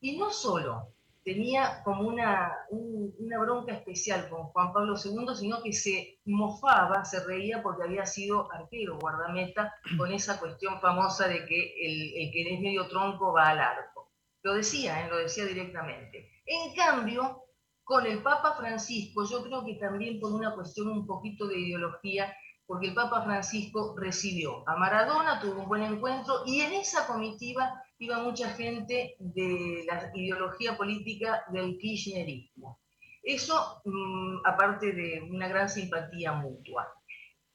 y 0.00 0.18
no 0.18 0.30
solo 0.30 0.92
tenía 1.26 1.82
como 1.82 2.06
una, 2.06 2.52
una 2.70 3.40
bronca 3.40 3.72
especial 3.72 4.28
con 4.28 4.44
Juan 4.44 4.72
Pablo 4.72 4.94
II, 4.94 5.34
sino 5.34 5.60
que 5.60 5.72
se 5.72 6.20
mofaba, 6.24 7.04
se 7.04 7.24
reía 7.24 7.64
porque 7.64 7.82
había 7.82 8.06
sido 8.06 8.48
arquero, 8.52 8.96
guardameta, 9.00 9.74
con 9.98 10.12
esa 10.12 10.38
cuestión 10.38 10.80
famosa 10.80 11.26
de 11.26 11.44
que 11.44 11.74
el, 11.84 12.30
que 12.32 12.54
es 12.54 12.60
medio 12.60 12.86
tronco 12.86 13.32
va 13.32 13.48
al 13.48 13.58
arco. 13.58 14.12
Lo 14.42 14.54
decía, 14.54 15.04
¿eh? 15.04 15.10
lo 15.10 15.16
decía 15.16 15.44
directamente. 15.46 16.30
En 16.46 16.72
cambio, 16.76 17.42
con 17.82 18.06
el 18.06 18.22
Papa 18.22 18.54
Francisco, 18.56 19.24
yo 19.28 19.42
creo 19.42 19.64
que 19.64 19.74
también 19.74 20.20
por 20.20 20.32
una 20.32 20.54
cuestión 20.54 20.86
un 20.88 21.08
poquito 21.08 21.48
de 21.48 21.58
ideología, 21.58 22.32
porque 22.66 22.88
el 22.88 22.94
Papa 22.94 23.22
Francisco 23.22 23.94
recibió 23.96 24.68
a 24.68 24.76
Maradona, 24.76 25.40
tuvo 25.40 25.62
un 25.62 25.68
buen 25.68 25.82
encuentro 25.82 26.42
y 26.46 26.60
en 26.60 26.72
esa 26.74 27.06
comitiva 27.06 27.82
iba 27.98 28.22
mucha 28.22 28.50
gente 28.50 29.14
de 29.18 29.84
la 29.86 30.10
ideología 30.14 30.76
política 30.76 31.44
del 31.48 31.78
kirchnerismo. 31.78 32.80
Eso 33.22 33.80
mm, 33.84 34.38
aparte 34.44 34.92
de 34.92 35.28
una 35.30 35.48
gran 35.48 35.68
simpatía 35.68 36.32
mutua. 36.32 36.92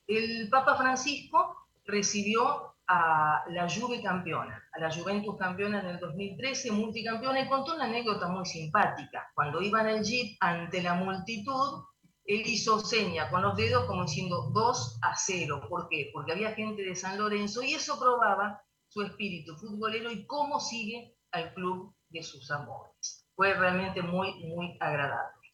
El 0.08 0.50
Papa 0.50 0.76
Francisco 0.76 1.68
recibió 1.86 2.76
a 2.88 3.44
la 3.50 3.70
Juve 3.70 4.02
campeona, 4.02 4.62
a 4.74 4.80
la 4.80 4.92
Juventus 4.92 5.38
campeona 5.38 5.80
en 5.80 5.88
el 5.88 6.00
2013, 6.00 6.72
multicampeona, 6.72 7.42
y 7.42 7.48
contó 7.48 7.76
una 7.76 7.86
anécdota 7.86 8.28
muy 8.28 8.46
simpática. 8.46 9.32
Cuando 9.34 9.62
iban 9.62 9.88
el 9.88 10.04
jeep 10.04 10.36
ante 10.42 10.82
la 10.82 10.96
multitud, 10.96 11.86
él 12.26 12.44
hizo 12.46 12.80
seña 12.80 13.30
con 13.30 13.42
los 13.42 13.56
dedos 13.58 13.86
como 13.86 14.04
diciendo 14.04 14.52
2 14.54 15.00
a 15.02 15.16
0. 15.16 15.66
¿Por 15.68 15.90
qué? 15.90 16.12
Porque 16.14 16.34
había 16.34 16.54
gente 16.54 16.84
de 16.84 16.96
San 16.96 17.18
Lorenzo 17.18 17.64
y 17.64 17.74
eso 17.74 18.00
probaba 18.00 18.62
su 18.88 19.02
espíritu 19.02 19.56
futbolero 19.56 20.12
y 20.12 20.26
cómo 20.26 20.60
sigue 20.60 21.16
al 21.32 21.54
club 21.54 21.96
de 22.10 22.24
sus 22.24 22.52
amores. 22.52 23.28
Fue 23.36 23.54
realmente 23.54 24.02
muy, 24.02 24.34
muy 24.46 24.78
agradable. 24.80 25.48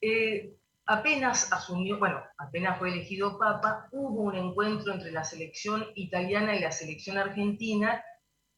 Eh, 0.00 0.56
apenas 0.86 1.52
asumió, 1.52 1.98
bueno, 1.98 2.22
apenas 2.38 2.78
fue 2.78 2.90
elegido 2.90 3.38
papa, 3.38 3.88
hubo 3.92 4.22
un 4.22 4.36
encuentro 4.36 4.92
entre 4.92 5.12
la 5.12 5.24
selección 5.24 5.86
italiana 5.94 6.56
y 6.56 6.60
la 6.60 6.72
selección 6.72 7.18
argentina 7.18 8.02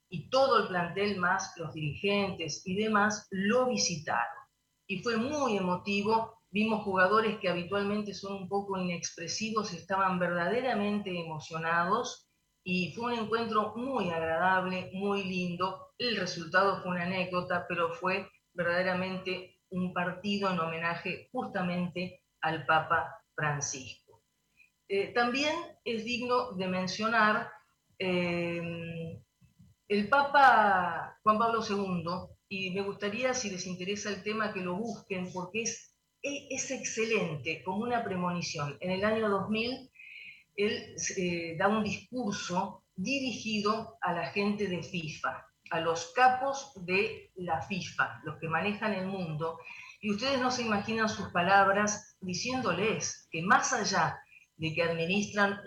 y 0.09 0.29
todo 0.29 0.63
el 0.63 0.69
plantel 0.69 1.19
más 1.19 1.55
los 1.57 1.73
dirigentes 1.73 2.63
y 2.67 2.77
demás 2.77 3.27
lo 3.31 3.67
visitaron. 3.67 4.43
Y 4.87 5.03
fue 5.03 5.17
muy 5.17 5.57
emotivo 5.57 6.42
Vimos 6.53 6.85
jugadores 6.85 7.39
que 7.39 7.49
habitualmente 7.49 8.15
son 8.15 8.35
un 8.35 8.49
poco 8.49 8.77
inexpresivos, 8.77 9.73
estaban 9.73 10.19
verdaderamente 10.19 11.11
emocionados 11.19 12.29
y 12.63 12.93
fue 12.93 13.15
un 13.15 13.21
encuentro 13.25 13.75
muy 13.75 14.11
agradable, 14.11 14.91
muy 14.93 15.25
lindo. 15.25 15.95
El 15.99 16.17
resultado 16.17 16.83
fue 16.83 16.93
una 16.93 17.05
anécdota, 17.05 17.65
pero 17.69 17.95
fue 17.95 18.29
verdaderamente 18.53 19.59
un 19.71 19.95
partido 19.95 20.51
en 20.51 20.61
homenaje 20.61 21.31
justamente 21.33 22.23
al 22.43 22.67
Papa 22.67 23.17
Francisco. 23.35 24.23
Eh, 24.89 25.15
también 25.15 25.57
es 25.85 26.05
digno 26.05 26.53
de 26.53 26.69
mencionar 26.69 27.51
el 27.99 29.23
Papa 30.11 31.19
Juan 31.23 31.39
Pablo 31.39 31.61
II, 31.67 32.05
y 32.49 32.71
me 32.73 32.83
gustaría, 32.83 33.33
si 33.33 33.49
les 33.49 33.67
interesa 33.67 34.11
el 34.11 34.23
tema, 34.23 34.53
que 34.53 34.61
lo 34.61 34.77
busquen, 34.77 35.33
porque 35.33 35.63
es, 35.63 35.92
es, 36.23 36.71
excelente, 36.71 37.63
como 37.65 37.79
una 37.79 38.05
premonición. 38.05 38.77
En 38.81 38.91
el 38.91 39.05
año 39.05 39.29
2000, 39.29 39.91
él 40.57 40.97
eh, 41.17 41.57
da 41.59 41.69
un 41.69 41.83
discurso 41.83 42.85
dirigido 42.95 43.97
a 44.01 44.13
la 44.13 44.27
gente 44.31 44.69
de 44.69 44.83
FIFA, 44.83 45.47
a 45.71 45.81
los 45.81 46.13
capos 46.15 46.73
de 46.85 47.33
la 47.37 47.63
FIFA, 47.63 48.21
los 48.25 48.39
que 48.39 48.49
manejan 48.49 48.93
el 48.93 49.07
mundo, 49.07 49.59
y 50.01 50.11
ustedes 50.11 50.41
no 50.41 50.51
se 50.51 50.63
imaginan 50.63 51.09
sus 51.09 51.29
palabras 51.29 52.17
diciéndoles 52.21 53.29
que 53.31 53.43
más 53.43 53.73
allá 53.73 54.19
de 54.57 54.75
que 54.75 54.83
administran 54.83 55.61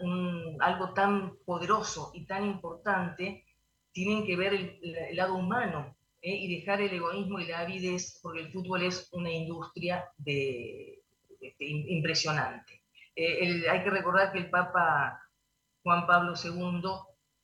algo 0.60 0.94
tan 0.94 1.38
poderoso 1.46 2.12
y 2.14 2.26
tan 2.26 2.46
importante, 2.46 3.46
tienen 3.92 4.26
que 4.26 4.36
ver 4.36 4.54
el, 4.54 5.16
lado 5.16 5.36
humano 5.36 5.96
¿eh? 6.26 6.36
y 6.36 6.60
dejar 6.60 6.82
el 6.82 6.92
egoísmo 6.92 7.40
y 7.40 7.46
la 7.46 7.60
avidez, 7.60 8.20
porque 8.22 8.42
el 8.42 8.52
fútbol 8.52 8.82
es 8.84 9.08
una 9.12 9.32
industria 9.32 10.12
impresionante. 11.60 12.82
Eh, 13.16 13.70
hay 13.70 13.84
que 13.84 13.90
recordar 13.92 14.32
que 14.32 14.40
el 14.40 14.50
Papa 14.50 15.22
Juan 15.84 16.08
Pablo 16.08 16.34
II 16.44 16.82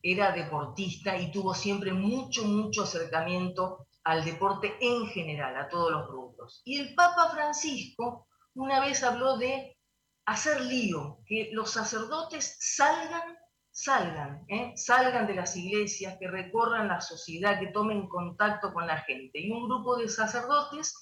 era 0.01 0.31
deportista 0.31 1.15
y 1.15 1.31
tuvo 1.31 1.53
siempre 1.53 1.93
mucho, 1.93 2.43
mucho 2.43 2.83
acercamiento 2.83 3.87
al 4.03 4.25
deporte 4.25 4.75
en 4.81 5.05
general, 5.07 5.55
a 5.55 5.69
todos 5.69 5.91
los 5.91 6.07
grupos. 6.07 6.63
Y 6.65 6.79
el 6.79 6.95
Papa 6.95 7.29
Francisco 7.29 8.27
una 8.55 8.79
vez 8.79 9.03
habló 9.03 9.37
de 9.37 9.77
hacer 10.25 10.59
lío, 10.61 11.19
que 11.27 11.49
los 11.53 11.71
sacerdotes 11.71 12.57
salgan 12.59 13.37
salgan, 13.71 14.45
¿eh? 14.49 14.73
salgan 14.75 15.27
de 15.27 15.35
las 15.35 15.55
iglesias, 15.55 16.17
que 16.19 16.27
recorran 16.27 16.87
la 16.87 17.01
sociedad, 17.01 17.59
que 17.59 17.67
tomen 17.67 18.07
contacto 18.07 18.73
con 18.73 18.85
la 18.87 18.97
gente. 18.97 19.39
Y 19.39 19.51
un 19.51 19.67
grupo 19.67 19.97
de 19.97 20.09
sacerdotes 20.09 20.93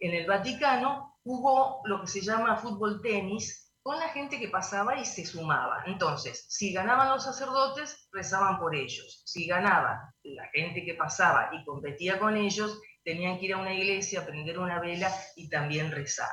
en 0.00 0.14
el 0.14 0.26
Vaticano 0.26 1.18
jugó 1.22 1.80
lo 1.84 2.00
que 2.02 2.06
se 2.06 2.20
llama 2.20 2.56
fútbol 2.56 3.00
tenis 3.02 3.72
con 3.82 3.98
la 3.98 4.08
gente 4.10 4.38
que 4.38 4.48
pasaba 4.48 4.98
y 4.98 5.04
se 5.04 5.24
sumaba. 5.24 5.82
Entonces, 5.86 6.44
si 6.48 6.72
ganaban 6.72 7.08
los 7.08 7.24
sacerdotes, 7.24 8.08
rezaban 8.12 8.58
por 8.58 8.76
ellos. 8.76 9.22
Si 9.24 9.46
ganaba 9.46 10.14
la 10.22 10.46
gente 10.52 10.84
que 10.84 10.94
pasaba 10.94 11.50
y 11.52 11.64
competía 11.64 12.18
con 12.18 12.36
ellos, 12.36 12.78
tenían 13.04 13.38
que 13.38 13.46
ir 13.46 13.54
a 13.54 13.58
una 13.58 13.72
iglesia, 13.72 14.26
prender 14.26 14.58
una 14.58 14.80
vela 14.80 15.10
y 15.36 15.48
también 15.48 15.90
rezar. 15.90 16.28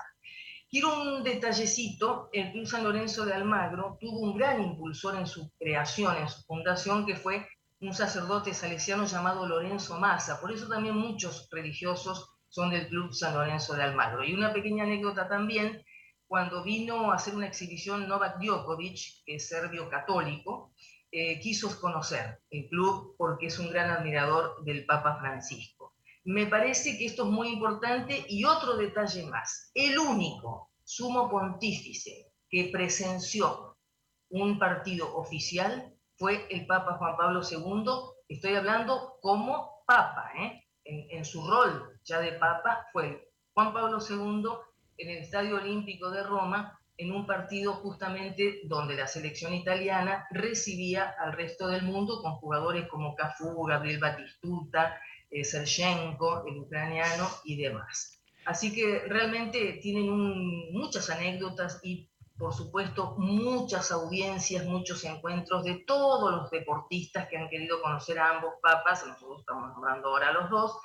Quiero 0.69 1.01
un 1.01 1.23
detallecito, 1.23 2.29
el 2.33 2.51
Club 2.51 2.67
San 2.67 2.83
Lorenzo 2.83 3.25
de 3.25 3.33
Almagro 3.33 3.97
tuvo 4.01 4.19
un 4.19 4.37
gran 4.37 4.61
impulsor 4.61 5.15
en 5.15 5.25
su 5.25 5.49
creación, 5.57 6.17
en 6.17 6.27
su 6.27 6.41
fundación, 6.43 7.05
que 7.05 7.15
fue 7.15 7.47
un 7.79 7.93
sacerdote 7.93 8.53
salesiano 8.53 9.05
llamado 9.05 9.47
Lorenzo 9.47 9.97
Massa. 9.97 10.41
Por 10.41 10.51
eso 10.51 10.67
también 10.67 10.97
muchos 10.97 11.47
religiosos 11.51 12.37
son 12.49 12.69
del 12.71 12.89
Club 12.89 13.13
San 13.13 13.35
Lorenzo 13.35 13.75
de 13.75 13.83
Almagro. 13.83 14.25
Y 14.25 14.33
una 14.33 14.51
pequeña 14.51 14.83
anécdota 14.83 15.29
también, 15.29 15.85
cuando 16.27 16.63
vino 16.63 17.11
a 17.11 17.15
hacer 17.15 17.33
una 17.33 17.47
exhibición 17.47 18.05
Novak 18.05 18.37
Djokovic, 18.37 19.23
que 19.25 19.35
es 19.35 19.47
serbio 19.47 19.89
católico, 19.89 20.73
eh, 21.11 21.39
quiso 21.39 21.79
conocer 21.79 22.41
el 22.49 22.67
club 22.67 23.15
porque 23.17 23.47
es 23.47 23.57
un 23.57 23.69
gran 23.69 23.89
admirador 23.89 24.65
del 24.65 24.85
Papa 24.85 25.17
Francisco. 25.21 25.76
Me 26.27 26.45
parece 26.45 26.97
que 26.97 27.05
esto 27.05 27.23
es 27.23 27.29
muy 27.29 27.47
importante 27.47 28.25
y 28.27 28.43
otro 28.43 28.75
detalle 28.75 29.25
más. 29.27 29.71
El 29.73 29.97
único 29.97 30.71
sumo 30.83 31.29
pontífice 31.29 32.33
que 32.49 32.69
presenció 32.69 33.77
un 34.29 34.59
partido 34.59 35.15
oficial 35.15 35.95
fue 36.17 36.45
el 36.49 36.67
Papa 36.67 36.97
Juan 36.97 37.15
Pablo 37.15 37.41
II. 37.49 37.85
Estoy 38.27 38.55
hablando 38.55 39.17
como 39.21 39.83
Papa, 39.87 40.29
¿eh? 40.37 40.65
en, 40.83 41.23
su 41.23 41.47
rol 41.47 41.97
ya 42.03 42.19
de 42.19 42.33
Papa 42.33 42.85
fue 42.91 43.31
Juan 43.53 43.71
Pablo 43.71 43.99
II 44.01 44.49
en 44.97 45.09
el 45.09 45.17
Estadio 45.19 45.55
Olímpico 45.55 46.11
de 46.11 46.23
Roma 46.23 46.77
en 46.97 47.13
un 47.13 47.25
partido 47.25 47.75
justamente 47.75 48.63
donde 48.65 48.95
la 48.95 49.07
selección 49.07 49.53
italiana 49.53 50.27
recibía 50.31 51.15
al 51.21 51.31
resto 51.31 51.69
del 51.69 51.83
mundo 51.83 52.21
con 52.21 52.33
jugadores 52.33 52.85
como 52.89 53.15
Cafú, 53.15 53.63
Gabriel 53.63 53.99
Batistuta, 53.99 54.99
eh, 55.31 55.41
el 55.41 56.57
ucraniano 56.57 57.29
y 57.43 57.61
demás. 57.61 58.21
Así 58.45 58.73
que 58.73 59.03
realmente 59.07 59.79
tienen 59.81 60.71
muchas 60.71 61.09
anécdotas 61.09 61.79
y 61.83 62.09
por 62.37 62.53
supuesto 62.53 63.15
muchas 63.17 63.91
audiencias, 63.91 64.65
muchos 64.65 65.03
encuentros 65.03 65.63
de 65.63 65.83
todos 65.85 66.31
los 66.31 66.51
deportistas 66.51 67.27
que 67.27 67.37
han 67.37 67.49
querido 67.49 67.81
conocer 67.81 68.19
a 68.19 68.35
ambos 68.35 68.53
papas, 68.61 69.05
nosotros 69.05 69.39
estamos 69.39 69.71
nombrando 69.73 70.09
ahora 70.09 70.29
a 70.29 70.33
los 70.33 70.49
dos, 70.49 70.79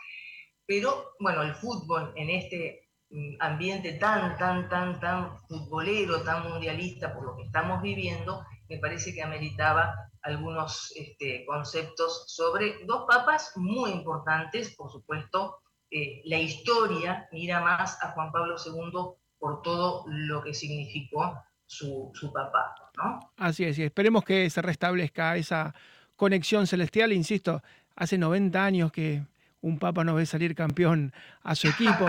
pero 0.66 1.12
bueno, 1.20 1.42
el 1.42 1.54
fútbol 1.54 2.12
en 2.16 2.30
este 2.30 2.88
mm, 3.10 3.34
ambiente 3.40 3.92
tan, 3.92 4.36
tan, 4.38 4.68
tan, 4.68 4.98
tan 4.98 5.38
futbolero, 5.46 6.22
tan 6.22 6.48
mundialista 6.48 7.14
por 7.14 7.24
lo 7.24 7.36
que 7.36 7.42
estamos 7.42 7.82
viviendo, 7.82 8.44
me 8.68 8.78
parece 8.78 9.14
que 9.14 9.22
ameritaba 9.22 9.94
algunos 10.22 10.92
este, 10.96 11.44
conceptos 11.46 12.24
sobre 12.28 12.84
dos 12.86 13.04
papas 13.08 13.52
muy 13.56 13.90
importantes, 13.90 14.74
por 14.76 14.90
supuesto, 14.90 15.58
eh, 15.90 16.22
la 16.24 16.38
historia 16.38 17.28
mira 17.32 17.60
más 17.60 18.02
a 18.02 18.12
Juan 18.12 18.32
Pablo 18.32 18.56
II 18.64 19.16
por 19.38 19.62
todo 19.62 20.04
lo 20.06 20.42
que 20.42 20.54
significó 20.54 21.38
su, 21.66 22.10
su 22.14 22.32
papá. 22.32 22.74
¿no? 22.96 23.32
Así 23.36 23.64
es, 23.64 23.78
y 23.78 23.82
esperemos 23.82 24.24
que 24.24 24.48
se 24.48 24.62
restablezca 24.62 25.36
esa 25.36 25.74
conexión 26.16 26.66
celestial, 26.66 27.12
insisto, 27.12 27.62
hace 27.96 28.16
90 28.16 28.64
años 28.64 28.92
que 28.92 29.22
un 29.60 29.78
papa 29.78 30.04
no 30.04 30.14
ve 30.14 30.26
salir 30.26 30.54
campeón 30.54 31.12
a 31.42 31.54
su 31.54 31.68
equipo. 31.68 32.06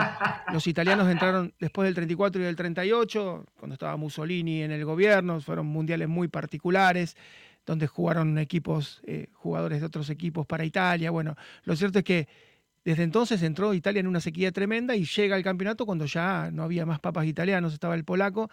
Los 0.52 0.66
italianos 0.68 1.08
entraron 1.10 1.54
después 1.60 1.86
del 1.86 1.94
34 1.94 2.42
y 2.42 2.46
del 2.46 2.56
38, 2.56 3.46
cuando 3.60 3.74
estaba 3.74 3.96
Mussolini 3.96 4.64
en 4.64 4.72
el 4.72 4.84
gobierno, 4.86 5.40
fueron 5.40 5.68
mundiales 5.68 6.10
muy 6.10 6.28
particulares 6.28 7.16
donde 7.66 7.88
jugaron 7.88 8.38
equipos, 8.38 9.02
eh, 9.06 9.28
jugadores 9.34 9.80
de 9.80 9.86
otros 9.86 10.10
equipos 10.10 10.46
para 10.46 10.66
Italia. 10.66 11.12
Bueno, 11.12 11.36
lo 11.64 11.76
cierto 11.76 12.00
es 12.00 12.06
que 12.06 12.28
desde 12.84 13.04
entonces 13.04 13.42
entró 13.44 13.74
Italia 13.74 14.02
en 14.02 14.08
una 14.08 14.20
sequía 14.20 14.52
tremenda 14.52 14.96
y 14.96 15.06
llega 15.06 15.36
al 15.36 15.44
campeonato 15.44 15.86
cuando 15.86 16.06
ya 16.06 16.50
no 16.52 16.64
había 16.64 16.86
más 16.86 17.00
papas 17.00 17.26
italianos, 17.26 17.74
estaba 17.74 17.96
el 17.96 18.04
polaco. 18.04 18.50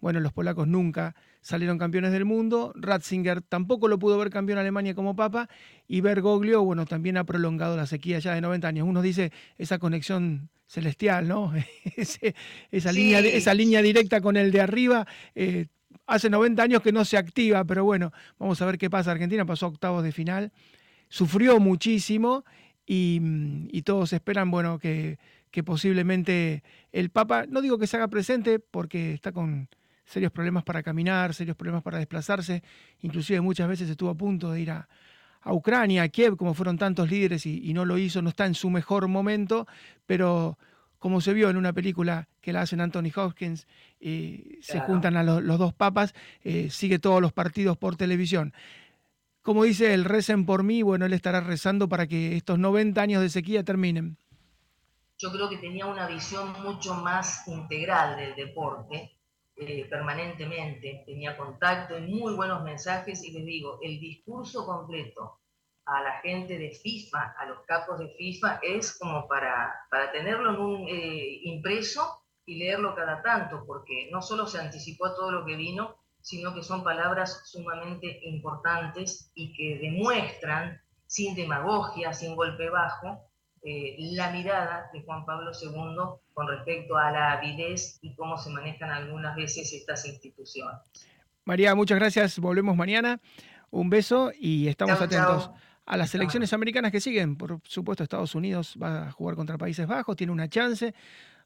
Bueno, 0.00 0.20
los 0.20 0.32
polacos 0.32 0.66
nunca 0.66 1.14
salieron 1.40 1.78
campeones 1.78 2.12
del 2.12 2.24
mundo. 2.24 2.72
Ratzinger 2.76 3.40
tampoco 3.42 3.88
lo 3.88 3.98
pudo 3.98 4.18
ver 4.18 4.30
campeón 4.30 4.58
Alemania 4.58 4.94
como 4.94 5.16
papa. 5.16 5.48
Y 5.86 6.00
Bergoglio, 6.00 6.62
bueno, 6.62 6.84
también 6.84 7.16
ha 7.16 7.24
prolongado 7.24 7.76
la 7.76 7.86
sequía 7.86 8.18
ya 8.18 8.34
de 8.34 8.40
90 8.40 8.68
años. 8.68 8.86
Uno 8.88 9.02
dice 9.02 9.32
esa 9.56 9.78
conexión 9.78 10.50
celestial, 10.66 11.28
¿no? 11.28 11.52
esa, 11.96 12.92
línea, 12.92 13.20
esa 13.20 13.54
línea 13.54 13.80
directa 13.82 14.20
con 14.20 14.36
el 14.36 14.50
de 14.50 14.60
arriba. 14.60 15.06
Eh, 15.34 15.66
hace 16.06 16.30
90 16.30 16.62
años 16.62 16.82
que 16.82 16.92
no 16.92 17.04
se 17.04 17.16
activa, 17.16 17.64
pero 17.64 17.84
bueno, 17.84 18.12
vamos 18.38 18.60
a 18.60 18.66
ver 18.66 18.78
qué 18.78 18.90
pasa. 18.90 19.10
Argentina 19.10 19.44
pasó 19.44 19.66
a 19.66 19.68
octavos 19.70 20.02
de 20.02 20.12
final, 20.12 20.52
sufrió 21.08 21.60
muchísimo 21.60 22.44
y, 22.86 23.82
todos 23.82 24.12
esperan, 24.12 24.50
bueno, 24.50 24.78
que, 24.78 25.18
posiblemente 25.64 26.62
el 26.92 27.10
Papa, 27.10 27.46
no 27.48 27.62
digo 27.62 27.78
que 27.78 27.86
se 27.86 27.96
haga 27.96 28.08
presente 28.08 28.58
porque 28.58 29.12
está 29.14 29.32
con 29.32 29.68
serios 30.04 30.32
problemas 30.32 30.64
para 30.64 30.82
caminar, 30.82 31.32
serios 31.32 31.56
problemas 31.56 31.82
para 31.82 31.98
desplazarse, 31.98 32.62
inclusive 33.00 33.40
muchas 33.40 33.68
veces 33.68 33.88
estuvo 33.88 34.10
a 34.10 34.16
punto 34.16 34.50
de 34.52 34.60
ir 34.60 34.70
a, 34.70 34.88
Ucrania, 35.46 36.04
a 36.04 36.08
Kiev, 36.08 36.38
como 36.38 36.54
fueron 36.54 36.78
tantos 36.78 37.10
líderes 37.10 37.44
y, 37.44 37.60
y, 37.62 37.74
no 37.74 37.84
lo 37.84 37.98
hizo, 37.98 38.22
no 38.22 38.30
está 38.30 38.46
en 38.46 38.54
su 38.54 38.70
mejor 38.70 39.08
momento, 39.08 39.66
pero 40.06 40.56
como 41.04 41.20
se 41.20 41.34
vio 41.34 41.50
en 41.50 41.58
una 41.58 41.74
película 41.74 42.28
que 42.40 42.54
la 42.54 42.62
hacen 42.62 42.80
Anthony 42.80 43.12
Hopkins, 43.14 43.66
y 44.00 44.56
se 44.62 44.80
juntan 44.80 45.18
a 45.18 45.22
los, 45.22 45.58
dos 45.58 45.74
papas, 45.74 46.14
eh, 46.44 46.70
sigue 46.70 46.98
todos 46.98 47.20
los 47.20 47.30
partidos 47.30 47.76
por 47.76 47.96
televisión. 47.96 48.54
Como 49.42 49.64
dice 49.64 49.92
el 49.92 50.06
recen 50.06 50.46
por 50.46 50.62
mí, 50.62 50.80
bueno, 50.80 51.04
él 51.04 51.12
estará 51.12 51.42
rezando 51.42 51.90
para 51.90 52.06
que 52.06 52.38
estos 52.38 52.58
90 52.58 53.02
años 53.02 53.20
de 53.20 53.28
sequía 53.28 53.62
terminen. 53.62 54.16
Yo 55.18 55.30
creo 55.30 55.50
que 55.50 55.58
tenía 55.58 55.84
una 55.84 56.06
visión 56.06 56.54
mucho 56.62 56.94
más 56.94 57.46
integral 57.48 58.16
del 58.16 58.34
deporte, 58.34 59.14
eh, 59.56 59.86
permanentemente, 59.90 61.02
tenía 61.04 61.36
contacto 61.36 61.98
y 61.98 62.00
muy 62.00 62.32
buenos 62.32 62.64
mensajes 62.64 63.22
y 63.22 63.32
les 63.32 63.44
digo, 63.44 63.78
el 63.82 64.00
discurso 64.00 64.64
completo 64.64 65.40
a 65.86 66.02
la 66.02 66.20
gente 66.20 66.58
de 66.58 66.70
FIFA, 66.70 67.34
a 67.38 67.46
los 67.46 67.60
capos 67.66 67.98
de 67.98 68.08
FIFA, 68.08 68.60
es 68.62 68.96
como 68.98 69.28
para, 69.28 69.74
para 69.90 70.12
tenerlo 70.12 70.54
en 70.54 70.60
un 70.60 70.88
eh, 70.88 71.40
impreso 71.44 72.22
y 72.46 72.58
leerlo 72.58 72.94
cada 72.94 73.22
tanto, 73.22 73.64
porque 73.66 74.08
no 74.10 74.22
solo 74.22 74.46
se 74.46 74.60
anticipó 74.60 75.06
a 75.06 75.14
todo 75.14 75.30
lo 75.30 75.44
que 75.44 75.56
vino, 75.56 75.96
sino 76.20 76.54
que 76.54 76.62
son 76.62 76.82
palabras 76.82 77.42
sumamente 77.44 78.20
importantes 78.22 79.30
y 79.34 79.52
que 79.54 79.78
demuestran, 79.78 80.80
sin 81.06 81.34
demagogia, 81.34 82.12
sin 82.12 82.34
golpe 82.34 82.70
bajo, 82.70 83.20
eh, 83.62 83.96
la 83.98 84.30
mirada 84.30 84.90
de 84.92 85.02
Juan 85.02 85.24
Pablo 85.24 85.52
II 85.52 86.20
con 86.32 86.48
respecto 86.48 86.96
a 86.96 87.10
la 87.10 87.32
avidez 87.32 87.98
y 88.02 88.14
cómo 88.14 88.36
se 88.36 88.50
manejan 88.50 88.90
algunas 88.90 89.36
veces 89.36 89.72
estas 89.72 90.06
instituciones. 90.06 90.80
María, 91.44 91.74
muchas 91.74 91.98
gracias. 91.98 92.38
Volvemos 92.38 92.76
mañana. 92.76 93.20
Un 93.70 93.90
beso 93.90 94.32
y 94.38 94.68
estamos 94.68 95.00
atentos 95.00 95.50
a 95.86 95.96
las 95.96 96.14
elecciones 96.14 96.52
americanas 96.52 96.92
que 96.92 97.00
siguen. 97.00 97.36
Por 97.36 97.60
supuesto, 97.64 98.02
Estados 98.02 98.34
Unidos 98.34 98.76
va 98.82 99.08
a 99.08 99.12
jugar 99.12 99.36
contra 99.36 99.58
Países 99.58 99.86
Bajos, 99.86 100.16
tiene 100.16 100.32
una 100.32 100.48
chance. 100.48 100.94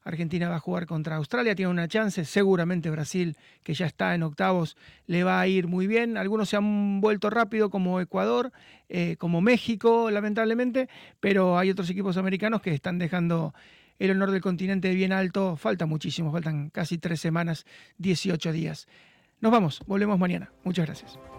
Argentina 0.03 0.47
va 0.47 0.55
a 0.55 0.59
jugar 0.59 0.85
contra 0.85 1.17
Australia, 1.17 1.55
tiene 1.55 1.71
una 1.71 1.87
chance. 1.87 2.23
Seguramente 2.23 2.89
Brasil, 2.89 3.35
que 3.63 3.73
ya 3.73 3.85
está 3.85 4.15
en 4.15 4.23
octavos, 4.23 4.77
le 5.07 5.23
va 5.23 5.39
a 5.41 5.47
ir 5.47 5.67
muy 5.67 5.87
bien. 5.87 6.17
Algunos 6.17 6.49
se 6.49 6.55
han 6.55 7.01
vuelto 7.01 7.29
rápido, 7.29 7.69
como 7.69 7.99
Ecuador, 7.99 8.51
eh, 8.87 9.17
como 9.17 9.41
México, 9.41 10.09
lamentablemente, 10.09 10.89
pero 11.19 11.57
hay 11.57 11.69
otros 11.69 11.89
equipos 11.89 12.17
americanos 12.17 12.61
que 12.61 12.73
están 12.73 12.97
dejando 12.97 13.53
el 13.99 14.11
honor 14.11 14.31
del 14.31 14.41
continente 14.41 14.93
bien 14.93 15.11
alto. 15.11 15.57
Falta 15.57 15.85
muchísimo, 15.85 16.31
faltan 16.31 16.69
casi 16.69 16.97
tres 16.97 17.19
semanas, 17.19 17.65
18 17.97 18.53
días. 18.53 18.87
Nos 19.41 19.51
vamos, 19.51 19.81
volvemos 19.85 20.17
mañana. 20.17 20.51
Muchas 20.63 20.85
gracias. 20.85 21.38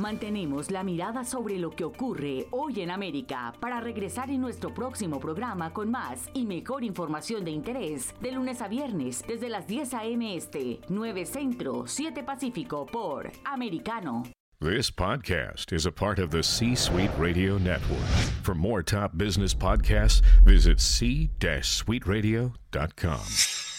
Mantenemos 0.00 0.70
la 0.70 0.82
mirada 0.82 1.24
sobre 1.24 1.58
lo 1.58 1.72
que 1.72 1.84
ocurre 1.84 2.46
hoy 2.52 2.80
en 2.80 2.90
América 2.90 3.52
para 3.60 3.80
regresar 3.80 4.30
en 4.30 4.40
nuestro 4.40 4.72
próximo 4.72 5.20
programa 5.20 5.74
con 5.74 5.90
más 5.90 6.30
y 6.32 6.46
mejor 6.46 6.84
información 6.84 7.44
de 7.44 7.50
interés 7.50 8.14
de 8.22 8.32
lunes 8.32 8.62
a 8.62 8.68
viernes 8.68 9.22
desde 9.28 9.50
las 9.50 9.66
10 9.66 9.92
a.m. 9.92 10.34
Este, 10.34 10.80
9 10.88 11.26
Centro, 11.26 11.86
7 11.86 12.22
Pacífico 12.22 12.86
por 12.86 13.30
Americano. 13.44 14.22
This 14.58 14.90
podcast 14.90 15.70
is 15.70 15.84
a 15.84 15.92
part 15.92 16.18
of 16.18 16.30
the 16.30 16.42
C 16.42 16.74
Suite 16.74 17.12
Radio 17.18 17.58
Network. 17.58 18.00
For 18.42 18.54
more 18.54 18.82
top 18.82 19.18
business 19.18 19.54
podcasts, 19.54 20.22
visit 20.46 20.80
c-suiteradio.com. 20.80 23.69